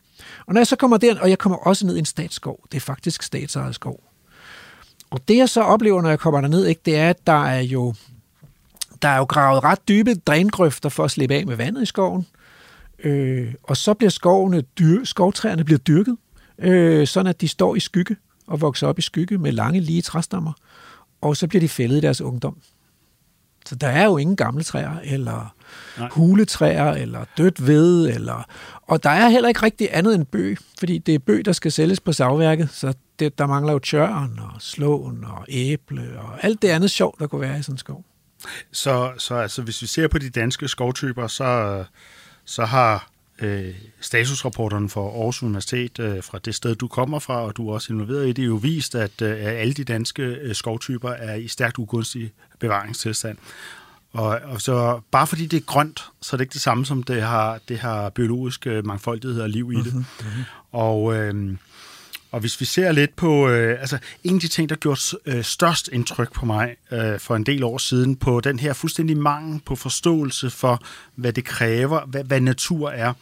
Og 0.47 0.55
når 0.55 0.61
jeg 0.61 0.67
så 0.67 0.77
kommer 0.77 0.97
der, 0.97 1.21
og 1.21 1.31
jeg 1.31 1.39
kommer 1.39 1.59
også 1.59 1.87
ned 1.87 1.97
i 1.97 1.99
en 1.99 2.05
statsskov, 2.05 2.61
det 2.73 2.77
er 2.77 2.81
faktisk 2.81 3.23
statsejet 3.23 3.75
skov. 3.75 4.01
Og 5.11 5.29
det 5.29 5.37
jeg 5.37 5.49
så 5.49 5.63
oplever, 5.63 6.03
når 6.03 6.09
jeg 6.09 6.19
kommer 6.19 6.41
derned, 6.41 6.67
ikke, 6.67 6.81
det 6.85 6.97
er, 6.97 7.11
at 7.11 7.27
der 7.27 7.45
er 7.45 7.61
jo 7.61 7.95
der 9.03 9.09
er 9.09 9.17
jo 9.17 9.25
gravet 9.25 9.65
ret 9.65 9.89
dybe 9.89 10.15
drængrøfter 10.15 10.89
for 10.89 11.05
at 11.05 11.11
slippe 11.11 11.35
af 11.35 11.47
med 11.47 11.57
vandet 11.57 11.83
i 11.83 11.87
skoven. 11.87 12.27
Øh, 12.99 13.55
og 13.63 13.77
så 13.77 13.95
bliver 13.95 14.11
skovene 14.11 14.61
dyr, 14.61 15.05
skovtræerne 15.05 15.65
bliver 15.65 15.79
dyrket, 15.79 16.17
øh, 16.59 17.07
sådan 17.07 17.27
at 17.27 17.41
de 17.41 17.49
står 17.49 17.77
i 17.77 17.81
skygge 17.81 18.17
og 18.47 18.61
vokser 18.61 18.87
op 18.87 18.99
i 18.99 19.03
skygge 19.03 19.39
med 19.39 19.53
lange, 19.53 19.81
lige 19.81 20.03
træstammer. 20.03 20.53
Og 21.21 21.37
så 21.37 21.47
bliver 21.47 21.61
de 21.61 21.69
fældet 21.69 21.97
i 21.97 22.01
deres 22.01 22.21
ungdom. 22.21 22.57
Så 23.67 23.75
der 23.75 23.89
er 23.89 24.05
jo 24.05 24.17
ingen 24.17 24.37
gamle 24.37 24.63
træer, 24.63 24.99
eller 25.05 25.55
Nej. 25.99 26.09
huletræer, 26.13 26.93
eller 26.93 27.25
dødt 27.39 27.67
ved, 27.67 28.09
eller... 28.09 28.47
Og 28.83 29.03
der 29.03 29.11
er 29.11 29.29
heller 29.29 29.49
ikke 29.49 29.63
rigtig 29.63 29.89
andet 29.93 30.15
end 30.15 30.27
bøg, 30.27 30.59
fordi 30.79 30.99
det 30.99 31.15
er 31.15 31.19
bøg, 31.19 31.45
der 31.45 31.53
skal 31.53 31.73
sælges 31.73 32.01
på 32.01 32.13
savværket, 32.13 32.71
så 32.73 32.95
det, 33.19 33.39
der 33.39 33.47
mangler 33.47 33.73
jo 33.73 33.79
tjørn, 33.79 34.39
og 34.39 34.63
slåen, 34.63 35.25
og 35.25 35.45
æble, 35.49 36.19
og 36.19 36.45
alt 36.45 36.63
det 36.63 36.69
andet 36.69 36.91
sjov, 36.91 37.17
der 37.19 37.27
kunne 37.27 37.41
være 37.41 37.59
i 37.59 37.63
sådan 37.63 37.75
en 37.75 37.79
skov. 37.79 38.05
Så, 38.73 39.13
så 39.19 39.35
altså, 39.35 39.63
hvis 39.63 39.83
vi 39.83 39.87
ser 39.87 40.09
på 40.09 40.19
de 40.19 40.31
danske 40.31 40.69
skovtyper, 40.69 41.27
så, 41.27 41.85
så 42.45 42.65
har 42.65 43.09
øh, 43.39 43.75
statusrapporterne 44.01 44.89
for 44.89 45.11
Aarhus 45.11 45.43
Universitet 45.43 45.99
øh, 45.99 46.23
fra 46.23 46.39
det 46.39 46.55
sted, 46.55 46.75
du 46.75 46.89
kommer 46.89 47.19
fra, 47.19 47.43
og 47.43 47.57
du 47.57 47.69
er 47.69 47.75
også 47.75 47.93
involveret 47.93 48.29
i 48.29 48.33
det, 48.33 48.47
jo 48.47 48.55
vist, 48.55 48.95
at 48.95 49.23
øh, 49.23 49.37
alle 49.41 49.75
de 49.75 49.85
danske 49.85 50.23
øh, 50.23 50.55
skovtyper 50.55 51.11
er 51.11 51.35
i 51.35 51.49
stærkt 51.49 51.79
ugunstig 51.79 52.33
bevaringstilstand. 52.61 53.39
Og, 54.15 54.41
og 54.45 54.61
så 54.61 55.01
bare 55.11 55.27
fordi 55.27 55.47
det 55.47 55.57
er 55.57 55.65
grønt, 55.67 56.05
så 56.23 56.37
er 56.37 56.39
det 56.39 56.45
ikke 56.45 56.53
det 56.53 56.63
samme 56.63 56.87
som 56.87 57.03
det 57.03 57.23
har, 57.23 57.59
det 57.69 57.79
har 57.79 58.09
biologisk 58.09 58.67
mangfoldighed 58.85 59.41
og 59.41 59.49
liv 59.49 59.73
i 59.73 59.77
det. 59.77 59.95
Mm-hmm. 59.95 60.45
Og 60.73 61.15
øh, 61.15 61.57
og 62.35 62.41
hvis 62.41 62.61
vi 62.61 62.65
ser 62.65 62.93
lidt 62.93 63.17
på, 63.17 63.49
øh, 63.49 63.81
altså 63.81 63.99
en 64.25 64.35
af 64.35 64.41
de 64.41 64.49
ting, 64.49 64.69
der 64.69 64.77
gjorde 64.77 65.01
øh, 65.27 65.45
størst 65.45 65.89
indtryk 65.93 66.33
på 66.33 66.47
mig 66.47 66.77
øh, 66.93 67.19
for 67.19 67.37
en 67.37 67.47
del 67.47 67.65
år 67.65 67.79
siden, 67.79 68.17
på 68.17 68.41
den 68.41 68.59
her 68.59 68.73
fuldstændig 68.73 69.17
mangel 69.17 69.61
på 69.67 69.77
forståelse 69.77 70.51
for, 70.51 70.83
hvad 71.15 71.33
det 71.33 71.45
kræver, 71.45 72.07
hvad, 72.07 72.25
hvad 72.25 72.41
natur 72.41 72.91
er, 72.91 73.13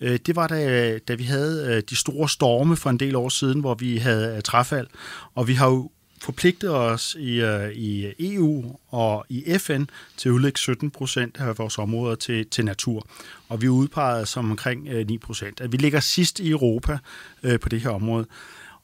øh, 0.00 0.18
det 0.26 0.36
var 0.36 0.46
da, 0.46 0.98
da 0.98 1.14
vi 1.14 1.24
havde 1.24 1.74
øh, 1.76 1.82
de 1.90 1.96
store 1.96 2.28
storme 2.28 2.76
for 2.76 2.90
en 2.90 3.00
del 3.00 3.16
år 3.16 3.28
siden, 3.28 3.60
hvor 3.60 3.74
vi 3.74 3.96
havde 3.96 4.36
øh, 4.36 4.42
træfald. 4.42 4.86
Og 5.34 5.48
vi 5.48 5.54
har 5.54 5.66
jo 5.68 5.90
forpligtet 6.26 6.70
os 6.70 7.16
i, 7.18 7.42
uh, 7.42 7.70
i 7.72 8.12
EU 8.18 8.76
og 8.88 9.26
i 9.28 9.58
FN 9.58 9.84
til 10.16 10.28
at 10.28 10.32
udlægge 10.32 10.58
17 10.58 10.90
procent 10.90 11.36
af 11.40 11.58
vores 11.58 11.78
områder 11.78 12.14
til, 12.14 12.46
til 12.46 12.64
natur. 12.64 13.06
Og 13.48 13.62
vi 13.62 13.66
er 13.66 13.70
udpeget 13.70 14.28
som 14.28 14.50
omkring 14.50 14.88
øh, 14.88 15.00
uh, 15.00 15.06
9 15.06 15.18
procent. 15.18 15.62
Vi 15.72 15.76
ligger 15.76 16.00
sidst 16.00 16.40
i 16.40 16.50
Europa 16.50 16.98
uh, 17.42 17.60
på 17.60 17.68
det 17.68 17.80
her 17.80 17.90
område. 17.90 18.26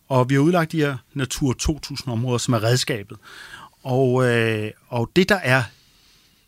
Og 0.09 0.31
vi 0.31 0.35
har 0.35 0.41
udlagt 0.41 0.73
de 0.73 0.77
her 0.77 0.97
Natur 1.15 1.55
2000-områder, 1.63 2.39
som 2.39 2.55
er 2.55 2.63
redskabet. 2.63 3.19
Og, 3.83 4.13
uh, 4.13 4.71
og 4.89 5.11
det, 5.17 5.29
der 5.29 5.39
er 5.43 5.63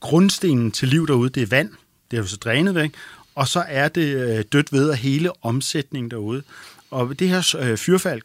grundstenen 0.01 0.73
til 0.73 0.89
liv 0.89 1.07
derude, 1.07 1.31
det 1.31 1.43
er 1.43 1.47
vand. 1.47 1.71
Det 2.11 2.17
er 2.17 2.21
jo 2.21 2.27
så 2.27 2.37
drænet 2.37 2.75
væk. 2.75 2.95
Og 3.35 3.49
så 3.49 3.65
er 3.69 3.89
det 3.89 4.37
uh, 4.39 4.43
dødt 4.53 4.73
ved 4.73 4.91
af 4.91 4.97
hele 4.97 5.45
omsætningen 5.45 6.11
derude. 6.11 6.43
Og 6.91 7.19
det 7.19 7.29
her 7.29 7.71
uh, 7.73 7.79
fyrfalk, 7.79 8.25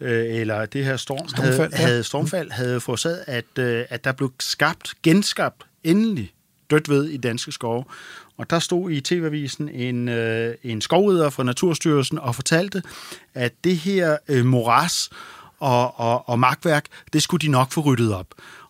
øh, 0.00 0.40
eller 0.40 0.66
det 0.66 0.84
her 0.84 0.96
storm 0.96 1.28
stormfald, 1.28 1.56
havde, 1.56 1.68
ja. 1.72 1.86
havde, 1.86 2.04
stormfald 2.04 2.50
havde 2.50 2.80
forårsaget, 2.80 3.24
at, 3.26 3.58
øh, 3.58 3.84
at 3.88 4.04
der 4.04 4.12
blev 4.12 4.32
skabt, 4.40 4.94
genskabt, 5.02 5.62
endelig 5.84 6.32
dødt 6.70 6.88
ved 6.88 7.04
i 7.04 7.16
danske 7.16 7.52
skove. 7.52 7.84
Og 8.36 8.50
der 8.50 8.58
stod 8.58 8.90
i 8.90 9.00
TV-avisen 9.00 9.68
en, 9.68 10.08
øh, 10.08 10.54
en 10.62 10.80
skovrider 10.80 11.30
fra 11.30 11.42
Naturstyrelsen 11.42 12.18
og 12.18 12.34
fortalte, 12.34 12.82
at 13.34 13.52
det 13.64 13.76
her 13.76 14.16
øh, 14.28 14.44
moras 14.44 15.10
og, 15.58 16.00
og, 16.00 16.28
og 16.28 16.38
magtværk, 16.38 16.84
det 17.12 17.22
skulle 17.22 17.46
de 17.46 17.50
nok 17.50 17.72
få 17.72 17.80
ryddet 17.80 18.14
op. 18.14 18.26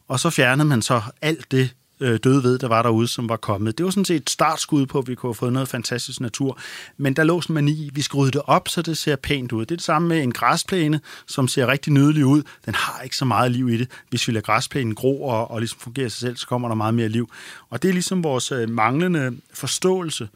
Og 0.09 0.21
så 0.21 0.31
fjernede 0.31 0.69
man 0.69 0.83
så 0.83 1.03
alt 1.23 1.51
det 1.51 1.71
øh, 2.01 2.19
døde 2.25 2.43
ved, 2.43 2.59
der 2.59 2.69
var 2.69 2.83
derude, 2.83 3.09
som 3.09 3.29
var 3.29 3.37
kommet. 3.37 3.79
Det 3.79 3.85
var 3.85 3.91
sådan 3.91 4.05
set 4.05 4.17
et 4.17 4.31
startskud 4.31 4.87
på, 4.87 4.99
at 4.99 5.09
vi 5.09 5.15
kunne 5.15 5.29
have 5.29 5.35
fået 5.35 5.53
noget 5.53 5.69
fantastisk 5.69 6.21
natur. 6.21 6.59
Men 6.97 7.15
der 7.15 7.25
lå 7.25 7.41
sådan 7.41 7.55
mani 7.55 7.73
i, 7.73 7.91
vi 7.95 8.03
skruede 8.03 8.31
det 8.31 8.43
op, 8.45 8.69
så 8.69 8.83
det 8.83 8.99
ser 8.99 9.17
pænt 9.17 9.53
ud. 9.53 9.61
Det 9.61 9.71
er 9.71 9.77
det 9.77 9.85
samme 9.85 10.09
med 10.09 10.23
en 10.23 10.33
græsplæne, 10.33 11.01
som 11.27 11.49
ser 11.49 11.67
rigtig 11.67 11.93
nydelig 11.93 12.27
ud. 12.27 12.43
Den 12.67 12.75
har 12.75 13.01
ikke 13.03 13.17
så 13.17 13.25
meget 13.25 13.53
liv 13.53 13.69
i 13.69 13.77
det. 13.77 13.89
Hvis 14.09 14.29
vi 14.29 14.33
lader 14.33 14.43
græsplænen 14.43 14.95
gro 14.95 15.23
og, 15.23 15.51
og 15.51 15.61
ligesom 15.61 15.81
fungere 15.81 16.11
sig 16.11 16.21
selv, 16.21 16.37
så 16.37 16.47
kommer 16.47 16.69
der 16.69 16.75
meget 16.75 16.95
mere 16.95 17.09
liv. 17.09 17.31
Og 17.71 17.83
det 17.83 17.89
er 17.89 17.93
ligesom 17.93 18.25
vores 18.25 18.53
øh, 18.53 18.69
manglende 18.69 19.37
forståelse. 19.55 20.29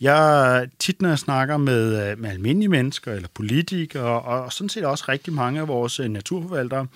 Jeg 0.00 0.68
tit, 0.78 1.02
når 1.02 1.08
jeg 1.08 1.18
snakker 1.18 1.56
med, 1.56 2.10
øh, 2.10 2.18
med 2.18 2.30
almindelige 2.30 2.68
mennesker 2.68 3.12
eller 3.12 3.28
politikere, 3.34 4.22
og, 4.22 4.44
og 4.44 4.52
sådan 4.52 4.68
set 4.68 4.84
også 4.84 5.04
rigtig 5.08 5.32
mange 5.32 5.60
af 5.60 5.68
vores 5.68 6.00
øh, 6.00 6.08
naturforvaltere, 6.08 6.86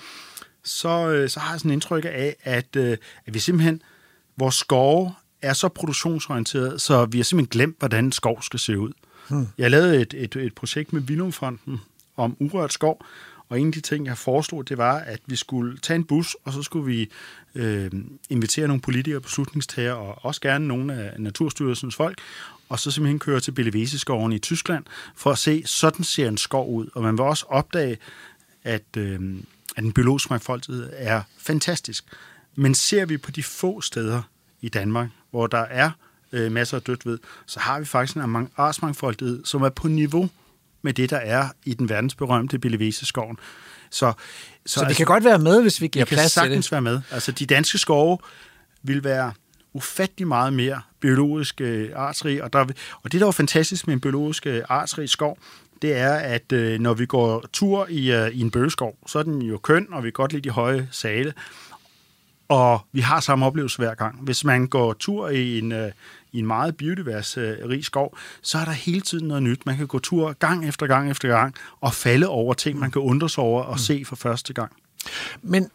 så, 0.62 1.08
øh, 1.08 1.28
så 1.28 1.40
har 1.40 1.52
jeg 1.52 1.60
sådan 1.60 1.70
en 1.70 1.72
indtryk 1.72 2.04
af, 2.04 2.36
at, 2.42 2.76
at 2.76 3.34
vi 3.34 3.38
simpelthen 3.38 3.82
vores 4.36 4.54
skove 4.54 5.14
er 5.42 5.52
så 5.52 5.68
produktionsorienteret, 5.68 6.80
så 6.80 7.04
vi 7.04 7.18
har 7.18 7.24
simpelthen 7.24 7.50
glemt, 7.50 7.76
hvordan 7.78 8.12
skov 8.12 8.42
skal 8.42 8.60
se 8.60 8.78
ud. 8.78 8.92
Hmm. 9.28 9.48
Jeg 9.58 9.70
lavede 9.70 10.00
et, 10.00 10.14
et, 10.16 10.36
et 10.36 10.54
projekt 10.54 10.92
med 10.92 11.00
Vilumfonden 11.00 11.80
om 12.16 12.36
urørt 12.40 12.72
skov, 12.72 13.04
og 13.48 13.60
en 13.60 13.66
af 13.66 13.72
de 13.72 13.80
ting, 13.80 14.06
jeg 14.06 14.18
foreslog, 14.18 14.68
det 14.68 14.78
var, 14.78 14.98
at 14.98 15.20
vi 15.26 15.36
skulle 15.36 15.78
tage 15.78 15.96
en 15.96 16.04
bus, 16.04 16.36
og 16.44 16.52
så 16.52 16.62
skulle 16.62 16.86
vi 16.86 17.10
øh, 17.54 17.90
invitere 18.30 18.66
nogle 18.66 18.80
politikere, 18.80 19.20
beslutningstager, 19.20 19.92
og 19.92 20.24
også 20.24 20.40
gerne 20.40 20.68
nogle 20.68 20.94
af 20.94 21.20
Naturstyrelsens 21.20 21.96
folk, 21.96 22.18
og 22.68 22.78
så 22.78 22.90
simpelthen 22.90 23.18
køre 23.18 23.40
til 23.40 23.52
Bellevese-skoven 23.52 24.32
i 24.32 24.38
Tyskland, 24.38 24.84
for 25.16 25.30
at 25.30 25.38
se, 25.38 25.62
sådan 25.66 26.04
ser 26.04 26.28
en 26.28 26.36
skov 26.36 26.74
ud. 26.74 26.86
Og 26.94 27.02
man 27.02 27.18
vil 27.18 27.24
også 27.24 27.46
opdage, 27.48 27.98
at, 28.62 28.96
øh, 28.96 29.20
at 29.76 29.82
den 29.82 29.92
biologiske 29.92 30.30
mangfoldighed 30.30 30.90
er 30.92 31.22
fantastisk. 31.38 32.04
Men 32.56 32.74
ser 32.74 33.06
vi 33.06 33.16
på 33.16 33.30
de 33.30 33.42
få 33.42 33.80
steder 33.80 34.22
i 34.60 34.68
Danmark, 34.68 35.08
hvor 35.30 35.46
der 35.46 35.58
er 35.58 35.90
øh, 36.32 36.52
masser 36.52 36.76
af 36.76 36.82
dødt 36.82 37.06
ved, 37.06 37.18
så 37.46 37.60
har 37.60 37.78
vi 37.78 37.84
faktisk 37.84 38.16
en 38.16 38.48
artsmangfoldighed, 38.56 39.44
som 39.44 39.62
er 39.62 39.68
på 39.68 39.88
niveau 39.88 40.30
med 40.82 40.92
det, 40.92 41.10
der 41.10 41.16
er 41.16 41.48
i 41.64 41.74
den 41.74 41.88
verdensberømte 41.88 42.58
Bellevese-skoven. 42.58 43.36
Så, 43.90 44.12
så, 44.66 44.74
så 44.74 44.80
det 44.80 44.86
altså, 44.86 44.96
kan 44.96 45.06
godt 45.06 45.24
være 45.24 45.38
med, 45.38 45.62
hvis 45.62 45.80
vi 45.80 45.86
giver 45.86 46.04
plads 46.04 46.32
til 46.32 46.42
det? 46.42 46.48
kan 46.48 46.50
sagtens 46.50 46.72
være 46.72 46.82
med. 46.82 47.00
Altså, 47.10 47.32
de 47.32 47.46
danske 47.46 47.78
skove 47.78 48.18
vil 48.82 49.04
være 49.04 49.32
ufattelig 49.72 50.28
meget 50.28 50.52
mere 50.52 50.80
biologisk 51.00 51.60
øh, 51.60 51.90
artsrig, 51.94 52.42
og, 52.42 52.52
der, 52.52 52.66
og 53.02 53.12
det, 53.12 53.20
der 53.20 53.26
er 53.26 53.30
fantastisk 53.30 53.86
med 53.86 53.94
en 53.94 54.00
biologisk 54.00 54.46
øh, 54.46 54.62
artsrig 54.68 55.08
skov, 55.08 55.38
det 55.82 55.96
er, 55.96 56.14
at 56.14 56.52
øh, 56.52 56.80
når 56.80 56.94
vi 56.94 57.06
går 57.06 57.44
tur 57.52 57.86
i, 57.90 58.12
øh, 58.12 58.30
i 58.30 58.40
en 58.40 58.50
bøgeskov, 58.50 58.98
så 59.06 59.18
er 59.18 59.22
den 59.22 59.42
jo 59.42 59.58
køn, 59.58 59.86
og 59.92 60.04
vi 60.04 60.08
kan 60.08 60.12
godt 60.12 60.32
lide 60.32 60.48
de 60.48 60.50
høje 60.50 60.88
sale 60.90 61.32
og 62.54 62.80
vi 62.92 63.00
har 63.00 63.20
samme 63.20 63.46
oplevelse 63.46 63.78
hver 63.78 63.94
gang. 63.94 64.18
Hvis 64.20 64.44
man 64.44 64.66
går 64.66 64.92
tur 64.92 65.28
i 65.28 65.58
en, 65.58 65.72
øh, 65.72 65.92
i 66.32 66.38
en 66.38 66.46
meget 66.46 66.76
biodivers 66.76 67.36
øh, 67.36 67.56
rig 67.68 67.84
skov, 67.84 68.18
så 68.42 68.58
er 68.58 68.64
der 68.64 68.72
hele 68.72 69.00
tiden 69.00 69.28
noget 69.28 69.42
nyt. 69.42 69.66
Man 69.66 69.76
kan 69.76 69.86
gå 69.86 69.98
tur 69.98 70.32
gang 70.32 70.68
efter 70.68 70.86
gang 70.86 71.10
efter 71.10 71.28
gang 71.28 71.54
og 71.80 71.94
falde 71.94 72.28
over 72.28 72.54
ting, 72.54 72.78
man 72.78 72.90
kan 72.90 73.02
undre 73.02 73.28
sig 73.28 73.44
over 73.44 73.62
og 73.62 73.74
mm. 73.74 73.78
se 73.78 74.04
for 74.06 74.16
første 74.16 74.52
gang. 74.52 74.72
Men 75.42 75.70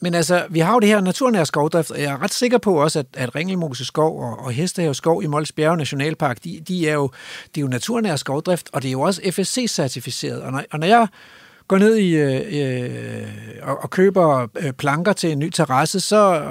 men 0.00 0.14
altså, 0.14 0.46
vi 0.50 0.58
har 0.58 0.72
jo 0.72 0.80
det 0.80 0.88
her 0.88 1.00
naturnære 1.00 1.46
skovdrift, 1.46 1.90
og 1.90 2.02
jeg 2.02 2.12
er 2.12 2.22
ret 2.22 2.32
sikker 2.32 2.58
på 2.58 2.82
også, 2.82 2.98
at, 2.98 3.06
at 3.14 3.34
Ringelmose 3.34 3.84
Skov 3.84 4.20
og, 4.20 4.38
og 4.44 4.52
Hestehave 4.52 4.94
Skov 4.94 5.22
i 5.22 5.26
Mols 5.26 5.52
Bjerge 5.52 5.76
Nationalpark, 5.76 6.44
de, 6.44 6.60
de 6.68 6.88
er 6.88 6.94
jo, 6.94 7.10
det 7.54 7.60
er 7.60 7.62
jo 7.62 7.68
naturnær 7.68 8.16
skovdrift, 8.16 8.70
og 8.72 8.82
det 8.82 8.88
er 8.88 8.92
jo 8.92 9.00
også 9.00 9.22
FSC-certificeret. 9.22 10.42
Og 10.42 10.52
når, 10.52 10.62
og 10.70 10.78
når 10.78 10.86
jeg 10.86 11.06
går 11.68 11.78
ned 11.78 11.96
i 11.96 12.16
øh, 12.16 12.42
øh, 12.50 13.28
og, 13.62 13.82
og 13.82 13.90
køber 13.90 14.46
øh, 14.58 14.72
planker 14.72 15.12
til 15.12 15.32
en 15.32 15.38
ny 15.38 15.50
terrasse, 15.50 16.00
så, 16.00 16.42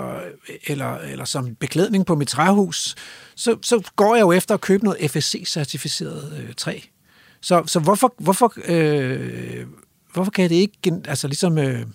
eller, 0.67 0.97
eller 0.97 1.25
som 1.25 1.55
beklædning 1.55 2.05
på 2.05 2.15
mit 2.15 2.27
træhus, 2.27 2.95
så, 3.35 3.57
så 3.61 3.89
går 3.95 4.15
jeg 4.15 4.21
jo 4.21 4.31
efter 4.31 4.53
at 4.53 4.61
købe 4.61 4.83
noget 4.83 5.11
FSC-certificeret 5.11 6.33
øh, 6.39 6.53
træ. 6.53 6.79
Så, 7.41 7.63
så 7.65 7.79
hvorfor, 7.79 8.13
hvorfor, 8.17 8.53
øh, 8.65 9.65
hvorfor 10.13 10.31
kan 10.31 10.49
det 10.49 10.55
ikke 10.55 11.01
altså 11.05 11.27
ligesom, 11.27 11.57
øh, 11.57 11.85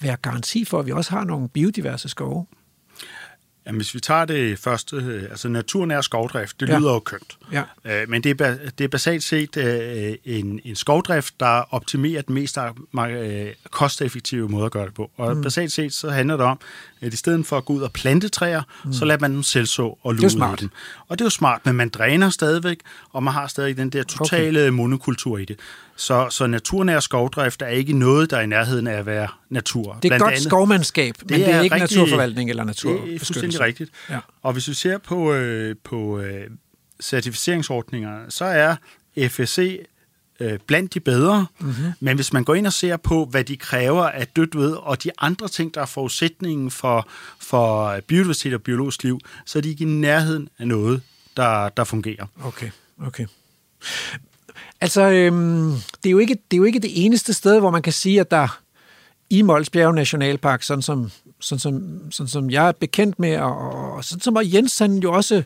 være 0.00 0.16
garanti 0.16 0.64
for, 0.64 0.78
at 0.78 0.86
vi 0.86 0.92
også 0.92 1.10
har 1.10 1.24
nogle 1.24 1.48
biodiverse 1.48 2.08
skove? 2.08 2.46
Jamen, 3.66 3.80
hvis 3.80 3.94
vi 3.94 4.00
tager 4.00 4.24
det 4.24 4.58
første, 4.58 4.96
øh, 4.96 5.22
altså 5.22 5.48
naturnær 5.48 6.00
skovdrift, 6.00 6.60
det 6.60 6.68
ja. 6.68 6.78
lyder 6.78 6.92
jo 6.92 7.00
kønt. 7.00 7.38
Ja. 7.52 7.62
Øh, 7.84 8.08
men 8.08 8.22
det 8.22 8.40
er, 8.40 8.56
det 8.78 8.84
er 8.84 8.88
basalt 8.88 9.22
set 9.22 9.56
øh, 9.56 10.14
en, 10.24 10.60
en 10.64 10.76
skovdrift, 10.76 11.40
der 11.40 11.74
optimerer 11.74 12.22
den 12.22 12.34
mest 12.34 12.58
kosteffektive 13.70 14.48
måde 14.48 14.64
at 14.64 14.72
gøre 14.72 14.86
det 14.86 14.94
på. 14.94 15.10
Og 15.16 15.36
mm. 15.36 15.42
basalt 15.42 15.72
set 15.72 15.92
så 15.92 16.10
handler 16.10 16.36
det 16.36 16.46
om, 16.46 16.60
at 17.00 17.14
i 17.14 17.16
stedet 17.16 17.46
for 17.46 17.58
at 17.58 17.64
gå 17.64 17.72
ud 17.72 17.82
og 17.82 17.92
plante 17.92 18.28
træer, 18.28 18.62
mm. 18.84 18.92
så 18.92 19.04
lader 19.04 19.20
man 19.20 19.32
dem 19.32 19.42
selv 19.42 19.66
så 19.66 19.98
og 20.02 20.14
luge 20.14 20.30
dem. 20.30 20.70
Og 21.08 21.18
det 21.18 21.20
er 21.20 21.26
jo 21.26 21.30
smart, 21.30 21.66
men 21.66 21.74
man 21.74 21.88
dræner 21.88 22.30
stadigvæk, 22.30 22.78
og 23.10 23.22
man 23.22 23.32
har 23.32 23.46
stadig 23.46 23.76
den 23.76 23.90
der 23.90 24.02
totale 24.02 24.60
okay. 24.60 24.68
monokultur 24.68 25.38
i 25.38 25.44
det. 25.44 25.58
Så, 25.96 26.26
så 26.30 26.46
naturnær 26.46 27.00
skovdrift 27.00 27.62
er 27.62 27.66
ikke 27.66 27.92
noget, 27.92 28.30
der 28.30 28.36
er 28.36 28.40
i 28.40 28.46
nærheden 28.46 28.86
af 28.86 28.98
at 28.98 29.06
være 29.06 29.28
natur. 29.48 29.82
Det 29.82 29.92
er 29.92 29.98
Blandt 30.00 30.22
godt 30.22 30.32
andet, 30.32 30.44
skovmandskab, 30.44 31.14
men 31.20 31.28
det 31.28 31.48
er, 31.48 31.54
er 31.54 31.60
ikke 31.60 31.74
rigtig, 31.74 31.96
naturforvaltning 31.96 32.50
eller 32.50 32.64
natur. 32.64 33.04
Det 33.04 33.14
er 33.14 33.18
fuldstændig 33.18 33.60
rigtigt. 33.60 33.90
Ja. 34.10 34.18
Og 34.42 34.52
hvis 34.52 34.68
vi 34.68 34.74
ser 34.74 34.98
på, 34.98 35.32
øh, 35.32 35.76
på 35.84 36.18
øh, 36.18 36.46
certificeringsordninger, 37.02 38.28
så 38.28 38.44
er 38.44 38.76
FSC 39.28 39.86
øh, 40.40 40.58
blandt 40.66 40.94
de 40.94 41.00
bedre. 41.00 41.46
Mm-hmm. 41.58 41.92
Men 42.00 42.16
hvis 42.16 42.32
man 42.32 42.44
går 42.44 42.54
ind 42.54 42.66
og 42.66 42.72
ser 42.72 42.96
på, 42.96 43.24
hvad 43.24 43.44
de 43.44 43.56
kræver 43.56 44.04
af 44.04 44.26
dødt 44.26 44.56
ved, 44.56 44.72
og 44.72 45.02
de 45.02 45.10
andre 45.18 45.48
ting, 45.48 45.74
der 45.74 45.80
er 45.80 45.86
forudsætningen 45.86 46.70
for, 46.70 47.08
for 47.40 48.00
biodiversitet 48.06 48.54
og 48.54 48.62
biologisk 48.62 49.02
liv, 49.02 49.20
så 49.46 49.58
er 49.58 49.62
de 49.62 49.68
ikke 49.68 49.84
i 49.84 49.86
nærheden 49.86 50.48
af 50.58 50.66
noget, 50.66 51.02
der, 51.36 51.68
der 51.68 51.84
fungerer. 51.84 52.26
Okay, 52.44 52.70
okay. 53.06 53.26
Altså, 54.80 55.10
øhm, 55.10 55.72
det, 56.02 56.08
er 56.08 56.10
jo 56.10 56.18
ikke, 56.18 56.34
det 56.50 56.56
er 56.56 56.58
jo 56.58 56.64
ikke 56.64 56.78
det 56.78 57.04
eneste 57.04 57.34
sted, 57.34 57.58
hvor 57.58 57.70
man 57.70 57.82
kan 57.82 57.92
sige, 57.92 58.20
at 58.20 58.30
der 58.30 58.60
i 59.30 59.42
Molsbjerg 59.42 59.94
Nationalpark, 59.94 60.62
sådan 60.62 60.82
som, 60.82 61.10
sådan 61.40 61.58
som, 61.58 62.00
sådan 62.10 62.28
som 62.28 62.50
jeg 62.50 62.68
er 62.68 62.72
bekendt 62.72 63.18
med, 63.18 63.38
og, 63.38 63.92
og 63.92 64.04
sådan 64.04 64.20
som 64.20 64.36
Jens 64.42 64.78
han 64.78 64.98
jo 64.98 65.12
også 65.12 65.42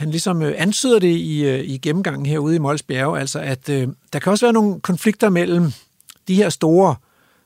han 0.00 0.10
ligesom 0.10 0.42
øh, 0.42 0.54
antyder 0.56 0.98
det 0.98 1.16
i, 1.16 1.44
øh, 1.44 1.64
i 1.64 1.78
gennemgangen 1.78 2.26
herude 2.26 2.56
i 2.56 2.58
Mols 2.58 2.82
Bjerge, 2.82 3.20
altså 3.20 3.38
at 3.38 3.68
øh, 3.68 3.88
der 4.12 4.18
kan 4.18 4.32
også 4.32 4.46
være 4.46 4.52
nogle 4.52 4.80
konflikter 4.80 5.30
mellem 5.30 5.72
de 6.28 6.34
her 6.34 6.48
store 6.48 6.94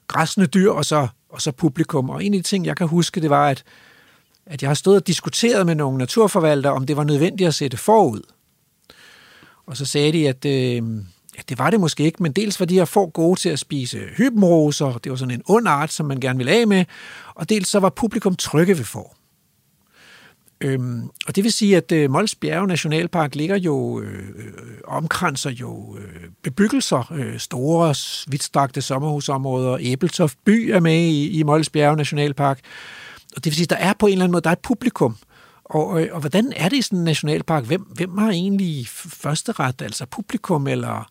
græsne 0.09 0.46
dyr 0.46 0.70
og 0.70 0.84
så, 0.84 1.09
og 1.28 1.42
så 1.42 1.52
publikum. 1.52 2.11
Og 2.11 2.24
en 2.24 2.34
af 2.34 2.38
de 2.38 2.42
ting, 2.42 2.66
jeg 2.66 2.76
kan 2.76 2.88
huske, 2.88 3.20
det 3.20 3.30
var, 3.30 3.48
at, 3.48 3.64
at 4.46 4.62
jeg 4.62 4.70
har 4.70 4.74
stået 4.74 4.96
og 4.96 5.07
diskuteret 5.07 5.66
med 5.66 5.74
nogle 5.74 5.98
naturforvaltere, 5.98 6.72
om 6.72 6.86
det 6.86 6.96
var 6.96 7.05
nødvendigt 7.05 7.48
at 7.48 7.55
sætte 7.55 7.76
forud. 7.76 8.22
Og 9.66 9.76
så 9.76 9.84
sagde 9.84 10.12
de, 10.12 10.28
at 10.28 10.44
øh, 10.44 10.82
ja, 11.36 11.42
det 11.48 11.59
var 11.59 11.70
det 11.70 11.80
måske 11.80 12.05
ikke, 12.05 12.22
men 12.22 12.32
dels 12.32 12.61
var 12.61 12.66
de 12.66 12.74
her 12.74 12.84
får 12.84 13.11
gode 13.11 13.40
til 13.40 13.48
at 13.48 13.59
spise 13.59 14.00
hybenroser, 14.16 14.98
det 14.98 15.11
var 15.11 15.16
sådan 15.16 15.34
en 15.34 15.42
ond 15.46 15.68
art, 15.68 15.92
som 15.92 16.07
man 16.07 16.20
gerne 16.20 16.38
ville 16.38 16.52
af 16.52 16.66
med, 16.66 16.84
og 17.34 17.48
dels 17.48 17.68
så 17.68 17.80
var 17.80 17.88
publikum 17.90 18.36
trygge 18.36 18.78
ved 18.78 18.84
får. 18.84 19.24
Øhm, 20.64 21.10
og 21.26 21.36
det 21.36 21.44
vil 21.44 21.52
sige, 21.52 21.76
at 21.76 21.92
øh, 21.92 22.10
Mols 22.10 22.34
Bjerge 22.34 22.66
Nationalpark 22.66 23.34
ligger 23.34 23.56
jo, 23.56 24.00
øh, 24.00 24.28
øh, 24.36 24.52
omkranser 24.84 25.50
jo 25.50 25.96
øh, 25.98 26.28
bebyggelser, 26.42 27.12
øh, 27.12 27.38
store, 27.38 27.94
vidtstrakte 28.28 28.82
sommerhusområder. 28.82 29.78
Æbeltoft 29.80 30.38
by 30.44 30.70
er 30.70 30.80
med 30.80 31.00
i, 31.00 31.30
i 31.30 31.42
Mols 31.42 31.70
Bjerge 31.70 31.96
Nationalpark. 31.96 32.60
Og 33.36 33.44
det 33.44 33.50
vil 33.50 33.54
sige, 33.54 33.64
at 33.64 33.70
der 33.70 33.76
er 33.76 33.92
på 33.98 34.06
en 34.06 34.12
eller 34.12 34.24
anden 34.24 34.32
måde, 34.32 34.42
der 34.42 34.50
er 34.50 34.54
et 34.54 34.58
publikum. 34.58 35.16
Og, 35.64 35.86
og, 35.86 36.08
og 36.12 36.20
hvordan 36.20 36.52
er 36.56 36.68
det 36.68 36.76
i 36.76 36.82
sådan 36.82 36.98
en 36.98 37.04
nationalpark? 37.04 37.64
Hvem, 37.64 37.80
hvem 37.80 38.18
har 38.18 38.30
egentlig 38.30 38.86
første 38.88 39.52
ret? 39.52 39.82
Altså 39.82 40.06
publikum, 40.06 40.66
eller 40.66 41.10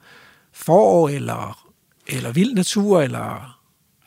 forår, 0.54 1.10
eller, 1.10 1.68
eller 2.08 2.32
vild 2.32 2.54
natur, 2.54 3.02
eller 3.02 3.58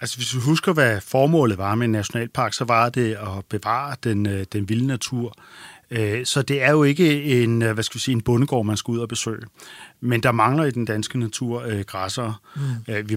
Altså 0.01 0.17
hvis 0.17 0.31
du 0.31 0.41
husker, 0.41 0.73
hvad 0.73 1.01
formålet 1.01 1.59
var 1.59 1.75
med 1.75 1.85
en 1.85 1.93
nationalpark, 1.93 2.53
så 2.53 2.65
var 2.65 2.89
det 2.89 3.15
at 3.15 3.45
bevare 3.49 3.97
den, 4.05 4.27
øh, 4.27 4.47
den 4.53 4.69
vilde 4.69 4.87
natur. 4.87 5.35
Øh, 5.91 6.27
så 6.27 6.43
det 6.43 6.63
er 6.63 6.71
jo 6.71 6.83
ikke 6.83 7.23
en, 7.43 7.63
øh, 7.63 7.73
hvad 7.73 7.85
skal 7.85 7.95
vi 7.95 8.01
sige, 8.01 8.13
en 8.13 8.21
bondegård, 8.21 8.67
man 8.67 8.77
skal 8.77 8.93
ud 8.93 8.99
og 8.99 9.09
besøge. 9.09 9.43
Men 10.01 10.23
der 10.23 10.33
mangler 10.33 10.65
i 10.65 10.71
den 10.71 10.85
danske 10.85 11.19
natur 11.19 11.63
øh, 11.67 11.81
græsser. 11.81 12.41
Mm. 12.57 13.09
Vi 13.09 13.17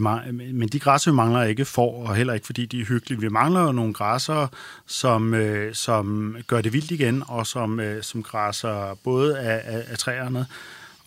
men 0.54 0.68
de 0.68 0.80
græsser, 0.80 1.12
vi 1.12 1.16
mangler 1.16 1.44
ikke 1.44 1.66
for, 1.66 2.08
og 2.08 2.16
heller 2.16 2.34
ikke 2.34 2.46
fordi 2.46 2.66
de 2.66 2.82
er 2.82 2.86
hyggelige. 2.86 3.20
Vi 3.20 3.30
mangler 3.30 3.62
jo 3.62 3.72
nogle 3.72 3.94
græsser, 3.94 4.48
som, 4.88 5.34
øh, 5.34 5.74
som 5.74 6.36
gør 6.48 6.62
det 6.62 6.74
vildt 6.74 6.92
igen, 6.92 7.24
og 7.28 7.48
som, 7.48 7.80
øh, 7.80 8.04
som 8.04 8.24
græsser 8.24 8.98
både 9.04 9.40
af, 9.40 9.62
af, 9.66 9.84
af 9.88 9.98
træerne, 9.98 10.46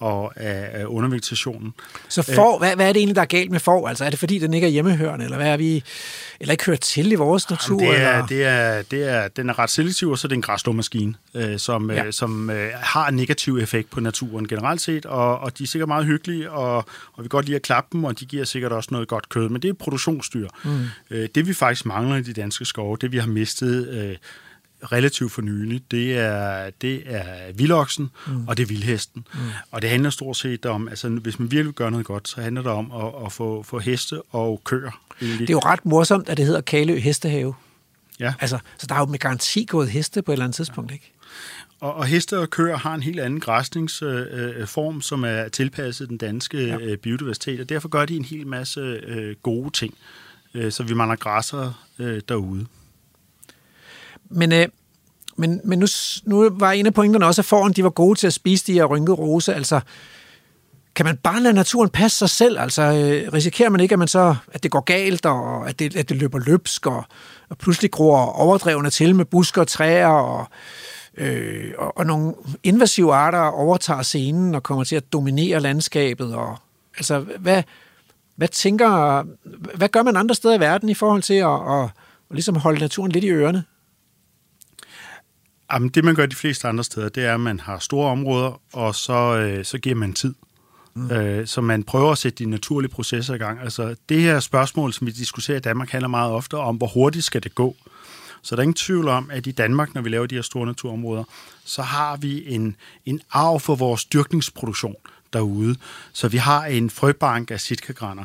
og 0.02 0.32
af, 0.36 0.84
undervegetationen. 0.84 1.74
Så 2.08 2.22
for, 2.22 2.58
hvad, 2.58 2.76
hvad 2.76 2.88
er 2.88 2.92
det 2.92 3.00
egentlig, 3.00 3.16
der 3.16 3.22
er 3.22 3.26
galt 3.26 3.50
med 3.50 3.60
for? 3.60 3.88
Altså 3.88 4.04
er 4.04 4.10
det 4.10 4.18
fordi, 4.18 4.38
den 4.38 4.54
ikke 4.54 4.66
er 4.66 4.70
hjemmehørende, 4.70 5.24
eller 5.24 5.36
hvad 5.36 5.48
er 5.48 5.56
vi, 5.56 5.84
eller 6.40 6.52
ikke 6.52 6.64
hører 6.64 6.76
til 6.76 7.12
i 7.12 7.14
vores 7.14 7.50
natur? 7.50 7.82
Jamen, 7.82 7.94
det, 7.94 8.04
er, 8.04 8.12
eller? 8.12 8.26
det, 8.26 8.44
er, 8.44 8.82
det 8.82 9.08
er, 9.08 9.28
den 9.28 9.48
er 9.48 9.58
ret 9.58 9.70
selektiv, 9.70 10.10
og 10.10 10.18
så 10.18 10.26
er 10.26 10.28
det 10.28 10.36
en 10.36 10.42
græsslåmaskine, 10.42 11.14
øh, 11.34 11.58
som, 11.58 11.90
ja. 11.90 12.04
øh, 12.04 12.12
som 12.12 12.50
øh, 12.50 12.70
har 12.74 13.08
en 13.08 13.14
negativ 13.14 13.58
effekt 13.58 13.90
på 13.90 14.00
naturen 14.00 14.48
generelt 14.48 14.80
set, 14.80 15.06
og, 15.06 15.38
og 15.38 15.58
de 15.58 15.62
er 15.62 15.66
sikkert 15.66 15.88
meget 15.88 16.06
hyggelige, 16.06 16.50
og, 16.50 16.76
og 17.12 17.24
vi 17.24 17.28
godt 17.28 17.46
lide 17.46 17.56
at 17.56 17.62
klappe 17.62 17.88
dem, 17.92 18.04
og 18.04 18.20
de 18.20 18.24
giver 18.24 18.44
sikkert 18.44 18.72
også 18.72 18.88
noget 18.92 19.08
godt 19.08 19.28
kød, 19.28 19.48
men 19.48 19.62
det 19.62 19.68
er 19.68 19.74
produktionsdyr. 19.74 20.48
Mm. 20.64 20.70
Øh, 21.10 21.28
det 21.34 21.46
vi 21.46 21.54
faktisk 21.54 21.86
mangler 21.86 22.16
i 22.16 22.22
de 22.22 22.32
danske 22.32 22.64
skove, 22.64 22.96
det 23.00 23.12
vi 23.12 23.18
har 23.18 23.26
mistet... 23.26 23.88
Øh, 23.88 24.16
relativt 24.82 25.32
for 25.32 25.42
nylig, 25.42 25.82
det 25.90 26.18
er, 26.18 26.70
det 26.70 27.02
er 27.06 27.52
vildoksen, 27.54 28.10
mm. 28.26 28.48
og 28.48 28.56
det 28.56 28.62
er 28.62 28.66
vildhesten. 28.66 29.26
Mm. 29.34 29.40
Og 29.70 29.82
det 29.82 29.90
handler 29.90 30.10
stort 30.10 30.36
set 30.36 30.66
om, 30.66 30.88
altså 30.88 31.08
hvis 31.08 31.38
man 31.38 31.50
virkelig 31.50 31.74
gør 31.74 31.90
noget 31.90 32.06
godt, 32.06 32.28
så 32.28 32.40
handler 32.40 32.62
det 32.62 32.70
om 32.70 32.92
at, 32.92 33.26
at 33.26 33.32
få, 33.32 33.62
få 33.62 33.78
heste 33.78 34.22
og 34.22 34.60
køer. 34.64 35.00
Egentlig. 35.22 35.48
Det 35.48 35.50
er 35.50 35.56
jo 35.56 35.60
ret 35.64 35.86
morsomt, 35.86 36.28
at 36.28 36.36
det 36.36 36.46
hedder 36.46 36.60
Kalø 36.60 36.98
Hestehave. 36.98 37.54
Ja. 38.20 38.34
Altså, 38.40 38.58
så 38.78 38.86
der 38.86 38.94
er 38.94 38.98
jo 38.98 39.06
med 39.06 39.18
garanti 39.18 39.64
gået 39.64 39.88
heste 39.88 40.22
på 40.22 40.32
et 40.32 40.34
eller 40.34 40.44
andet 40.44 40.56
tidspunkt, 40.56 40.90
ja. 40.90 40.94
ikke? 40.94 41.12
Og, 41.80 41.94
og 41.94 42.06
heste 42.06 42.38
og 42.38 42.50
køer 42.50 42.76
har 42.76 42.94
en 42.94 43.02
helt 43.02 43.20
anden 43.20 43.40
græsningsform, 43.40 44.96
øh, 44.96 45.02
som 45.02 45.24
er 45.24 45.48
tilpasset 45.48 46.08
den 46.08 46.18
danske 46.18 46.66
ja. 46.66 46.78
øh, 46.78 46.98
biodiversitet, 46.98 47.60
og 47.60 47.68
derfor 47.68 47.88
gør 47.88 48.04
de 48.04 48.16
en 48.16 48.24
hel 48.24 48.46
masse 48.46 48.80
øh, 48.80 49.36
gode 49.42 49.70
ting, 49.70 49.94
øh, 50.54 50.72
så 50.72 50.82
vi 50.82 50.94
mangler 50.94 51.16
græsser 51.16 51.84
øh, 51.98 52.20
derude. 52.28 52.66
Men, 54.32 54.52
øh, 54.52 54.68
men, 55.36 55.60
men 55.64 55.78
nu, 55.78 55.86
nu 56.24 56.50
var 56.50 56.72
en 56.72 56.86
af 56.86 56.94
pointerne 56.94 57.26
også, 57.26 57.40
at 57.40 57.46
foran 57.46 57.72
de 57.72 57.84
var 57.84 57.90
gode 57.90 58.18
til 58.18 58.26
at 58.26 58.32
spise 58.32 58.66
de 58.66 58.72
her 58.72 58.84
rynkede 58.84 59.16
rose. 59.16 59.54
Altså, 59.54 59.80
kan 60.94 61.06
man 61.06 61.16
bare 61.16 61.42
lade 61.42 61.54
naturen 61.54 61.88
passe 61.88 62.18
sig 62.18 62.30
selv? 62.30 62.58
Altså, 62.58 62.82
øh, 62.82 63.32
risikerer 63.32 63.70
man 63.70 63.80
ikke, 63.80 63.92
at, 63.92 63.98
man 63.98 64.08
så, 64.08 64.34
at 64.52 64.62
det 64.62 64.70
går 64.70 64.80
galt, 64.80 65.26
og 65.26 65.68
at 65.68 65.78
det, 65.78 65.96
at 65.96 66.08
det 66.08 66.16
løber 66.16 66.38
løbsk, 66.38 66.86
og, 66.86 67.04
og 67.48 67.58
pludselig 67.58 67.90
gror 67.90 68.18
overdrevne 68.18 68.90
til 68.90 69.14
med 69.14 69.24
busker 69.24 69.60
og 69.60 69.68
træer, 69.68 70.06
og, 70.06 70.46
øh, 71.16 71.72
og, 71.78 71.98
og 71.98 72.06
nogle 72.06 72.34
invasive 72.62 73.14
arter 73.14 73.38
overtager 73.38 74.02
scenen 74.02 74.54
og 74.54 74.62
kommer 74.62 74.84
til 74.84 74.96
at 74.96 75.12
dominere 75.12 75.60
landskabet? 75.60 76.34
Og, 76.34 76.56
altså, 76.96 77.18
hvad, 77.18 77.62
hvad 78.36 78.48
tænker, 78.48 79.22
hvad 79.76 79.88
gør 79.88 80.02
man 80.02 80.16
andre 80.16 80.34
steder 80.34 80.54
i 80.54 80.60
verden 80.60 80.88
i 80.88 80.94
forhold 80.94 81.22
til 81.22 81.34
at, 81.34 81.48
at, 81.48 81.84
at 81.84 81.90
ligesom 82.30 82.56
holde 82.56 82.80
naturen 82.80 83.12
lidt 83.12 83.24
i 83.24 83.30
ørerne? 83.30 83.64
Jamen, 85.72 85.88
det 85.88 86.04
man 86.04 86.14
gør 86.14 86.26
de 86.26 86.36
fleste 86.36 86.68
andre 86.68 86.84
steder, 86.84 87.08
det 87.08 87.24
er, 87.24 87.34
at 87.34 87.40
man 87.40 87.60
har 87.60 87.78
store 87.78 88.10
områder, 88.10 88.60
og 88.72 88.94
så, 88.94 89.36
øh, 89.36 89.64
så 89.64 89.78
giver 89.78 89.94
man 89.94 90.12
tid. 90.12 90.34
Mm. 90.94 91.10
Øh, 91.10 91.46
så 91.46 91.60
man 91.60 91.82
prøver 91.82 92.12
at 92.12 92.18
sætte 92.18 92.44
de 92.44 92.50
naturlige 92.50 92.90
processer 92.90 93.34
i 93.34 93.38
gang. 93.38 93.60
Altså, 93.60 93.94
det 94.08 94.20
her 94.20 94.40
spørgsmål, 94.40 94.92
som 94.92 95.06
vi 95.06 95.12
diskuterer 95.12 95.56
i 95.56 95.60
Danmark, 95.60 95.90
handler 95.90 96.08
meget 96.08 96.32
ofte 96.32 96.56
om, 96.56 96.76
hvor 96.76 96.86
hurtigt 96.86 97.24
skal 97.24 97.42
det 97.42 97.54
gå. 97.54 97.76
Så 98.42 98.56
der 98.56 98.60
er 98.60 98.62
ingen 98.62 98.74
tvivl 98.74 99.08
om, 99.08 99.30
at 99.32 99.46
i 99.46 99.50
Danmark, 99.50 99.94
når 99.94 100.02
vi 100.02 100.08
laver 100.08 100.26
de 100.26 100.34
her 100.34 100.42
store 100.42 100.66
naturområder, 100.66 101.24
så 101.64 101.82
har 101.82 102.16
vi 102.16 102.54
en, 102.54 102.76
en 103.06 103.20
arv 103.30 103.60
for 103.60 103.74
vores 103.74 104.04
dyrkningsproduktion 104.04 104.96
derude. 105.32 105.76
Så 106.12 106.28
vi 106.28 106.36
har 106.36 106.64
en 106.64 106.90
frøbank 106.90 107.50
af 107.50 107.60
sitkagrænder 107.60 108.24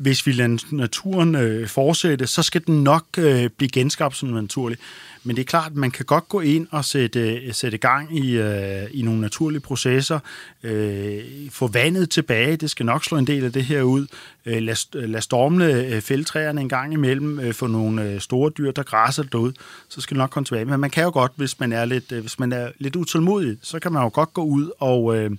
hvis 0.00 0.26
vi 0.26 0.32
lader 0.32 0.58
naturen 0.70 1.34
øh, 1.34 1.68
fortsætte, 1.68 2.26
så 2.26 2.42
skal 2.42 2.66
den 2.66 2.84
nok 2.84 3.04
øh, 3.18 3.50
blive 3.56 3.70
genskabt 3.70 4.16
som 4.16 4.28
naturlig. 4.28 4.78
Men 5.24 5.36
det 5.36 5.42
er 5.42 5.46
klart, 5.46 5.70
at 5.70 5.76
man 5.76 5.90
kan 5.90 6.04
godt 6.04 6.28
gå 6.28 6.40
ind 6.40 6.66
og 6.70 6.84
sætte, 6.84 7.20
øh, 7.20 7.54
sætte 7.54 7.78
gang 7.78 8.18
i, 8.18 8.36
øh, 8.36 8.82
i 8.90 9.02
nogle 9.02 9.20
naturlige 9.20 9.60
processer, 9.60 10.18
øh, 10.62 11.20
få 11.50 11.66
vandet 11.66 12.10
tilbage, 12.10 12.56
det 12.56 12.70
skal 12.70 12.86
nok 12.86 13.04
slå 13.04 13.18
en 13.18 13.26
del 13.26 13.44
af 13.44 13.52
det 13.52 13.64
her 13.64 13.82
ud, 13.82 14.06
øh, 14.46 14.62
lad, 14.62 15.06
lad 15.06 15.20
stormene 15.20 15.72
øh, 15.72 16.00
fældtræerne 16.00 16.60
en 16.60 16.68
gang 16.68 16.92
imellem, 16.92 17.40
øh, 17.40 17.54
få 17.54 17.66
nogle 17.66 18.02
øh, 18.02 18.20
store 18.20 18.50
dyr, 18.58 18.70
der 18.70 18.82
græsser 18.82 19.22
derude, 19.22 19.54
så 19.88 20.00
skal 20.00 20.14
det 20.14 20.18
nok 20.18 20.30
komme 20.30 20.44
tilbage. 20.44 20.64
Men 20.64 20.80
man 20.80 20.90
kan 20.90 21.04
jo 21.04 21.10
godt, 21.10 21.32
hvis 21.36 21.60
man 21.60 21.72
er 21.72 21.84
lidt, 21.84 22.12
øh, 22.12 22.20
hvis 22.20 22.38
man 22.38 22.52
er 22.52 22.70
lidt 22.78 22.96
utålmodig, 22.96 23.58
så 23.62 23.78
kan 23.78 23.92
man 23.92 24.02
jo 24.02 24.10
godt 24.12 24.32
gå 24.32 24.42
ud 24.42 24.70
og... 24.78 25.16
Øh, 25.16 25.30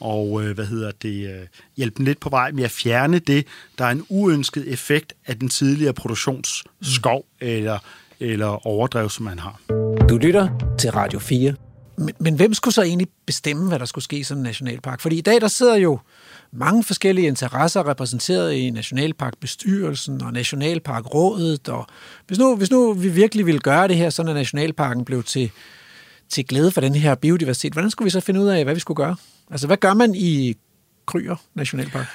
og 0.00 0.44
øh, 0.44 0.54
hvad 0.54 0.66
hedder 0.66 0.90
det, 1.02 1.30
øh, 1.30 1.46
hjælpe 1.76 1.96
dem 1.96 2.04
lidt 2.04 2.20
på 2.20 2.28
vej 2.28 2.50
med 2.50 2.64
at 2.64 2.70
fjerne 2.70 3.18
det, 3.18 3.46
der 3.78 3.84
er 3.84 3.90
en 3.90 4.06
uønsket 4.08 4.72
effekt 4.72 5.12
af 5.26 5.38
den 5.38 5.48
tidligere 5.48 5.92
produktionsskov 5.92 7.18
mm. 7.18 7.46
eller, 7.46 7.78
eller 8.20 8.66
overdrev, 8.66 9.10
som 9.10 9.24
man 9.24 9.38
har. 9.38 9.60
Du 10.08 10.16
lytter 10.16 10.74
til 10.78 10.90
Radio 10.90 11.18
4. 11.18 11.54
Men, 11.98 12.14
men 12.18 12.34
hvem 12.34 12.54
skulle 12.54 12.74
så 12.74 12.82
egentlig 12.82 13.08
bestemme, 13.26 13.68
hvad 13.68 13.78
der 13.78 13.84
skulle 13.84 14.04
ske 14.04 14.18
i 14.18 14.22
sådan 14.22 14.38
en 14.38 14.44
nationalpark? 14.44 15.00
Fordi 15.00 15.18
i 15.18 15.20
dag, 15.20 15.40
der 15.40 15.48
sidder 15.48 15.76
jo 15.76 15.98
mange 16.52 16.84
forskellige 16.84 17.26
interesser 17.26 17.88
repræsenteret 17.88 18.54
i 18.54 18.70
Nationalparkbestyrelsen 18.70 20.22
og 20.22 20.32
Nationalparkrådet. 20.32 21.68
Og 21.68 21.86
hvis, 22.26 22.38
nu, 22.38 22.56
hvis 22.56 22.70
nu 22.70 22.92
vi 22.92 23.08
virkelig 23.08 23.46
ville 23.46 23.60
gøre 23.60 23.88
det 23.88 23.96
her, 23.96 24.10
så 24.10 24.22
at 24.22 24.34
Nationalparken 24.34 25.04
blev 25.04 25.22
til, 25.22 25.50
til 26.28 26.46
glæde 26.46 26.70
for 26.70 26.80
den 26.80 26.94
her 26.94 27.14
biodiversitet, 27.14 27.72
hvordan 27.72 27.90
skulle 27.90 28.06
vi 28.06 28.10
så 28.10 28.20
finde 28.20 28.40
ud 28.40 28.48
af, 28.48 28.64
hvad 28.64 28.74
vi 28.74 28.80
skulle 28.80 28.96
gøre? 28.96 29.16
Altså, 29.50 29.66
hvad 29.66 29.76
gør 29.76 29.94
man 29.94 30.14
i 30.14 30.56
Kryer 31.06 31.36
Nationalpark? 31.54 32.06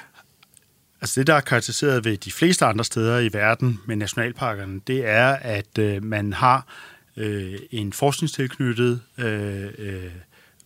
Altså 1.00 1.20
det, 1.20 1.26
der 1.26 1.34
er 1.34 1.40
karakteriseret 1.40 2.04
ved 2.04 2.16
de 2.16 2.32
fleste 2.32 2.64
andre 2.64 2.84
steder 2.84 3.18
i 3.18 3.32
verden 3.32 3.80
med 3.86 3.96
nationalparkerne, 3.96 4.80
det 4.86 5.06
er, 5.08 5.28
at 5.28 5.78
øh, 5.78 6.04
man 6.04 6.32
har 6.32 6.66
øh, 7.16 7.58
en 7.70 7.92
forskningstilknyttet 7.92 9.00
øh, 9.18 9.68
øh, 9.78 10.10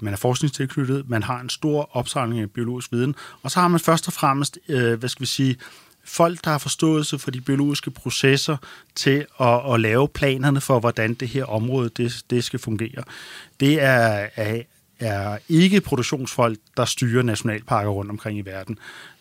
man 0.01 0.13
er 0.13 0.17
forskningstilknyttet, 0.17 1.09
man 1.09 1.23
har 1.23 1.41
en 1.41 1.49
stor 1.49 1.91
opsamling 1.93 2.43
af 2.43 2.51
biologisk 2.51 2.93
viden, 2.93 3.15
og 3.43 3.51
så 3.51 3.61
har 3.61 3.69
man 3.69 3.81
først 3.81 4.07
og 4.07 4.13
fremmest, 4.13 4.59
øh, 4.69 4.99
hvad 4.99 5.09
skal 5.09 5.21
vi 5.21 5.27
sige, 5.27 5.57
folk, 6.05 6.45
der 6.45 6.51
har 6.51 6.59
forståelse 6.59 7.19
for 7.19 7.31
de 7.31 7.41
biologiske 7.41 7.91
processer 7.91 8.57
til 8.95 9.27
at, 9.41 9.75
at 9.75 9.81
lave 9.81 10.09
planerne 10.09 10.61
for, 10.61 10.81
hvordan 10.81 11.15
det 11.15 11.29
her 11.29 11.45
område 11.45 11.89
det, 11.89 12.25
det 12.31 12.45
skal 12.45 12.59
fungere. 12.59 13.03
Det 13.61 13.83
er, 13.83 14.29
er, 14.37 14.63
er 15.01 15.39
ikke 15.49 15.81
produktionsfolk, 15.81 16.59
der 16.77 16.85
styrer 16.85 17.23
nationalparker 17.23 17.91
rundt 17.91 18.11
omkring 18.11 18.39
i 18.39 18.45
verden. 18.45 18.79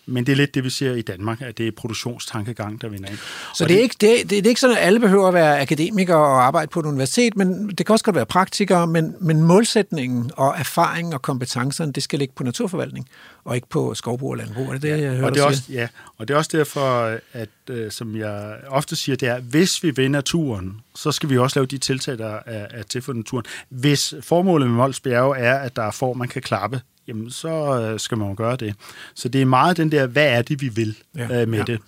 Men 0.08 0.26
det 0.26 0.32
er 0.32 0.36
lidt 0.36 0.56
det, 0.56 0.64
vi 0.64 0.70
ser 0.70 0.94
i 0.94 1.02
Danmark, 1.02 1.42
at 1.42 1.58
det 1.58 1.68
er 1.68 1.72
produktionstankegang, 1.78 2.82
der 2.82 2.90
vinder 2.90 3.10
ind. 3.10 3.18
Så 3.56 3.66
det 3.66 3.78
er, 3.78 3.82
ikke, 3.82 3.96
det, 4.02 4.18
det, 4.18 4.30
det 4.30 4.46
er 4.46 4.50
ikke 4.50 4.62
sådan, 4.62 4.78
at 4.78 4.84
alle 4.84 5.00
behøver 5.00 5.28
at 5.28 5.34
være 5.34 5.62
akademikere 5.62 6.18
og 6.18 6.46
arbejde 6.46 6.68
på 6.68 6.80
et 6.80 6.86
universitet, 6.86 7.38
men 7.38 7.70
det 7.70 7.86
kan 7.86 7.94
også 7.94 8.06
godt 8.06 8.16
være 8.16 8.26
praktikere, 8.26 8.88
men, 8.88 9.16
men 9.20 9.44
målsætningen 9.44 10.32
og 10.38 10.56
erfaringen 10.58 11.14
og 11.14 11.22
kompetencerne, 11.22 11.92
det 11.92 12.04
skal 12.04 12.20
ligge 12.20 12.34
på 12.36 12.44
naturforvaltning, 12.44 13.10
og 13.46 13.56
ikke 13.56 13.70
på 13.70 13.94
skovbrug 13.94 14.32
og 14.32 14.38
landbrug. 14.38 14.68
Er 14.68 14.72
det 14.72 14.82
det, 14.82 14.90
jeg 14.90 15.12
hører 15.12 15.26
og 15.26 15.34
det 15.34 15.42
er 15.42 15.46
også, 15.46 15.64
Ja, 15.70 15.88
og 16.18 16.28
det 16.28 16.34
er 16.34 16.38
også 16.38 16.58
derfor, 16.58 17.18
at 17.34 17.50
øh, 17.70 17.92
som 17.92 18.16
jeg 18.16 18.56
ofte 18.68 18.96
siger, 18.96 19.16
det 19.16 19.28
er, 19.28 19.40
hvis 19.40 19.84
vi 19.84 19.92
vil 19.92 20.12
naturen, 20.12 20.82
så 20.96 21.12
skal 21.12 21.30
vi 21.30 21.38
også 21.38 21.60
lave 21.60 21.66
de 21.66 21.78
tiltag, 21.78 22.18
der 22.18 22.40
er, 22.46 22.68
er 22.70 22.84
til 22.84 23.02
for 23.02 23.14
naturen. 23.14 23.46
Hvis 23.70 24.14
formålet 24.22 24.68
med 24.68 24.76
Mols 24.76 25.00
Bjerge 25.00 25.38
er, 25.38 25.60
at 25.60 25.76
der 25.76 25.84
er 25.84 25.92
for, 25.92 26.14
man 26.14 26.28
kan 26.28 26.42
klappe, 26.42 26.82
jamen 27.08 27.32
så 27.32 27.82
øh, 27.82 28.00
skal 28.00 28.18
man 28.18 28.30
jo 28.30 28.36
gøre 28.38 28.56
det. 28.56 28.76
Så 29.16 29.30
det 29.30 29.42
er 29.42 29.46
meget 29.46 29.78
den 29.78 29.92
der, 29.92 30.08
hvad 30.08 30.28
er 30.28 30.42
det, 30.42 30.62
vi 30.62 30.68
vil 30.68 30.98
ja, 31.16 31.42
øh, 31.42 31.48
med 31.48 31.60
ja. 31.60 31.64
det, 31.64 31.80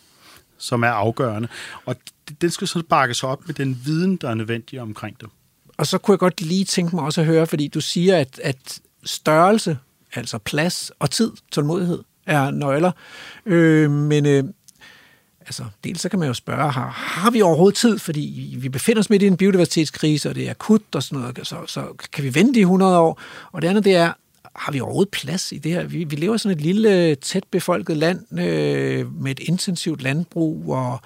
som 0.58 0.84
er 0.84 0.90
afgørende. 0.90 1.48
Og 1.86 1.96
den 2.42 2.50
skal 2.50 2.68
så 2.68 2.84
bakkes 2.90 3.24
op 3.24 3.48
med 3.48 3.56
den 3.56 3.82
viden, 3.86 4.16
der 4.16 4.30
er 4.30 4.34
nødvendig 4.34 4.82
omkring 4.82 5.22
det. 5.22 5.30
Og 5.78 5.88
så 5.88 5.98
kunne 5.98 6.14
jeg 6.14 6.20
godt 6.20 6.42
lige 6.42 6.66
tænke 6.66 6.96
mig 6.96 7.06
også 7.06 7.22
at 7.22 7.28
høre, 7.28 7.48
fordi 7.48 7.68
du 7.68 7.82
siger, 7.82 8.18
at, 8.18 8.40
at 8.44 8.80
størrelse, 9.04 9.78
altså 10.14 10.38
plads 10.38 10.92
og 11.00 11.12
tid, 11.12 11.32
tålmodighed, 11.52 12.04
er 12.26 12.52
nøgler. 12.52 12.92
Øh, 13.46 13.92
men 13.92 14.26
øh, 14.26 14.44
altså, 15.42 15.64
dels 15.84 16.02
så 16.02 16.10
kan 16.10 16.20
man 16.20 16.28
jo 16.28 16.34
spørge, 16.34 16.72
har, 16.72 16.90
har 16.90 17.32
vi 17.32 17.42
overhovedet 17.42 17.78
tid? 17.78 18.00
Fordi 18.00 18.56
vi 18.60 18.70
befinder 18.70 19.00
os 19.00 19.10
midt 19.10 19.22
i 19.22 19.28
en 19.28 19.38
biodiversitetskrise, 19.38 20.30
og 20.30 20.36
det 20.36 20.48
er 20.48 20.52
akut 20.52 20.96
og 20.96 21.04
sådan 21.04 21.20
noget, 21.20 21.48
så, 21.48 21.58
så 21.68 21.94
kan 22.14 22.24
vi 22.24 22.36
vente 22.36 22.60
i 22.60 22.62
100 22.62 23.00
år? 23.00 23.22
Og 23.52 23.62
det 23.62 23.68
andet, 23.68 23.84
det 23.84 23.96
er, 23.96 24.14
har 24.58 24.72
vi 24.72 24.80
overhovedet 24.80 25.12
plads 25.12 25.52
i 25.52 25.58
det 25.58 25.72
her? 25.72 25.84
Vi, 25.84 26.04
vi 26.04 26.16
lever 26.16 26.36
i 26.36 26.38
sådan 26.38 26.58
et 26.58 26.62
lille, 26.62 27.16
tæt 27.16 27.44
befolket 27.52 27.98
land 27.98 28.40
øh, 28.40 29.22
med 29.22 29.32
et 29.32 29.40
intensivt 29.40 30.02
landbrug, 30.02 30.76
og 30.76 31.02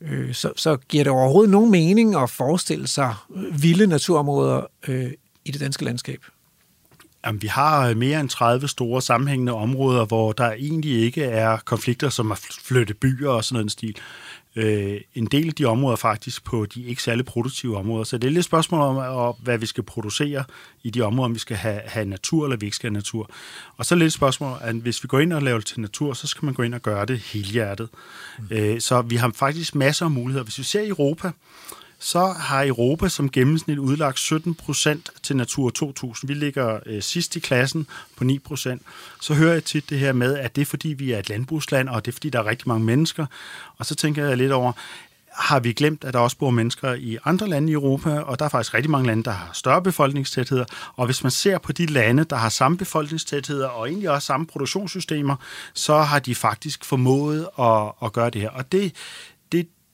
øh, 0.00 0.34
så, 0.34 0.52
så 0.56 0.76
giver 0.76 1.04
det 1.04 1.12
overhovedet 1.12 1.50
nogen 1.50 1.70
mening 1.70 2.16
at 2.16 2.30
forestille 2.30 2.86
sig 2.86 3.14
vilde 3.52 3.86
naturområder 3.86 4.66
øh, 4.88 5.12
i 5.44 5.50
det 5.50 5.60
danske 5.60 5.84
landskab? 5.84 6.20
Jamen, 7.26 7.42
vi 7.42 7.46
har 7.46 7.88
øh, 7.88 7.96
mere 7.96 8.20
end 8.20 8.28
30 8.28 8.68
store 8.68 9.02
sammenhængende 9.02 9.52
områder, 9.52 10.04
hvor 10.04 10.32
der 10.32 10.52
egentlig 10.52 11.00
ikke 11.00 11.24
er 11.24 11.56
konflikter, 11.56 12.08
som 12.08 12.32
at 12.32 12.38
flytte 12.64 12.94
byer 12.94 13.30
og 13.30 13.44
sådan 13.44 13.64
en 13.64 13.68
stil 13.68 13.96
øh, 14.56 15.00
en 15.14 15.26
del 15.26 15.48
af 15.48 15.54
de 15.54 15.64
områder 15.64 15.96
faktisk 15.96 16.44
på 16.44 16.66
de 16.66 16.82
ikke 16.82 17.02
særlig 17.02 17.24
produktive 17.24 17.76
områder. 17.76 18.04
Så 18.04 18.18
det 18.18 18.28
er 18.28 18.32
lidt 18.32 18.44
spørgsmål 18.44 18.80
om, 18.80 19.34
hvad 19.42 19.58
vi 19.58 19.66
skal 19.66 19.84
producere 19.84 20.44
i 20.82 20.90
de 20.90 21.00
områder, 21.00 21.24
om 21.24 21.34
vi 21.34 21.38
skal 21.38 21.56
have, 21.56 21.80
have 21.84 22.06
natur 22.06 22.44
eller 22.44 22.56
vi 22.56 22.66
ikke 22.66 22.76
skal 22.76 22.90
have 22.90 22.94
natur. 22.94 23.30
Og 23.76 23.86
så 23.86 23.94
er 23.94 23.98
lidt 23.98 24.12
spørgsmål, 24.12 24.58
at 24.60 24.74
hvis 24.74 25.02
vi 25.02 25.06
går 25.06 25.20
ind 25.20 25.32
og 25.32 25.42
laver 25.42 25.58
det 25.58 25.66
til 25.66 25.80
natur, 25.80 26.12
så 26.12 26.26
skal 26.26 26.44
man 26.44 26.54
gå 26.54 26.62
ind 26.62 26.74
og 26.74 26.82
gøre 26.82 27.06
det 27.06 27.18
helhjertet. 27.18 27.88
Mm. 28.38 28.56
Øh, 28.56 28.80
så 28.80 29.02
vi 29.02 29.16
har 29.16 29.32
faktisk 29.34 29.74
masser 29.74 30.04
af 30.04 30.10
muligheder. 30.10 30.44
Hvis 30.44 30.58
vi 30.58 30.64
ser 30.64 30.80
i 30.80 30.88
Europa, 30.88 31.30
så 32.04 32.26
har 32.26 32.66
Europa 32.66 33.08
som 33.08 33.30
gennemsnit 33.30 33.78
udlagt 33.78 34.18
17 34.18 34.54
procent 34.54 35.10
til 35.22 35.36
Natur 35.36 35.70
2000. 35.70 36.28
Vi 36.28 36.34
ligger 36.34 36.80
øh, 36.86 37.02
sidst 37.02 37.36
i 37.36 37.40
klassen 37.40 37.86
på 38.16 38.24
9 38.24 38.38
procent. 38.38 38.82
Så 39.20 39.34
hører 39.34 39.52
jeg 39.52 39.64
tit 39.64 39.90
det 39.90 39.98
her 39.98 40.12
med, 40.12 40.38
at 40.38 40.56
det 40.56 40.62
er 40.62 40.66
fordi, 40.66 40.88
vi 40.88 41.12
er 41.12 41.18
et 41.18 41.28
landbrugsland, 41.28 41.88
og 41.88 42.04
det 42.04 42.10
er 42.10 42.12
fordi, 42.12 42.30
der 42.30 42.38
er 42.38 42.46
rigtig 42.46 42.68
mange 42.68 42.84
mennesker. 42.84 43.26
Og 43.78 43.86
så 43.86 43.94
tænker 43.94 44.26
jeg 44.26 44.36
lidt 44.36 44.52
over, 44.52 44.72
har 45.32 45.60
vi 45.60 45.72
glemt, 45.72 46.04
at 46.04 46.14
der 46.14 46.20
også 46.20 46.36
bor 46.36 46.50
mennesker 46.50 46.94
i 46.94 47.18
andre 47.24 47.48
lande 47.48 47.70
i 47.70 47.74
Europa, 47.74 48.18
og 48.20 48.38
der 48.38 48.44
er 48.44 48.48
faktisk 48.48 48.74
rigtig 48.74 48.90
mange 48.90 49.06
lande, 49.06 49.22
der 49.22 49.30
har 49.30 49.50
større 49.52 49.82
befolkningstætheder. 49.82 50.64
Og 50.96 51.06
hvis 51.06 51.22
man 51.22 51.30
ser 51.30 51.58
på 51.58 51.72
de 51.72 51.86
lande, 51.86 52.24
der 52.24 52.36
har 52.36 52.48
samme 52.48 52.78
befolkningstætheder 52.78 53.68
og 53.68 53.88
egentlig 53.88 54.10
også 54.10 54.26
samme 54.26 54.46
produktionssystemer, 54.46 55.36
så 55.74 55.98
har 55.98 56.18
de 56.18 56.34
faktisk 56.34 56.84
formået 56.84 57.48
at, 57.58 57.92
at 58.04 58.12
gøre 58.12 58.30
det 58.30 58.40
her. 58.40 58.50
Og 58.50 58.72
det, 58.72 58.94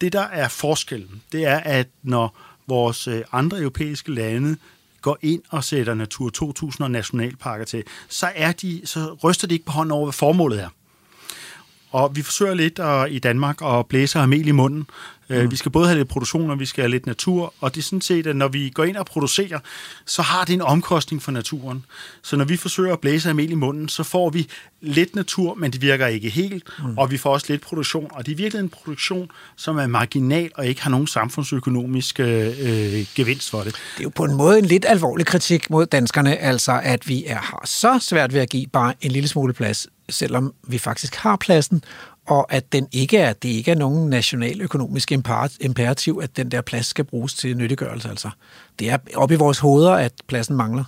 det, 0.00 0.12
der 0.12 0.22
er 0.22 0.48
forskellen, 0.48 1.22
det 1.32 1.46
er, 1.46 1.56
at 1.58 1.88
når 2.02 2.38
vores 2.66 3.08
øh, 3.08 3.22
andre 3.32 3.58
europæiske 3.58 4.12
lande 4.14 4.56
går 5.02 5.18
ind 5.22 5.42
og 5.48 5.64
sætter 5.64 5.94
Natur 5.94 6.30
2000 6.30 6.84
og 6.84 6.90
nationalparker 6.90 7.64
til, 7.64 7.84
så, 8.08 8.32
er 8.34 8.52
de, 8.52 8.80
så 8.84 9.16
ryster 9.24 9.46
de 9.46 9.54
ikke 9.54 9.66
på 9.66 9.72
hånden 9.72 9.92
over, 9.92 10.06
hvad 10.06 10.12
formålet 10.12 10.62
er. 10.62 10.68
Og 11.90 12.16
vi 12.16 12.22
forsøger 12.22 12.54
lidt 12.54 12.78
at, 12.78 13.12
i 13.12 13.18
Danmark 13.18 13.62
at 13.62 13.86
blæse 13.86 14.18
ham 14.18 14.32
i 14.32 14.50
munden. 14.50 14.86
Øh, 15.30 15.44
mm. 15.44 15.50
Vi 15.50 15.56
skal 15.56 15.70
både 15.70 15.86
have 15.86 15.98
lidt 15.98 16.08
produktion, 16.08 16.50
og 16.50 16.60
vi 16.60 16.66
skal 16.66 16.82
have 16.82 16.90
lidt 16.90 17.06
natur. 17.06 17.54
Og 17.60 17.74
det 17.74 17.80
er 17.80 17.84
sådan 17.84 18.00
set, 18.00 18.26
at 18.26 18.36
når 18.36 18.48
vi 18.48 18.70
går 18.70 18.84
ind 18.84 18.96
og 18.96 19.06
producerer, 19.06 19.58
så 20.06 20.22
har 20.22 20.44
det 20.44 20.52
en 20.52 20.62
omkostning 20.62 21.22
for 21.22 21.32
naturen. 21.32 21.84
Så 22.22 22.36
når 22.36 22.44
vi 22.44 22.56
forsøger 22.56 22.92
at 22.92 23.00
blæse 23.00 23.34
mel 23.34 23.50
i 23.50 23.54
munden, 23.54 23.88
så 23.88 24.02
får 24.02 24.30
vi 24.30 24.48
lidt 24.80 25.16
natur, 25.16 25.54
men 25.54 25.72
det 25.72 25.82
virker 25.82 26.06
ikke 26.06 26.30
helt. 26.30 26.64
Mm. 26.78 26.98
Og 26.98 27.10
vi 27.10 27.16
får 27.18 27.32
også 27.32 27.46
lidt 27.48 27.62
produktion. 27.62 28.10
Og 28.10 28.26
det 28.26 28.32
er 28.32 28.36
virkelig 28.36 28.60
en 28.60 28.68
produktion, 28.68 29.30
som 29.56 29.78
er 29.78 29.86
marginal 29.86 30.50
og 30.54 30.66
ikke 30.66 30.82
har 30.82 30.90
nogen 30.90 31.06
samfundsøkonomisk 31.06 32.20
øh, 32.20 33.06
gevinst 33.14 33.50
for 33.50 33.58
det. 33.58 33.74
Det 33.74 33.98
er 33.98 34.02
jo 34.02 34.08
på 34.14 34.24
en 34.24 34.34
måde 34.34 34.58
en 34.58 34.64
lidt 34.64 34.84
alvorlig 34.88 35.26
kritik 35.26 35.70
mod 35.70 35.86
danskerne, 35.86 36.36
altså 36.36 36.80
at 36.82 37.08
vi 37.08 37.24
er, 37.26 37.38
har 37.38 37.62
så 37.64 37.98
svært 38.00 38.34
ved 38.34 38.40
at 38.40 38.50
give 38.50 38.66
bare 38.66 38.94
en 39.00 39.12
lille 39.12 39.28
smule 39.28 39.52
plads 39.52 39.86
selvom 40.10 40.54
vi 40.68 40.78
faktisk 40.78 41.14
har 41.14 41.36
pladsen, 41.36 41.84
og 42.28 42.52
at 42.52 42.72
den 42.72 42.88
ikke 42.92 43.18
er, 43.18 43.32
det 43.32 43.48
ikke 43.48 43.70
er 43.70 43.74
nogen 43.74 44.10
nationaløkonomisk 44.10 45.12
imperativ, 45.60 46.20
at 46.22 46.36
den 46.36 46.50
der 46.50 46.60
plads 46.60 46.86
skal 46.86 47.04
bruges 47.04 47.34
til 47.34 47.56
nyttiggørelse. 47.56 48.08
Altså. 48.08 48.30
Det 48.78 48.90
er 48.90 48.98
op 49.14 49.30
i 49.30 49.34
vores 49.34 49.58
hoveder, 49.58 49.92
at 49.92 50.12
pladsen 50.26 50.56
mangler. 50.56 50.84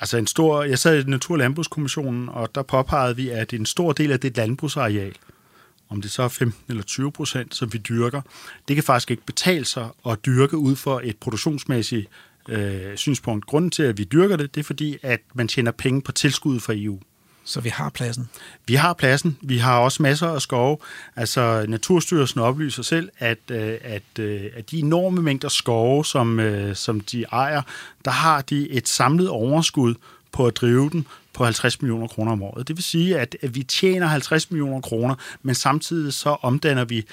Altså 0.00 0.16
en 0.16 0.26
stor, 0.26 0.62
jeg 0.62 0.78
sad 0.78 1.04
i 1.04 1.10
Natur- 1.10 1.34
og 1.34 1.38
Landbrugskommissionen, 1.38 2.28
og 2.28 2.54
der 2.54 2.62
påpegede 2.62 3.16
vi, 3.16 3.28
at 3.28 3.52
en 3.52 3.66
stor 3.66 3.92
del 3.92 4.12
af 4.12 4.20
det 4.20 4.36
landbrugsareal, 4.36 5.12
om 5.88 6.02
det 6.02 6.10
så 6.10 6.22
er 6.22 6.28
15 6.28 6.64
eller 6.68 6.82
20 6.82 7.12
procent, 7.12 7.54
som 7.54 7.72
vi 7.72 7.78
dyrker, 7.78 8.20
det 8.68 8.76
kan 8.76 8.82
faktisk 8.82 9.10
ikke 9.10 9.26
betale 9.26 9.64
sig 9.64 9.88
at 10.08 10.18
dyrke 10.26 10.56
ud 10.56 10.76
for 10.76 11.00
et 11.04 11.16
produktionsmæssigt 11.16 12.08
øh, 12.48 12.96
synspunkt. 12.96 13.46
Grunden 13.46 13.70
til, 13.70 13.82
at 13.82 13.98
vi 13.98 14.04
dyrker 14.04 14.36
det, 14.36 14.54
det 14.54 14.60
er 14.60 14.64
fordi, 14.64 14.98
at 15.02 15.20
man 15.34 15.48
tjener 15.48 15.70
penge 15.70 16.02
på 16.02 16.12
tilskud 16.12 16.60
fra 16.60 16.72
EU. 16.76 16.98
Så 17.44 17.60
vi 17.60 17.68
har 17.68 17.90
pladsen? 17.90 18.28
Vi 18.66 18.74
har 18.74 18.92
pladsen. 18.92 19.38
Vi 19.42 19.58
har 19.58 19.78
også 19.78 20.02
masser 20.02 20.28
af 20.28 20.42
skove. 20.42 20.78
Altså, 21.16 21.64
Naturstyrelsen 21.68 22.40
oplyser 22.40 22.82
selv, 22.82 23.08
at, 23.18 23.38
øh, 23.50 23.78
at, 23.82 24.18
øh, 24.18 24.42
at 24.56 24.70
de 24.70 24.78
enorme 24.78 25.22
mængder 25.22 25.48
skove, 25.48 26.04
som, 26.04 26.40
øh, 26.40 26.76
som 26.76 27.00
de 27.00 27.24
ejer, 27.32 27.62
der 28.04 28.10
har 28.10 28.40
de 28.40 28.70
et 28.70 28.88
samlet 28.88 29.28
overskud 29.28 29.94
på 30.32 30.46
at 30.46 30.56
drive 30.56 30.90
den 30.90 31.06
på 31.32 31.44
50 31.44 31.82
millioner 31.82 32.06
kroner 32.06 32.32
om 32.32 32.42
året. 32.42 32.68
Det 32.68 32.76
vil 32.76 32.84
sige, 32.84 33.18
at, 33.18 33.36
at 33.42 33.54
vi 33.54 33.62
tjener 33.62 34.06
50 34.06 34.50
millioner 34.50 34.80
kroner, 34.80 35.14
men 35.42 35.54
samtidig 35.54 36.12
så 36.12 36.36
omdanner 36.42 36.84
vi 36.84 37.04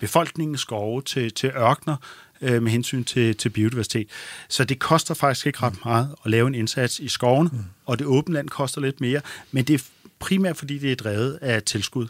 befolkningens 0.00 0.60
skove 0.60 1.02
til, 1.02 1.32
til 1.32 1.50
ørkner, 1.56 1.96
øh, 2.42 2.62
med 2.62 2.72
hensyn 2.72 3.04
til, 3.04 3.36
til 3.36 3.48
biodiversitet. 3.48 4.08
Så 4.48 4.64
det 4.64 4.78
koster 4.78 5.14
faktisk 5.14 5.46
ikke 5.46 5.62
ret 5.62 5.84
meget 5.84 6.14
at 6.24 6.30
lave 6.30 6.48
en 6.48 6.54
indsats 6.54 6.98
i 6.98 7.08
skoven, 7.08 7.48
mm. 7.52 7.58
og 7.86 7.98
det 7.98 8.06
åbne 8.06 8.34
land 8.34 8.48
koster 8.48 8.80
lidt 8.80 9.00
mere, 9.00 9.20
men 9.52 9.64
det 9.64 9.74
er 9.74 9.84
primært 10.18 10.56
fordi, 10.56 10.78
det 10.78 10.92
er 10.92 10.96
drevet 10.96 11.38
af 11.42 11.62
tilskud. 11.62 12.06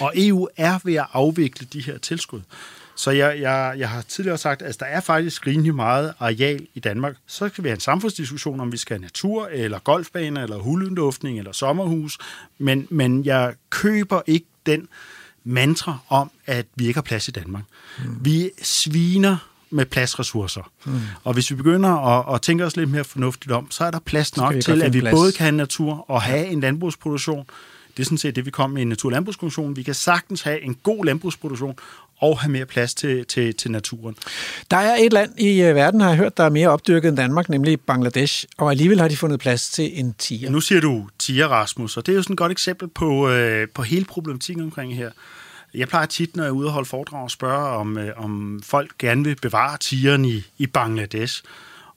Og 0.00 0.12
EU 0.16 0.48
er 0.56 0.78
ved 0.84 0.94
at 0.94 1.06
afvikle 1.12 1.66
de 1.72 1.80
her 1.80 1.98
tilskud. 1.98 2.40
Så 2.96 3.10
jeg, 3.10 3.40
jeg, 3.40 3.74
jeg 3.78 3.88
har 3.88 4.02
tidligere 4.02 4.38
sagt, 4.38 4.62
at 4.62 4.80
der 4.80 4.86
er 4.86 5.00
faktisk 5.00 5.46
rimelig 5.46 5.74
meget 5.74 6.14
areal 6.18 6.66
i 6.74 6.80
Danmark. 6.80 7.16
Så 7.26 7.48
skal 7.48 7.64
vi 7.64 7.68
have 7.68 7.74
en 7.74 7.80
samfundsdiskussion, 7.80 8.60
om 8.60 8.72
vi 8.72 8.76
skal 8.76 8.96
have 8.96 9.02
natur, 9.02 9.48
eller 9.52 9.78
golfbaner, 9.78 10.42
eller 10.42 10.56
hulunduftning, 10.56 11.38
eller 11.38 11.52
sommerhus. 11.52 12.18
Men, 12.58 12.86
men 12.90 13.24
jeg 13.24 13.54
køber 13.70 14.22
ikke 14.26 14.46
den 14.66 14.88
mantra 15.44 15.98
om, 16.08 16.30
at 16.46 16.66
vi 16.74 16.86
ikke 16.86 16.96
har 16.96 17.02
plads 17.02 17.28
i 17.28 17.30
Danmark. 17.30 17.64
Mm. 17.98 18.18
Vi 18.20 18.50
sviner 18.62 19.36
med 19.70 19.86
pladsressourcer. 19.86 20.70
Mm. 20.84 21.00
Og 21.24 21.34
hvis 21.34 21.50
vi 21.50 21.56
begynder 21.56 21.90
at, 21.90 22.34
at 22.34 22.42
tænke 22.42 22.64
os 22.64 22.76
lidt 22.76 22.90
mere 22.90 23.04
fornuftigt 23.04 23.52
om, 23.52 23.70
så 23.70 23.84
er 23.84 23.90
der 23.90 23.98
plads 23.98 24.36
nok 24.36 24.54
til, 24.60 24.82
at 24.82 24.92
vi 24.94 25.00
plads. 25.00 25.14
både 25.14 25.32
kan 25.32 25.44
have 25.44 25.56
natur 25.56 26.10
og 26.10 26.22
have 26.22 26.46
en 26.46 26.60
landbrugsproduktion. 26.60 27.46
Det 27.96 28.02
er 28.02 28.04
sådan 28.04 28.18
set 28.18 28.36
det, 28.36 28.46
vi 28.46 28.50
kom 28.50 28.70
med 28.70 28.82
i 28.82 28.84
Natur- 28.84 29.72
Vi 29.74 29.82
kan 29.82 29.94
sagtens 29.94 30.42
have 30.42 30.62
en 30.62 30.74
god 30.82 31.04
landbrugsproduktion 31.04 31.74
og 32.20 32.40
have 32.40 32.52
mere 32.52 32.66
plads 32.66 32.94
til, 32.94 33.24
til, 33.26 33.54
til 33.54 33.70
naturen. 33.70 34.16
Der 34.70 34.76
er 34.76 34.96
et 35.00 35.12
land 35.12 35.40
i 35.40 35.62
øh, 35.62 35.74
verden, 35.74 36.00
har 36.00 36.08
jeg 36.08 36.16
hørt, 36.16 36.36
der 36.36 36.44
er 36.44 36.50
mere 36.50 36.68
opdyrket 36.68 37.08
end 37.08 37.16
Danmark, 37.16 37.48
nemlig 37.48 37.80
Bangladesh, 37.80 38.44
og 38.56 38.70
alligevel 38.70 39.00
har 39.00 39.08
de 39.08 39.16
fundet 39.16 39.40
plads 39.40 39.70
til 39.70 40.00
en 40.00 40.14
tiger. 40.18 40.50
Nu 40.50 40.60
siger 40.60 40.80
du 40.80 41.08
tiger, 41.18 41.48
Rasmus, 41.48 41.96
og 41.96 42.06
det 42.06 42.12
er 42.12 42.16
jo 42.16 42.22
sådan 42.22 42.34
et 42.34 42.38
godt 42.38 42.52
eksempel 42.52 42.88
på, 42.88 43.28
øh, 43.28 43.68
på 43.74 43.82
hele 43.82 44.04
problematikken 44.04 44.64
omkring 44.64 44.96
her. 44.96 45.10
Jeg 45.76 45.88
plejer 45.88 46.06
tit, 46.06 46.36
når 46.36 46.44
jeg 46.44 46.48
er 46.48 46.54
ude 46.54 46.66
og 46.66 46.72
holde 46.72 46.88
foredrag, 46.88 47.24
at 47.24 47.30
spørge, 47.30 47.68
om, 47.68 47.98
øh, 47.98 48.12
om 48.16 48.60
folk 48.64 48.98
gerne 48.98 49.24
vil 49.24 49.36
bevare 49.42 49.78
tigeren 49.78 50.24
i, 50.24 50.42
i 50.58 50.66
Bangladesh. 50.66 51.42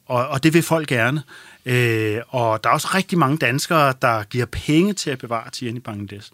Og, 0.05 0.27
og 0.27 0.43
det 0.43 0.53
vil 0.53 0.63
folk 0.63 0.87
gerne. 0.87 1.23
Øh, 1.65 2.21
og 2.27 2.63
der 2.63 2.69
er 2.69 2.73
også 2.73 2.87
rigtig 2.93 3.17
mange 3.17 3.37
danskere, 3.37 3.93
der 4.01 4.23
giver 4.23 4.45
penge 4.45 4.93
til 4.93 5.09
at 5.09 5.19
bevare 5.19 5.49
tigeren 5.49 5.77
i 5.77 5.79
Bangladesh. 5.79 6.31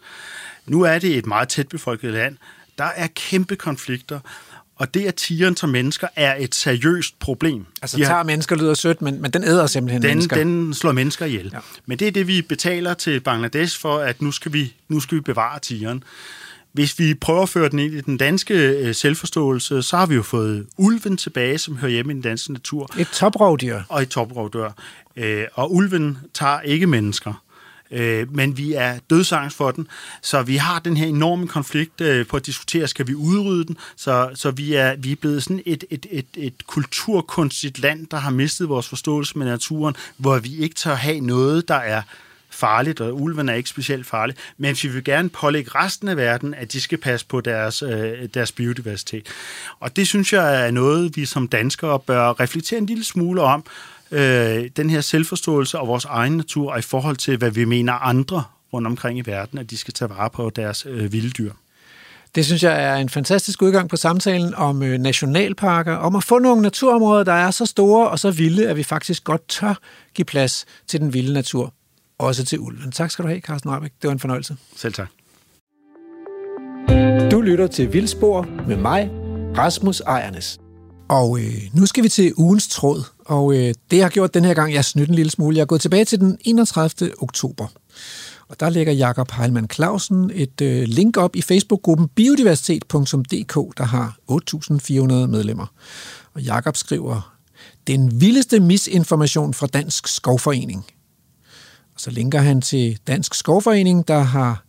Nu 0.66 0.82
er 0.82 0.98
det 0.98 1.16
et 1.16 1.26
meget 1.26 1.48
tæt 1.48 1.68
befolket 1.68 2.12
land. 2.12 2.36
Der 2.78 2.84
er 2.84 3.06
kæmpe 3.14 3.56
konflikter. 3.56 4.20
Og 4.76 4.94
det, 4.94 5.06
at 5.06 5.14
tigeren 5.14 5.56
som 5.56 5.68
mennesker, 5.68 6.08
er 6.16 6.36
et 6.38 6.54
seriøst 6.54 7.18
problem. 7.18 7.66
Altså, 7.82 7.96
tager 7.96 8.22
mennesker 8.22 8.56
lyder 8.56 8.74
sødt, 8.74 9.02
men, 9.02 9.22
men 9.22 9.30
den 9.30 9.44
æder 9.44 9.66
simpelthen 9.66 10.02
den, 10.02 10.08
mennesker. 10.08 10.36
Den 10.36 10.74
slår 10.74 10.92
mennesker 10.92 11.26
ihjel. 11.26 11.50
Ja. 11.52 11.58
Men 11.86 11.98
det 11.98 12.08
er 12.08 12.12
det, 12.12 12.26
vi 12.26 12.42
betaler 12.42 12.94
til 12.94 13.20
Bangladesh 13.20 13.80
for, 13.80 13.98
at 13.98 14.22
nu 14.22 14.32
skal 14.32 14.52
vi, 14.52 14.74
nu 14.88 15.00
skal 15.00 15.16
vi 15.16 15.20
bevare 15.20 15.58
tigeren. 15.58 16.04
Hvis 16.76 16.98
vi 16.98 17.14
prøver 17.14 17.42
at 17.42 17.48
føre 17.48 17.68
den 17.68 17.78
ind 17.78 17.94
i 17.94 18.00
den 18.00 18.16
danske 18.16 18.54
øh, 18.54 18.94
selvforståelse, 18.94 19.82
så 19.82 19.96
har 19.96 20.06
vi 20.06 20.14
jo 20.14 20.22
fået 20.22 20.66
ulven 20.76 21.16
tilbage, 21.16 21.58
som 21.58 21.76
hører 21.76 21.92
hjemme 21.92 22.12
i 22.12 22.14
den 22.14 22.22
danske 22.22 22.52
natur. 22.52 22.90
Et 22.98 23.08
toprovdyr. 23.08 23.80
Og 23.88 24.02
et 24.02 24.08
toprovdyr. 24.08 24.70
Øh, 25.16 25.44
og 25.54 25.74
ulven 25.74 26.18
tager 26.34 26.60
ikke 26.60 26.86
mennesker. 26.86 27.42
Øh, 27.90 28.34
men 28.34 28.58
vi 28.58 28.72
er 28.72 28.98
dødsangst 29.10 29.56
for 29.56 29.70
den, 29.70 29.88
så 30.22 30.42
vi 30.42 30.56
har 30.56 30.78
den 30.78 30.96
her 30.96 31.06
enorme 31.06 31.48
konflikt 31.48 32.00
øh, 32.00 32.26
på 32.26 32.36
at 32.36 32.46
diskutere, 32.46 32.88
skal 32.88 33.06
vi 33.06 33.14
udrydde 33.14 33.64
den, 33.64 33.76
så, 33.96 34.30
så 34.34 34.50
vi, 34.50 34.74
er, 34.74 34.96
vi 34.96 35.12
er 35.12 35.16
blevet 35.16 35.42
sådan 35.42 35.62
et, 35.66 35.84
et, 35.90 36.06
et, 36.10 36.26
et 36.36 36.66
kulturkunstigt 36.66 37.78
land, 37.78 38.06
der 38.06 38.16
har 38.16 38.30
mistet 38.30 38.68
vores 38.68 38.88
forståelse 38.88 39.38
med 39.38 39.46
naturen, 39.46 39.94
hvor 40.16 40.38
vi 40.38 40.56
ikke 40.56 40.74
tør 40.74 40.94
have 40.94 41.20
noget, 41.20 41.68
der 41.68 41.74
er 41.74 42.02
farligt, 42.56 43.00
og 43.00 43.22
ulven 43.22 43.48
er 43.48 43.54
ikke 43.54 43.68
specielt 43.68 44.06
farlig, 44.06 44.36
men 44.58 44.76
vi 44.82 44.88
vil 44.88 45.04
gerne 45.04 45.28
pålægge 45.28 45.70
resten 45.74 46.08
af 46.08 46.16
verden, 46.16 46.54
at 46.54 46.72
de 46.72 46.80
skal 46.80 46.98
passe 46.98 47.26
på 47.26 47.40
deres, 47.40 47.82
øh, 47.82 48.28
deres 48.34 48.52
biodiversitet. 48.52 49.26
Og 49.80 49.96
det 49.96 50.08
synes 50.08 50.32
jeg 50.32 50.66
er 50.66 50.70
noget, 50.70 51.16
vi 51.16 51.24
som 51.24 51.48
danskere 51.48 51.98
bør 51.98 52.40
reflektere 52.40 52.78
en 52.78 52.86
lille 52.86 53.04
smule 53.04 53.42
om, 53.42 53.64
øh, 54.10 54.70
den 54.76 54.90
her 54.90 55.00
selvforståelse 55.00 55.78
og 55.78 55.88
vores 55.88 56.04
egen 56.04 56.36
natur, 56.36 56.72
og 56.72 56.78
i 56.78 56.82
forhold 56.82 57.16
til, 57.16 57.36
hvad 57.36 57.50
vi 57.50 57.64
mener 57.64 57.92
andre 57.92 58.44
rundt 58.72 58.86
omkring 58.86 59.18
i 59.18 59.22
verden, 59.26 59.58
at 59.58 59.70
de 59.70 59.76
skal 59.76 59.94
tage 59.94 60.08
vare 60.08 60.30
på 60.30 60.50
deres 60.50 60.86
øh, 60.86 61.12
vilde 61.12 61.30
dyr. 61.30 61.52
Det 62.34 62.46
synes 62.46 62.62
jeg 62.62 62.84
er 62.84 62.94
en 62.94 63.08
fantastisk 63.08 63.62
udgang 63.62 63.88
på 63.88 63.96
samtalen 63.96 64.54
om 64.54 64.82
øh, 64.82 64.98
nationalparker, 64.98 65.94
om 65.94 66.16
at 66.16 66.24
få 66.24 66.38
nogle 66.38 66.62
naturområder, 66.62 67.24
der 67.24 67.32
er 67.32 67.50
så 67.50 67.66
store 67.66 68.08
og 68.08 68.18
så 68.18 68.30
vilde, 68.30 68.68
at 68.68 68.76
vi 68.76 68.82
faktisk 68.82 69.24
godt 69.24 69.48
tør 69.48 69.74
give 70.14 70.24
plads 70.24 70.66
til 70.86 71.00
den 71.00 71.12
vilde 71.12 71.32
natur 71.32 71.72
også 72.18 72.44
til 72.44 72.58
ulven. 72.60 72.92
Tak 72.92 73.10
skal 73.10 73.22
du 73.22 73.28
have, 73.28 73.40
Carsten 73.40 73.70
Rabeck. 73.70 73.94
Det 74.02 74.08
var 74.08 74.12
en 74.12 74.18
fornøjelse. 74.18 74.56
Selv 74.76 74.94
tak. 74.94 75.08
Du 77.30 77.40
lytter 77.40 77.66
til 77.66 77.92
Vildspor 77.92 78.48
med 78.68 78.76
mig, 78.76 79.10
Rasmus 79.58 80.00
Ejernes. 80.00 80.58
Og 81.08 81.38
øh, 81.40 81.54
nu 81.72 81.86
skal 81.86 82.04
vi 82.04 82.08
til 82.08 82.32
ugens 82.36 82.68
tråd, 82.68 83.02
og 83.24 83.54
øh, 83.54 83.74
det 83.90 83.96
jeg 83.96 84.04
har 84.04 84.10
gjort 84.10 84.34
den 84.34 84.44
her 84.44 84.54
gang, 84.54 84.74
jeg 84.74 84.84
snydt 84.84 85.08
en 85.08 85.14
lille 85.14 85.30
smule. 85.30 85.56
Jeg 85.56 85.62
er 85.62 85.66
gået 85.66 85.80
tilbage 85.80 86.04
til 86.04 86.20
den 86.20 86.38
31. 86.40 87.10
oktober. 87.18 87.66
Og 88.48 88.60
der 88.60 88.70
lægger 88.70 88.92
Jakob 88.92 89.30
Heilmann 89.32 89.70
Clausen 89.70 90.30
et 90.34 90.60
øh, 90.60 90.82
link 90.82 91.16
op 91.16 91.36
i 91.36 91.42
Facebook-gruppen 91.42 92.08
biodiversitet.dk, 92.08 93.78
der 93.78 93.84
har 93.84 94.16
8.400 94.30 95.26
medlemmer. 95.26 95.66
Og 96.34 96.42
Jakob 96.42 96.76
skriver, 96.76 97.36
den 97.86 98.20
vildeste 98.20 98.60
misinformation 98.60 99.54
fra 99.54 99.66
Dansk 99.66 100.08
Skovforening– 100.08 100.86
og 101.96 102.00
så 102.00 102.10
linker 102.10 102.40
han 102.40 102.60
til 102.60 102.98
Dansk 103.06 103.34
Skovforening, 103.34 104.08
der 104.08 104.18
har 104.18 104.64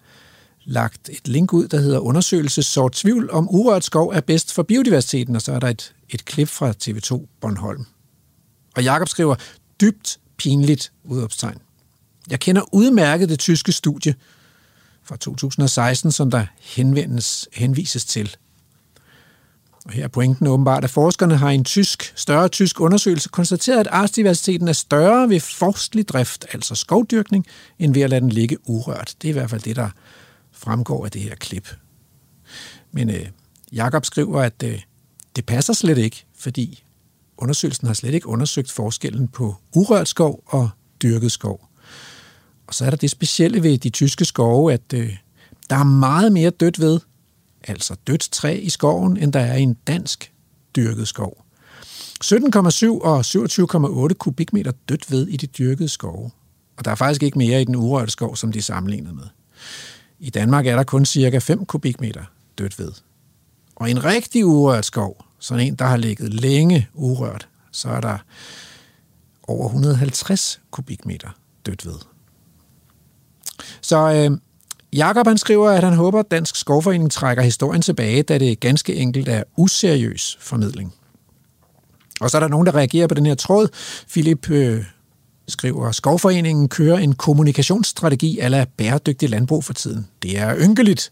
lagt 0.66 1.10
et 1.10 1.28
link 1.28 1.54
ud, 1.54 1.68
der 1.68 1.80
hedder 1.80 2.00
Undersøgelse 2.00 2.64
sort 2.64 2.92
tvivl 2.92 3.32
om 3.32 3.48
urørt 3.50 3.84
skov 3.84 4.10
er 4.10 4.22
bedst 4.22 4.54
for 4.54 4.64
biodiversiteten, 4.64 5.36
og 5.36 5.42
så 5.42 5.52
er 5.52 5.60
der 5.60 5.68
et, 5.68 5.94
et 6.10 6.26
klip 6.26 6.48
fra 6.48 6.74
TV2 6.84 7.26
Bornholm. 7.42 7.86
Og 8.76 8.84
Jakob 8.84 9.10
skriver, 9.10 9.36
dybt 9.82 10.20
pinligt 10.38 10.92
udopstegn. 11.04 11.58
Jeg 12.30 12.40
kender 12.40 12.62
udmærket 12.74 13.30
det 13.30 13.40
tyske 13.40 13.72
studie 13.72 14.16
fra 15.04 15.18
2016, 15.18 16.12
som 16.12 16.32
der 16.32 16.46
henvendes, 16.62 17.48
henvises 17.54 18.06
til. 18.06 18.36
Og 19.88 19.94
her 19.94 20.04
er 20.04 20.08
pointen 20.08 20.48
åbenbart, 20.48 20.84
at 20.84 20.90
forskerne 20.90 21.38
har 21.38 21.50
i 21.50 21.56
en 21.56 21.64
tysk, 21.64 22.14
større 22.16 22.50
tysk 22.50 22.82
undersøgelse 22.82 23.30
konstateret, 23.30 23.80
at 23.80 23.88
artsdiversiteten 23.88 24.68
er 24.68 24.74
større 24.74 25.30
ved 25.30 25.40
forstlig 25.40 26.08
drift, 26.08 26.46
altså 26.54 26.76
skovdyrkning, 26.76 27.46
end 27.80 27.94
ved 27.94 28.02
at 28.02 28.10
lade 28.10 28.22
den 28.22 28.30
ligge 28.30 28.58
urørt. 28.70 29.16
Det 29.22 29.28
er 29.28 29.30
i 29.30 29.34
hvert 29.34 29.50
fald 29.50 29.62
det, 29.62 29.76
der 29.76 29.90
fremgår 30.52 31.06
af 31.06 31.12
det 31.12 31.22
her 31.22 31.36
klip. 31.36 31.76
Men 32.92 33.10
øh, 33.10 33.26
Jakob 33.74 34.06
skriver, 34.06 34.42
at 34.42 34.64
øh, 34.64 34.82
det 35.36 35.46
passer 35.46 35.74
slet 35.74 35.98
ikke, 35.98 36.26
fordi 36.38 36.84
undersøgelsen 37.38 37.88
har 37.88 37.94
slet 37.94 38.14
ikke 38.14 38.28
undersøgt 38.28 38.72
forskellen 38.72 39.28
på 39.28 39.56
urørt 39.76 40.08
skov 40.08 40.44
og 40.46 40.70
dyrket 41.02 41.32
skov. 41.32 41.68
Og 42.68 42.74
så 42.74 42.86
er 42.86 42.90
der 42.90 42.98
det 42.98 43.12
specielle 43.12 43.64
ved 43.64 43.78
de 43.78 43.90
tyske 43.90 44.26
skove, 44.26 44.74
at 44.74 44.94
øh, 44.94 45.18
der 45.70 45.76
er 45.76 45.84
meget 45.84 46.32
mere 46.32 46.50
dødt 46.50 46.80
ved, 46.80 47.00
altså 47.68 47.96
dødt 48.08 48.30
træ 48.32 48.60
i 48.64 48.70
skoven, 48.70 49.18
end 49.18 49.34
der 49.34 49.40
er 49.40 49.56
i 49.56 49.62
en 49.62 49.74
dansk 49.74 50.32
dyrket 50.76 51.08
skov. 51.08 51.44
17,7 52.24 52.88
og 52.88 53.20
27,8 53.20 54.14
kubikmeter 54.14 54.72
dødt 54.90 55.12
ved 55.12 55.28
i 55.28 55.38
de 55.38 55.48
dyrkede 55.48 55.90
skove. 55.90 56.32
Og 56.78 56.86
der 56.86 56.92
er 56.92 56.96
faktisk 56.96 57.24
ikke 57.24 57.38
mere 57.38 57.62
i 57.62 57.66
den 57.66 57.76
urørte 57.76 58.12
skov, 58.12 58.36
som 58.36 58.52
de 58.52 58.62
sammenlignet 58.62 59.16
med. 59.16 59.24
I 60.20 60.30
Danmark 60.30 60.68
er 60.68 60.76
der 60.76 60.84
kun 60.84 61.06
cirka 61.06 61.38
5 61.38 61.66
kubikmeter 61.66 62.24
dødt 62.58 62.80
ved. 62.80 62.92
Og 63.76 63.88
i 63.88 63.92
en 63.92 64.04
rigtig 64.04 64.46
urørt 64.46 64.86
skov, 64.86 65.26
sådan 65.40 65.68
en, 65.68 65.76
der 65.76 65.86
har 65.86 65.98
ligget 65.98 66.34
længe 66.34 66.88
urørt, 66.94 67.48
så 67.72 67.90
er 67.90 68.02
der 68.02 68.18
over 69.48 69.66
150 69.66 70.62
kubikmeter 70.72 71.30
dødt 71.66 71.86
ved. 71.86 71.96
Så 73.82 73.98
øh, 74.14 74.38
Jakob 74.94 75.28
han 75.28 75.38
skriver, 75.38 75.70
at 75.70 75.84
han 75.84 75.94
håber, 75.94 76.20
at 76.20 76.32
Dansk 76.32 76.56
Skovforening 76.56 77.12
trækker 77.12 77.44
historien 77.44 77.82
tilbage, 77.82 78.24
da 78.24 78.38
det 78.38 78.60
ganske 78.60 78.96
enkelt 78.96 79.28
er 79.28 79.44
useriøs 79.58 80.38
formidling. 80.42 80.94
Og 82.22 82.30
så 82.30 82.38
er 82.38 82.42
der 82.42 82.48
nogen, 82.48 82.66
der 82.66 82.76
reagerer 82.76 83.08
på 83.08 83.16
den 83.16 83.26
her 83.26 83.36
tråd. 83.36 83.68
Philip 84.10 84.50
øh, 84.50 84.84
skriver, 85.48 85.92
Skovforeningen 85.92 86.70
kører 86.70 86.98
en 86.98 87.14
kommunikationsstrategi 87.14 88.40
ala 88.40 88.66
bæredygtig 88.78 89.30
landbrug 89.30 89.64
for 89.64 89.74
tiden. 89.74 90.08
Det 90.22 90.38
er 90.38 90.56
ynkeligt. 90.58 91.12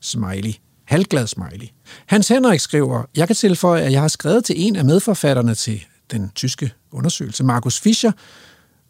Smiley. 0.00 0.52
Halvglad 0.84 1.26
smiley. 1.26 1.66
Hans 2.06 2.28
Henrik 2.28 2.60
skriver, 2.60 3.02
jeg 3.16 3.26
kan 3.26 3.36
tilføje, 3.36 3.82
at 3.82 3.92
jeg 3.92 4.00
har 4.00 4.08
skrevet 4.08 4.44
til 4.44 4.54
en 4.58 4.76
af 4.76 4.84
medforfatterne 4.84 5.54
til 5.54 5.84
den 6.10 6.30
tyske 6.34 6.72
undersøgelse, 6.92 7.44
Markus 7.44 7.80
Fischer. 7.80 8.12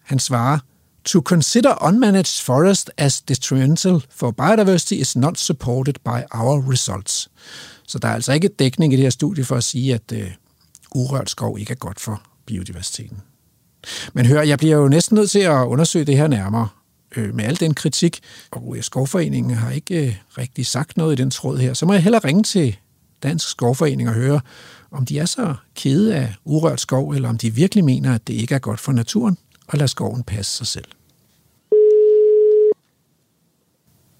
Han 0.04 0.18
svarer, 0.18 0.58
To 1.04 1.20
consider 1.20 1.74
unmanaged 1.82 2.42
forest 2.42 2.90
as 2.96 3.20
detrimental 3.20 4.02
for 4.10 4.30
biodiversity 4.30 4.92
is 4.92 5.16
not 5.16 5.38
supported 5.38 5.94
by 6.04 6.22
our 6.30 6.70
results. 6.72 7.30
Så 7.86 7.98
der 7.98 8.08
er 8.08 8.14
altså 8.14 8.32
ikke 8.32 8.48
dækning 8.48 8.92
i 8.92 8.96
det 8.96 9.02
her 9.02 9.10
studie 9.10 9.44
for 9.44 9.56
at 9.56 9.64
sige, 9.64 9.94
at 9.94 10.12
øh, 10.12 10.30
urørt 10.94 11.30
skov 11.30 11.58
ikke 11.58 11.70
er 11.70 11.76
godt 11.76 12.00
for 12.00 12.22
biodiversiteten. 12.46 13.18
Men 14.12 14.26
hør, 14.26 14.42
jeg 14.42 14.58
bliver 14.58 14.76
jo 14.76 14.88
næsten 14.88 15.14
nødt 15.14 15.30
til 15.30 15.38
at 15.38 15.64
undersøge 15.64 16.04
det 16.04 16.16
her 16.16 16.26
nærmere. 16.26 16.68
Øh, 17.16 17.34
med 17.34 17.44
al 17.44 17.60
den 17.60 17.74
kritik, 17.74 18.20
og 18.50 18.74
øh, 18.76 18.82
Skovforeningen 18.82 19.54
har 19.54 19.70
ikke 19.70 20.06
øh, 20.06 20.16
rigtig 20.38 20.66
sagt 20.66 20.96
noget 20.96 21.18
i 21.18 21.22
den 21.22 21.30
tråd 21.30 21.58
her, 21.58 21.74
så 21.74 21.86
må 21.86 21.92
jeg 21.92 22.02
hellere 22.02 22.24
ringe 22.24 22.42
til 22.42 22.76
Dansk 23.22 23.48
Skovforening 23.48 24.08
og 24.08 24.14
høre, 24.14 24.40
om 24.90 25.06
de 25.06 25.18
er 25.18 25.26
så 25.26 25.54
kede 25.74 26.14
af 26.14 26.34
urørt 26.44 26.80
skov, 26.80 27.10
eller 27.10 27.28
om 27.28 27.38
de 27.38 27.54
virkelig 27.54 27.84
mener, 27.84 28.14
at 28.14 28.26
det 28.26 28.34
ikke 28.34 28.54
er 28.54 28.58
godt 28.58 28.80
for 28.80 28.92
naturen 28.92 29.38
og 29.70 29.78
lade 29.78 29.88
skoven 29.88 30.22
passe 30.22 30.56
sig 30.56 30.66
selv. 30.66 30.90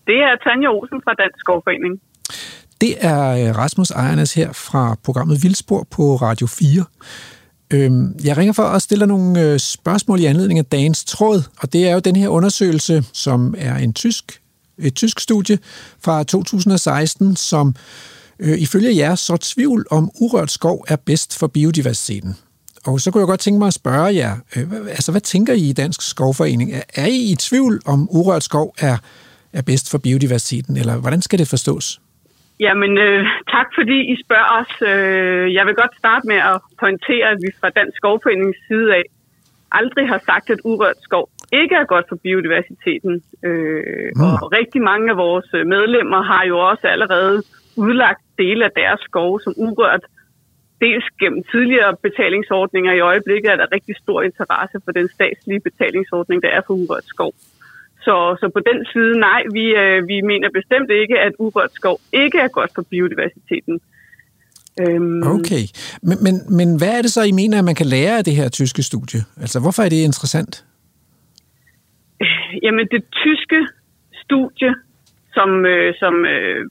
Det 0.07 0.19
er 0.29 0.37
Tanja 0.45 0.69
Olsen 0.69 1.01
fra 1.05 1.15
Dansk 1.15 1.41
Skovforening. 1.41 2.01
Det 2.81 2.93
er 3.01 3.49
øh, 3.49 3.57
Rasmus 3.57 3.91
Ejernes 3.91 4.35
her 4.35 4.53
fra 4.53 4.97
programmet 5.05 5.43
Vildspor 5.43 5.87
på 5.91 6.03
Radio 6.17 6.47
4. 6.47 6.85
Øhm, 7.73 8.15
jeg 8.25 8.37
ringer 8.37 8.53
for 8.53 8.63
at 8.63 8.83
stille 8.83 9.07
nogle 9.07 9.41
øh, 9.41 9.59
spørgsmål 9.59 10.21
i 10.21 10.25
anledning 10.25 10.59
af 10.59 10.65
dagens 10.65 11.05
tråd, 11.05 11.43
og 11.61 11.73
det 11.73 11.89
er 11.89 11.93
jo 11.93 11.99
den 11.99 12.17
her 12.17 12.29
undersøgelse, 12.29 13.03
som 13.13 13.55
er 13.59 13.77
en 13.77 13.93
tysk, 13.93 14.43
et 14.79 14.95
tysk 14.95 15.21
studie 15.21 15.59
fra 16.05 16.23
2016, 16.23 17.37
som 17.37 17.75
Øh, 18.41 18.59
ifølge 18.59 18.97
jer 18.97 19.15
så 19.15 19.37
tvivl 19.37 19.87
om 19.91 20.11
urørt 20.21 20.51
skov 20.51 20.85
er 20.89 20.97
bedst 20.97 21.39
for 21.39 21.47
biodiversiteten. 21.47 22.37
Og 22.87 23.01
så 23.01 23.11
kunne 23.11 23.21
jeg 23.21 23.33
godt 23.33 23.41
tænke 23.41 23.59
mig 23.59 23.67
at 23.67 23.81
spørge 23.83 24.15
jer, 24.23 24.33
øh, 24.57 24.65
altså 24.99 25.11
hvad 25.13 25.21
tænker 25.21 25.53
I 25.53 25.65
i 25.71 25.73
Dansk 25.73 26.01
Skovforening? 26.11 26.69
Er, 26.73 26.85
er 27.03 27.07
I 27.07 27.21
i 27.33 27.35
tvivl 27.49 27.75
om 27.87 28.09
urørt 28.19 28.43
skov 28.43 28.75
er, 28.89 28.97
er 29.59 29.63
bedst 29.71 29.91
for 29.91 29.99
biodiversiteten, 29.99 30.77
eller 30.77 30.95
hvordan 31.01 31.23
skal 31.23 31.39
det 31.39 31.49
forstås? 31.49 32.01
Jamen, 32.61 32.93
øh, 32.99 33.21
tak 33.55 33.69
fordi 33.79 33.99
I 34.13 34.15
spørger 34.25 34.51
os. 34.61 34.73
Øh, 34.91 35.55
jeg 35.55 35.65
vil 35.67 35.75
godt 35.83 35.95
starte 36.03 36.25
med 36.33 36.41
at 36.53 36.57
pointere, 36.83 37.27
at 37.35 37.39
vi 37.45 37.51
fra 37.61 37.71
Dansk 37.79 37.97
Skovforenings 37.97 38.59
side 38.69 38.89
af 38.99 39.05
aldrig 39.73 40.09
har 40.09 40.21
sagt, 40.31 40.51
at 40.51 40.61
urørt 40.65 41.01
skov 41.03 41.29
ikke 41.53 41.75
er 41.75 41.85
godt 41.85 42.07
for 42.09 42.19
biodiversiteten. 42.25 43.15
Øh, 43.49 44.11
mm. 44.17 44.23
Og 44.43 44.47
rigtig 44.59 44.83
mange 44.83 45.11
af 45.11 45.17
vores 45.17 45.49
medlemmer 45.53 46.23
har 46.23 46.45
jo 46.45 46.57
også 46.71 46.87
allerede 46.95 47.43
udlagt 47.77 48.23
dele 48.39 48.65
af 48.65 48.71
deres 48.77 49.01
skove 49.01 49.41
som 49.45 49.53
urørt. 49.57 50.05
Dels 50.81 51.07
gennem 51.21 51.43
tidligere 51.53 51.97
betalingsordninger. 52.03 52.93
I 52.93 53.01
øjeblikket 53.01 53.53
er 53.53 53.57
der 53.57 53.73
rigtig 53.73 53.95
stor 54.03 54.23
interesse 54.23 54.79
for 54.85 54.93
den 54.93 55.09
statslige 55.09 55.61
betalingsordning, 55.61 56.43
der 56.43 56.49
er 56.49 56.63
for 56.67 56.75
urørt 56.75 57.05
skov. 57.05 57.33
Så, 58.05 58.37
så 58.41 58.47
på 58.57 58.61
den 58.71 58.87
side, 58.93 59.19
nej, 59.19 59.43
vi, 59.53 59.65
øh, 59.83 60.09
vi 60.09 60.21
mener 60.21 60.49
bestemt 60.59 60.91
ikke, 60.91 61.19
at 61.19 61.33
urørt 61.39 61.73
skov 61.73 62.01
ikke 62.13 62.39
er 62.39 62.49
godt 62.49 62.71
for 62.75 62.83
biodiversiteten. 62.91 63.81
Øhm. 64.83 65.23
Okay, 65.23 65.65
men, 66.03 66.17
men, 66.25 66.35
men 66.59 66.69
hvad 66.79 66.93
er 66.99 67.03
det 67.03 67.11
så, 67.11 67.23
I 67.23 67.33
mener, 67.33 67.59
at 67.59 67.65
man 67.65 67.75
kan 67.75 67.87
lære 67.87 68.19
af 68.19 68.25
det 68.25 68.35
her 68.37 68.49
tyske 68.49 68.83
studie? 68.83 69.21
Altså, 69.41 69.61
hvorfor 69.61 69.83
er 69.83 69.89
det 69.89 70.05
interessant? 70.11 70.65
Jamen, 72.65 72.87
det 72.95 73.03
tyske 73.25 73.61
studie, 74.25 74.75
som, 75.35 75.67
øh, 75.67 75.95
som 75.99 76.15
øh, 76.25 76.69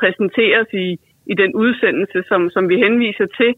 præsenteres 0.00 0.68
i, 0.72 0.86
i 1.32 1.34
den 1.34 1.54
udsendelse, 1.54 2.18
som, 2.28 2.50
som 2.50 2.68
vi 2.68 2.76
henviser 2.76 3.26
til, 3.40 3.54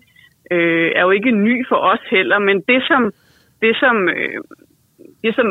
øh, 0.50 0.90
er 0.96 1.02
jo 1.02 1.10
ikke 1.10 1.30
ny 1.30 1.66
for 1.68 1.76
os 1.92 2.04
heller, 2.10 2.38
men 2.38 2.56
det 2.70 2.80
som, 2.88 3.12
det 3.62 3.76
som, 3.82 4.08
øh, 4.08 4.40
det 5.24 5.34
som 5.34 5.46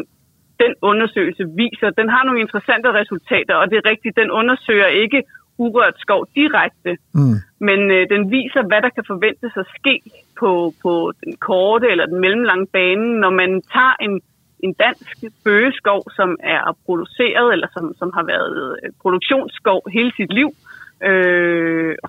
den 0.63 0.73
undersøgelse 0.81 1.43
viser, 1.63 1.89
den 1.89 2.09
har 2.09 2.23
nogle 2.23 2.41
interessante 2.41 2.89
resultater, 3.01 3.55
og 3.55 3.69
det 3.69 3.77
er 3.77 3.89
rigtigt, 3.89 4.15
den 4.21 4.31
undersøger 4.31 4.87
ikke 5.03 5.23
urørt 5.57 5.95
skov 5.97 6.27
direkte, 6.35 6.91
mm. 7.13 7.37
men 7.67 7.79
øh, 7.91 8.09
den 8.13 8.31
viser, 8.31 8.61
hvad 8.67 8.81
der 8.81 8.89
kan 8.89 9.03
forventes 9.07 9.53
at 9.55 9.67
ske 9.79 9.95
på, 10.39 10.73
på 10.83 11.13
den 11.23 11.33
korte 11.47 11.87
eller 11.91 12.05
den 12.05 12.19
mellemlange 12.19 12.67
bane, 12.73 13.19
når 13.19 13.29
man 13.29 13.61
tager 13.73 13.95
en, 14.01 14.21
en 14.59 14.73
dansk 14.73 15.15
bøgeskov, 15.43 16.01
som 16.15 16.29
er 16.43 16.77
produceret, 16.85 17.53
eller 17.53 17.67
som, 17.73 17.93
som 17.99 18.09
har 18.17 18.23
været 18.23 18.77
øh, 18.83 18.89
produktionsskov 19.01 19.81
hele 19.95 20.11
sit 20.17 20.33
liv, 20.33 20.49
øh, 20.49 20.78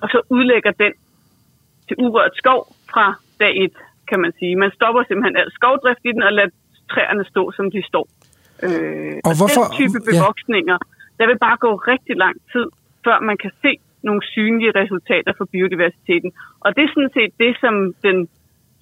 og 0.01 0.07
så 0.13 0.21
udlægger 0.29 0.71
den 0.71 0.93
til 1.87 1.95
urørt 1.97 2.35
skov 2.35 2.75
fra 2.91 3.15
dag 3.39 3.63
et, 3.63 3.75
kan 4.09 4.19
man 4.19 4.31
sige. 4.39 4.55
Man 4.55 4.71
stopper 4.77 5.03
simpelthen 5.03 5.35
al 5.37 5.51
skovdrift 5.51 6.03
i 6.05 6.11
den 6.15 6.23
og 6.23 6.33
lader 6.33 6.49
træerne 6.91 7.25
stå, 7.25 7.51
som 7.51 7.71
de 7.71 7.81
står. 7.91 8.07
Øh, 8.63 9.15
og, 9.25 9.29
og 9.29 9.33
hvorfor? 9.39 9.63
Den 9.67 9.75
type 9.79 9.99
bevoksninger, 10.11 10.77
ja. 10.81 10.87
der 11.19 11.25
vil 11.29 11.39
bare 11.47 11.57
gå 11.65 11.71
rigtig 11.75 12.15
lang 12.25 12.35
tid, 12.51 12.67
før 13.05 13.17
man 13.29 13.37
kan 13.43 13.51
se 13.63 13.71
nogle 14.07 14.21
synlige 14.33 14.73
resultater 14.81 15.33
for 15.37 15.45
biodiversiteten. 15.53 16.31
Og 16.59 16.69
det 16.75 16.83
er 16.83 16.91
sådan 16.95 17.15
set 17.17 17.31
det, 17.43 17.51
som 17.63 17.73
den 18.07 18.17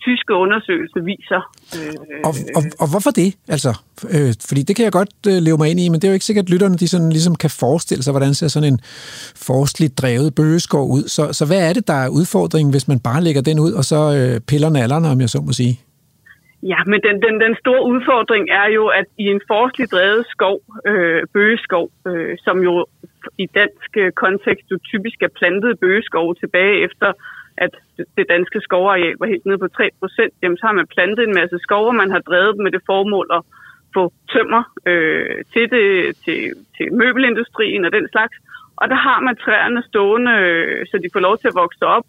tyske 0.05 0.33
undersøgelse 0.43 0.99
viser. 1.11 1.41
Øh, 1.77 1.95
og, 2.27 2.33
og, 2.57 2.63
og 2.81 2.87
hvorfor 2.91 3.11
det? 3.21 3.29
Altså, 3.55 3.71
øh, 4.15 4.31
fordi 4.49 4.61
det 4.67 4.73
kan 4.75 4.85
jeg 4.87 4.91
godt 4.99 5.15
øh, 5.31 5.37
leve 5.47 5.57
mig 5.61 5.69
ind 5.71 5.79
i, 5.79 5.89
men 5.89 5.97
det 5.99 6.05
er 6.05 6.11
jo 6.11 6.17
ikke 6.19 6.29
sikkert, 6.29 6.45
at 6.45 6.51
lytterne 6.53 6.77
de 6.81 6.87
sådan, 6.87 7.11
ligesom 7.17 7.35
kan 7.35 7.51
forestille 7.63 8.03
sig, 8.03 8.13
hvordan 8.13 8.33
ser 8.33 8.47
sådan 8.47 8.73
en 8.73 8.79
forskligt 9.49 9.93
drevet 10.01 10.35
bøgeskov 10.35 10.85
ud. 10.97 11.03
Så, 11.15 11.23
så 11.37 11.43
hvad 11.49 11.61
er 11.69 11.73
det, 11.73 11.87
der 11.91 11.99
er 12.05 12.09
udfordringen, 12.19 12.71
hvis 12.73 12.87
man 12.91 12.99
bare 12.99 13.23
lægger 13.23 13.41
den 13.41 13.59
ud, 13.59 13.71
og 13.79 13.83
så 13.91 13.99
øh, 14.17 14.41
piller 14.49 14.69
nallerne, 14.69 15.07
om 15.13 15.21
jeg 15.21 15.29
så 15.29 15.41
må 15.47 15.53
sige? 15.61 15.75
Ja, 16.63 16.79
men 16.91 16.99
den, 17.07 17.15
den, 17.25 17.35
den 17.45 17.55
store 17.63 17.83
udfordring 17.91 18.49
er 18.49 18.67
jo, 18.77 18.87
at 18.99 19.07
i 19.17 19.25
en 19.35 19.41
forskelig 19.47 19.87
drevet 19.91 20.25
skov, 20.29 20.59
øh, 20.87 21.21
bøgeskov, 21.33 21.85
øh, 22.07 22.37
som 22.45 22.57
jo 22.67 22.85
i 23.37 23.45
dansk 23.59 23.91
øh, 23.97 24.11
kontekst 24.11 24.71
jo 24.71 24.77
typisk 24.91 25.17
er 25.21 25.31
plantet 25.39 25.79
bøgeskov 25.79 26.35
tilbage 26.35 26.83
efter, 26.87 27.13
at 27.65 27.73
det 28.17 28.25
danske 28.29 28.59
skovareal 28.61 29.15
var 29.19 29.27
helt 29.33 29.45
nede 29.45 29.57
på 29.57 29.67
3 29.67 29.89
procent, 29.99 30.33
jamen 30.41 30.57
så 30.57 30.65
har 30.65 30.73
man 30.79 30.87
plantet 30.95 31.23
en 31.23 31.39
masse 31.41 31.57
skov, 31.65 31.87
og 31.87 31.95
man 31.95 32.11
har 32.11 32.19
drevet 32.19 32.55
dem 32.55 32.63
med 32.63 32.71
det 32.71 32.83
formål 32.85 33.27
at 33.37 33.41
få 33.93 34.03
tømmer 34.33 34.63
øh, 34.85 35.35
til, 35.53 35.65
det, 35.73 35.85
til, 36.23 36.39
til 36.77 36.93
møbelindustrien 36.93 37.85
og 37.85 37.91
den 37.91 38.07
slags. 38.13 38.35
Og 38.75 38.89
der 38.89 38.95
har 38.95 39.19
man 39.19 39.35
træerne 39.35 39.83
stående, 39.83 40.31
øh, 40.31 40.85
så 40.89 40.97
de 40.97 41.09
får 41.13 41.19
lov 41.19 41.37
til 41.37 41.47
at 41.47 41.59
vokse 41.63 41.85
op, 41.85 42.05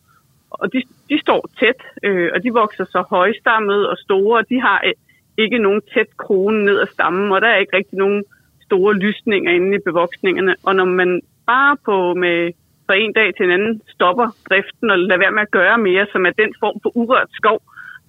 og 0.51 0.73
de, 0.73 0.83
de 1.11 1.21
står 1.21 1.41
tæt, 1.61 1.81
øh, 2.03 2.31
og 2.35 2.43
de 2.43 2.51
vokser 2.53 2.85
så 2.85 3.01
højstammet 3.11 3.89
og 3.89 3.97
store, 3.99 4.39
og 4.39 4.49
de 4.49 4.61
har 4.61 4.83
øh, 4.87 4.93
ikke 5.39 5.59
nogen 5.59 5.83
tæt 5.95 6.11
krone 6.17 6.65
ned 6.65 6.81
ad 6.81 6.87
stammen, 6.87 7.33
og 7.33 7.41
der 7.41 7.49
er 7.49 7.57
ikke 7.57 7.77
rigtig 7.77 7.99
nogen 7.99 8.25
store 8.63 8.95
lysninger 8.95 9.53
inde 9.53 9.77
i 9.77 9.85
bevoksningerne. 9.85 10.55
Og 10.63 10.77
når 10.77 10.85
man 10.85 11.21
bare 11.47 11.77
på 11.85 12.15
med 12.15 12.53
fra 12.91 13.03
en 13.05 13.13
dag 13.21 13.29
til 13.35 13.45
en 13.45 13.57
anden 13.59 13.75
stopper 13.95 14.29
driften 14.49 14.91
og 14.91 14.99
lader 14.99 15.23
være 15.25 15.37
med 15.37 15.43
at 15.47 15.55
gøre 15.59 15.79
mere, 15.89 16.05
som 16.13 16.23
er 16.29 16.35
den 16.43 16.53
form 16.63 16.77
for 16.83 16.91
urørt 17.01 17.31
skov, 17.41 17.59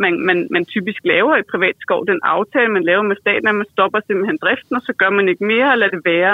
man, 0.03 0.13
man, 0.27 0.37
man 0.55 0.63
typisk 0.65 1.01
laver 1.13 1.35
i 1.37 1.49
privat 1.53 1.77
skov, 1.85 1.99
den 2.11 2.19
aftale, 2.35 2.71
man 2.77 2.87
laver 2.89 3.03
med 3.11 3.17
staten, 3.23 3.47
at 3.47 3.55
man 3.55 3.73
stopper 3.75 3.99
simpelthen 3.99 4.37
driften, 4.43 4.75
og 4.79 4.83
så 4.87 4.93
gør 5.01 5.09
man 5.17 5.29
ikke 5.29 5.45
mere 5.53 5.71
og 5.71 5.77
lader 5.77 5.95
det 5.95 6.05
være, 6.05 6.33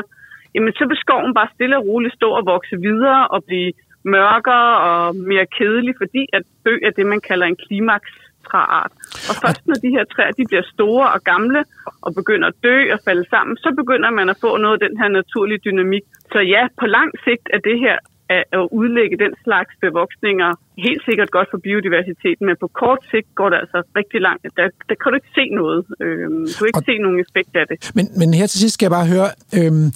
jamen 0.56 0.74
så 0.74 0.84
vil 0.90 0.98
skoven 1.04 1.34
bare 1.40 1.54
stille 1.56 1.78
og 1.78 1.86
roligt 1.88 2.16
stå 2.20 2.30
og 2.40 2.46
vokse 2.54 2.76
videre 2.88 3.28
og 3.28 3.40
blive 3.48 3.72
mørkere 4.16 4.70
og 4.90 5.16
mere 5.32 5.48
kedelig, 5.58 5.94
fordi 6.02 6.24
at 6.38 6.44
dø 6.66 6.74
er 6.88 6.94
det, 6.98 7.06
man 7.06 7.22
kalder 7.30 7.46
en 7.48 7.62
klimaks 7.66 8.12
træart. 8.48 8.92
Og 9.30 9.34
først 9.44 9.62
når 9.68 9.78
de 9.86 9.90
her 9.96 10.06
træer 10.14 10.32
de 10.40 10.46
bliver 10.50 10.66
store 10.76 11.08
og 11.16 11.22
gamle 11.32 11.62
og 12.06 12.12
begynder 12.20 12.48
at 12.48 12.60
dø 12.64 12.78
og 12.96 13.00
falde 13.08 13.26
sammen, 13.34 13.58
så 13.58 13.70
begynder 13.82 14.10
man 14.20 14.30
at 14.30 14.38
få 14.42 14.58
noget 14.58 14.76
af 14.78 14.84
den 14.88 14.98
her 15.02 15.10
naturlige 15.20 15.64
dynamik. 15.66 16.06
Så 16.34 16.40
ja, 16.56 16.64
på 16.82 16.86
lang 16.86 17.10
sigt 17.26 17.48
er 17.56 17.60
det 17.70 17.80
her 17.80 17.98
at 18.30 18.68
udlægge 18.80 19.18
den 19.26 19.34
slags 19.44 19.74
bevoksninger 19.86 20.50
helt 20.78 21.02
sikkert 21.08 21.30
godt 21.32 21.48
for 21.52 21.60
biodiversiteten, 21.68 22.44
men 22.48 22.56
på 22.64 22.68
kort 22.82 23.02
sigt 23.12 23.28
går 23.40 23.50
det 23.50 23.58
altså 23.64 23.80
rigtig 24.00 24.20
langt. 24.28 24.44
Der, 24.58 24.70
der 24.90 24.96
kan 25.02 25.08
du 25.12 25.16
ikke 25.20 25.34
se 25.40 25.46
noget. 25.62 25.80
Øhm, 26.06 26.46
du 26.54 26.58
kan 26.58 26.68
ikke 26.72 26.84
og, 26.84 26.90
se 26.92 26.98
nogen 27.06 27.20
effekt 27.26 27.54
af 27.62 27.66
det. 27.72 27.78
Men, 27.98 28.06
men 28.20 28.28
her 28.40 28.48
til 28.48 28.60
sidst 28.60 28.74
skal 28.74 28.86
jeg 28.86 28.96
bare 29.00 29.08
høre, 29.16 29.30
øhm, 29.58 29.90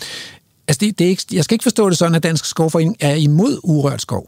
Altså, 0.68 0.80
det, 0.82 0.90
det 0.98 1.04
er 1.06 1.12
ikke, 1.16 1.26
jeg 1.38 1.44
skal 1.44 1.56
ikke 1.56 1.70
forstå 1.70 1.84
det 1.90 1.98
sådan, 2.02 2.18
at 2.20 2.24
Dansk 2.30 2.46
Skovforening 2.54 2.96
er 3.10 3.16
imod 3.28 3.54
urørt 3.74 4.02
skov. 4.08 4.24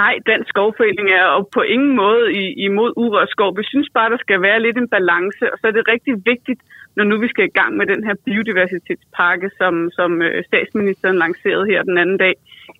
Nej, 0.00 0.14
Dansk 0.30 0.48
Skovforening 0.52 1.08
er 1.20 1.26
jo 1.34 1.40
på 1.56 1.62
ingen 1.74 1.92
måde 2.02 2.24
imod 2.68 2.90
urørt 3.04 3.30
skov. 3.36 3.50
Vi 3.60 3.64
synes 3.72 3.88
bare, 3.98 4.10
der 4.14 4.20
skal 4.24 4.38
være 4.48 4.58
lidt 4.66 4.76
en 4.82 4.88
balance, 4.96 5.44
og 5.52 5.56
så 5.60 5.64
er 5.70 5.74
det 5.78 5.84
rigtig 5.94 6.14
vigtigt, 6.32 6.60
når 6.96 7.04
nu 7.04 7.18
vi 7.18 7.28
skal 7.28 7.44
i 7.44 7.56
gang 7.60 7.76
med 7.76 7.86
den 7.86 8.04
her 8.04 8.14
biodiversitetspakke, 8.24 9.50
som, 9.58 9.90
som 9.98 10.22
øh, 10.22 10.44
statsministeren 10.44 11.18
lancerede 11.18 11.66
her 11.66 11.82
den 11.82 11.98
anden 11.98 12.18
dag, 12.18 12.34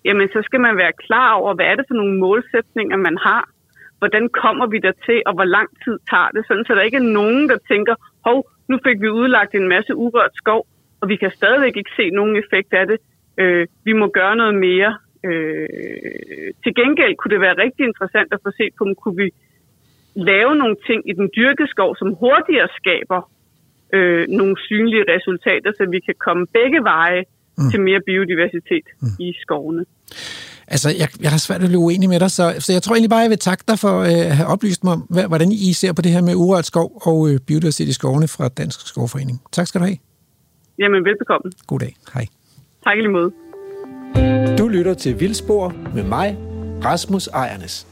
jamen 0.05 0.27
så 0.33 0.41
skal 0.41 0.59
man 0.59 0.77
være 0.77 0.99
klar 1.05 1.31
over, 1.33 1.53
hvad 1.53 1.65
er 1.65 1.75
det 1.75 1.85
for 1.87 1.95
nogle 1.95 2.19
målsætninger, 2.19 2.97
man 2.97 3.17
har. 3.17 3.49
Hvordan 3.99 4.29
kommer 4.29 4.65
vi 4.67 4.79
der 4.79 4.91
til, 5.05 5.21
og 5.25 5.33
hvor 5.33 5.43
lang 5.43 5.69
tid 5.83 5.97
tager 6.09 6.29
det, 6.35 6.45
sådan 6.47 6.65
så 6.65 6.75
der 6.75 6.81
ikke 6.81 6.97
er 7.03 7.13
nogen, 7.19 7.49
der 7.49 7.57
tænker, 7.71 7.95
hov, 8.25 8.49
nu 8.69 8.79
fik 8.85 9.01
vi 9.01 9.09
udlagt 9.09 9.55
en 9.55 9.67
masse 9.67 9.95
urørt 9.95 10.35
skov, 10.35 10.67
og 11.01 11.09
vi 11.09 11.15
kan 11.15 11.31
stadigvæk 11.31 11.77
ikke 11.77 11.97
se 11.97 12.09
nogen 12.09 12.35
effekt 12.43 12.73
af 12.73 12.87
det. 12.87 12.97
Øh, 13.37 13.67
vi 13.83 13.93
må 13.93 14.07
gøre 14.07 14.35
noget 14.35 14.55
mere. 14.55 14.97
Øh, 15.25 15.67
til 16.63 16.75
gengæld 16.75 17.15
kunne 17.15 17.33
det 17.33 17.41
være 17.41 17.61
rigtig 17.63 17.83
interessant 17.85 18.33
at 18.33 18.39
få 18.43 18.51
set 18.51 18.73
på, 18.77 18.83
om 18.83 18.95
kunne 18.95 19.17
vi 19.23 19.29
lave 20.15 20.55
nogle 20.55 20.77
ting 20.87 21.09
i 21.09 21.13
den 21.13 21.29
dyrkeskov, 21.35 21.95
som 21.95 22.13
hurtigere 22.13 22.67
skaber 22.79 23.21
øh, 23.93 24.27
nogle 24.39 24.55
synlige 24.67 25.03
resultater, 25.13 25.71
så 25.77 25.83
vi 25.91 25.99
kan 25.99 26.15
komme 26.25 26.43
begge 26.53 26.79
veje 26.83 27.23
mm. 27.57 27.69
til 27.71 27.79
mere 27.81 28.01
biodiversitet 28.09 28.87
mm. 29.01 29.07
i 29.19 29.33
skovene. 29.43 29.85
Altså, 30.67 30.89
jeg, 31.01 31.07
jeg 31.21 31.31
har 31.31 31.37
svært 31.37 31.61
at 31.63 31.67
blive 31.67 31.79
uenig 31.79 32.09
med 32.09 32.19
dig, 32.19 32.31
så, 32.31 32.55
så 32.59 32.73
jeg 32.73 32.81
tror 32.83 32.95
egentlig 32.95 33.09
bare, 33.09 33.19
jeg 33.19 33.29
vil 33.29 33.37
takke 33.37 33.63
dig 33.67 33.79
for 33.79 33.99
øh, 33.99 34.31
at 34.31 34.35
have 34.35 34.47
oplyst 34.47 34.83
mig 34.83 34.93
om, 34.93 35.01
hvordan 35.27 35.51
I 35.51 35.73
ser 35.73 35.93
på 35.93 36.01
det 36.01 36.11
her 36.11 36.21
med 36.21 36.35
urørt 36.35 36.65
skov 36.65 37.01
og 37.01 37.29
øh, 37.29 37.39
biodiversitet 37.47 37.87
i 37.87 37.93
skovene 37.93 38.27
fra 38.27 38.47
Dansk 38.47 38.87
Skovforening. 38.87 39.41
Tak 39.51 39.67
skal 39.67 39.81
du 39.81 39.85
have. 39.85 39.97
Jamen, 40.79 41.05
velbekomme. 41.05 41.51
God 41.67 41.79
dag. 41.79 41.95
Hej. 42.13 42.25
Tak 42.83 42.97
i 42.97 43.01
lige 43.01 43.11
måde. 43.11 43.31
Du 44.57 44.67
lytter 44.67 44.93
til 44.93 45.19
Vildspor 45.19 45.75
med 45.95 46.03
mig, 46.03 46.37
Rasmus 46.85 47.27
Ejernes. 47.27 47.87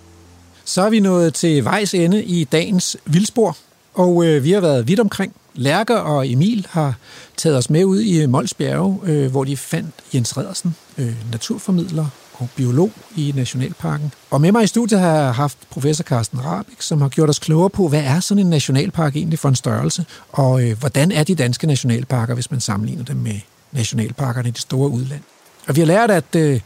Så 0.66 0.82
er 0.82 0.90
vi 0.90 1.00
nået 1.00 1.34
til 1.34 1.64
vejs 1.64 1.94
ende 1.94 2.24
i 2.24 2.44
dagens 2.44 2.98
Vildspor, 3.06 3.58
og 3.96 4.26
øh, 4.26 4.44
vi 4.44 4.52
har 4.52 4.62
været 4.62 4.88
vidt 4.88 5.00
omkring. 5.00 5.34
Lærker 5.54 5.96
og 5.96 6.32
Emil 6.32 6.68
har 6.70 6.96
taget 7.38 7.58
os 7.58 7.70
med 7.70 7.86
ud 7.86 8.02
i 8.02 8.26
Molsbjerge, 8.26 9.00
øh, 9.04 9.32
hvor 9.32 9.44
de 9.44 9.58
fandt 9.58 9.96
Jens 10.14 10.38
Redersen, 10.38 10.76
øh, 10.98 11.16
naturformidler 11.32 12.06
og 12.34 12.50
biolog 12.56 12.92
i 13.18 13.34
Nationalparken. 13.36 14.14
Og 14.32 14.42
med 14.42 14.52
mig 14.52 14.64
i 14.64 14.68
studiet 14.68 15.00
har 15.00 15.16
jeg 15.16 15.34
haft 15.34 15.58
professor 15.70 16.04
Carsten 16.04 16.46
Rabik, 16.46 16.82
som 16.82 17.02
har 17.02 17.10
gjort 17.10 17.30
os 17.30 17.40
klogere 17.40 17.70
på, 17.70 17.88
hvad 17.88 18.04
er 18.04 18.20
sådan 18.20 18.44
en 18.44 18.50
nationalpark 18.50 19.16
egentlig 19.16 19.40
for 19.40 19.50
en 19.50 19.56
størrelse, 19.56 20.06
og 20.32 20.64
øh, 20.64 20.80
hvordan 20.80 21.12
er 21.12 21.24
de 21.24 21.36
danske 21.36 21.68
nationalparker, 21.68 22.34
hvis 22.34 22.52
man 22.52 22.62
sammenligner 22.62 23.04
dem 23.04 23.18
med 23.18 23.40
nationalparkerne 23.72 24.50
i 24.50 24.52
det 24.52 24.62
store 24.62 24.90
udland. 24.90 25.22
Og 25.68 25.76
vi 25.76 25.82
har 25.82 25.88
lært, 25.88 26.12
at, 26.12 26.36
øh, 26.36 26.60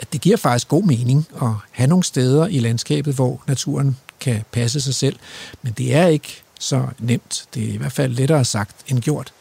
at 0.00 0.12
det 0.12 0.20
giver 0.20 0.36
faktisk 0.36 0.68
god 0.68 0.82
mening 0.82 1.26
at 1.42 1.48
have 1.70 1.86
nogle 1.86 2.04
steder 2.04 2.46
i 2.46 2.58
landskabet, 2.58 3.14
hvor 3.14 3.42
naturen 3.46 3.96
kan 4.20 4.42
passe 4.52 4.80
sig 4.80 4.94
selv. 4.94 5.16
Men 5.62 5.72
det 5.72 5.94
er 5.94 6.06
ikke 6.06 6.43
så 6.64 6.86
nemt. 6.98 7.46
Det 7.54 7.68
er 7.68 7.72
i 7.72 7.76
hvert 7.76 7.92
fald 7.92 8.12
lettere 8.12 8.44
sagt 8.44 8.76
end 8.90 9.00
gjort. 9.00 9.32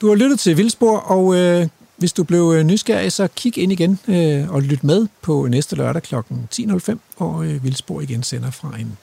Du 0.00 0.08
har 0.08 0.14
lyttet 0.14 0.40
til 0.40 0.56
Vildspor, 0.56 0.96
og 0.96 1.36
øh, 1.36 1.68
hvis 1.96 2.12
du 2.12 2.24
blev 2.24 2.52
øh, 2.56 2.64
nysgerrig, 2.64 3.12
så 3.12 3.28
kig 3.36 3.58
ind 3.58 3.72
igen 3.72 3.98
øh, 4.08 4.50
og 4.50 4.62
lyt 4.62 4.84
med 4.84 5.06
på 5.22 5.46
næste 5.50 5.76
lørdag 5.76 6.02
kl. 6.02 6.14
10.05, 6.14 6.96
hvor 7.16 7.42
øh, 7.42 7.64
Vildspor 7.64 8.00
igen 8.00 8.22
sender 8.22 8.50
fra 8.50 8.78
en 8.78 8.98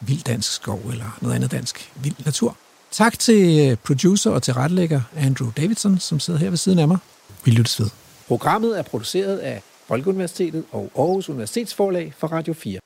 vild 0.00 0.22
dansk 0.22 0.52
skov 0.52 0.80
eller 0.90 1.18
noget 1.20 1.34
andet 1.34 1.50
dansk 1.50 1.92
vild 2.02 2.14
natur. 2.24 2.56
Tak 2.90 3.18
til 3.18 3.70
øh, 3.70 3.76
producer 3.76 4.30
og 4.30 4.42
tilrettelægger 4.42 5.00
Andrew 5.16 5.50
Davidson, 5.56 5.98
som 5.98 6.20
sidder 6.20 6.40
her 6.40 6.48
ved 6.48 6.56
siden 6.56 6.78
af 6.78 6.88
mig. 6.88 6.98
Vi 7.44 7.50
lyttes 7.50 7.80
ved. 7.80 7.88
Programmet 8.28 8.78
er 8.78 8.82
produceret 8.82 9.38
af 9.38 9.62
Folkeuniversitetet 9.88 10.64
og 10.72 10.90
Aarhus 10.98 11.28
Universitetsforlag 11.28 12.14
for 12.18 12.26
Radio 12.26 12.54
4. 12.54 12.78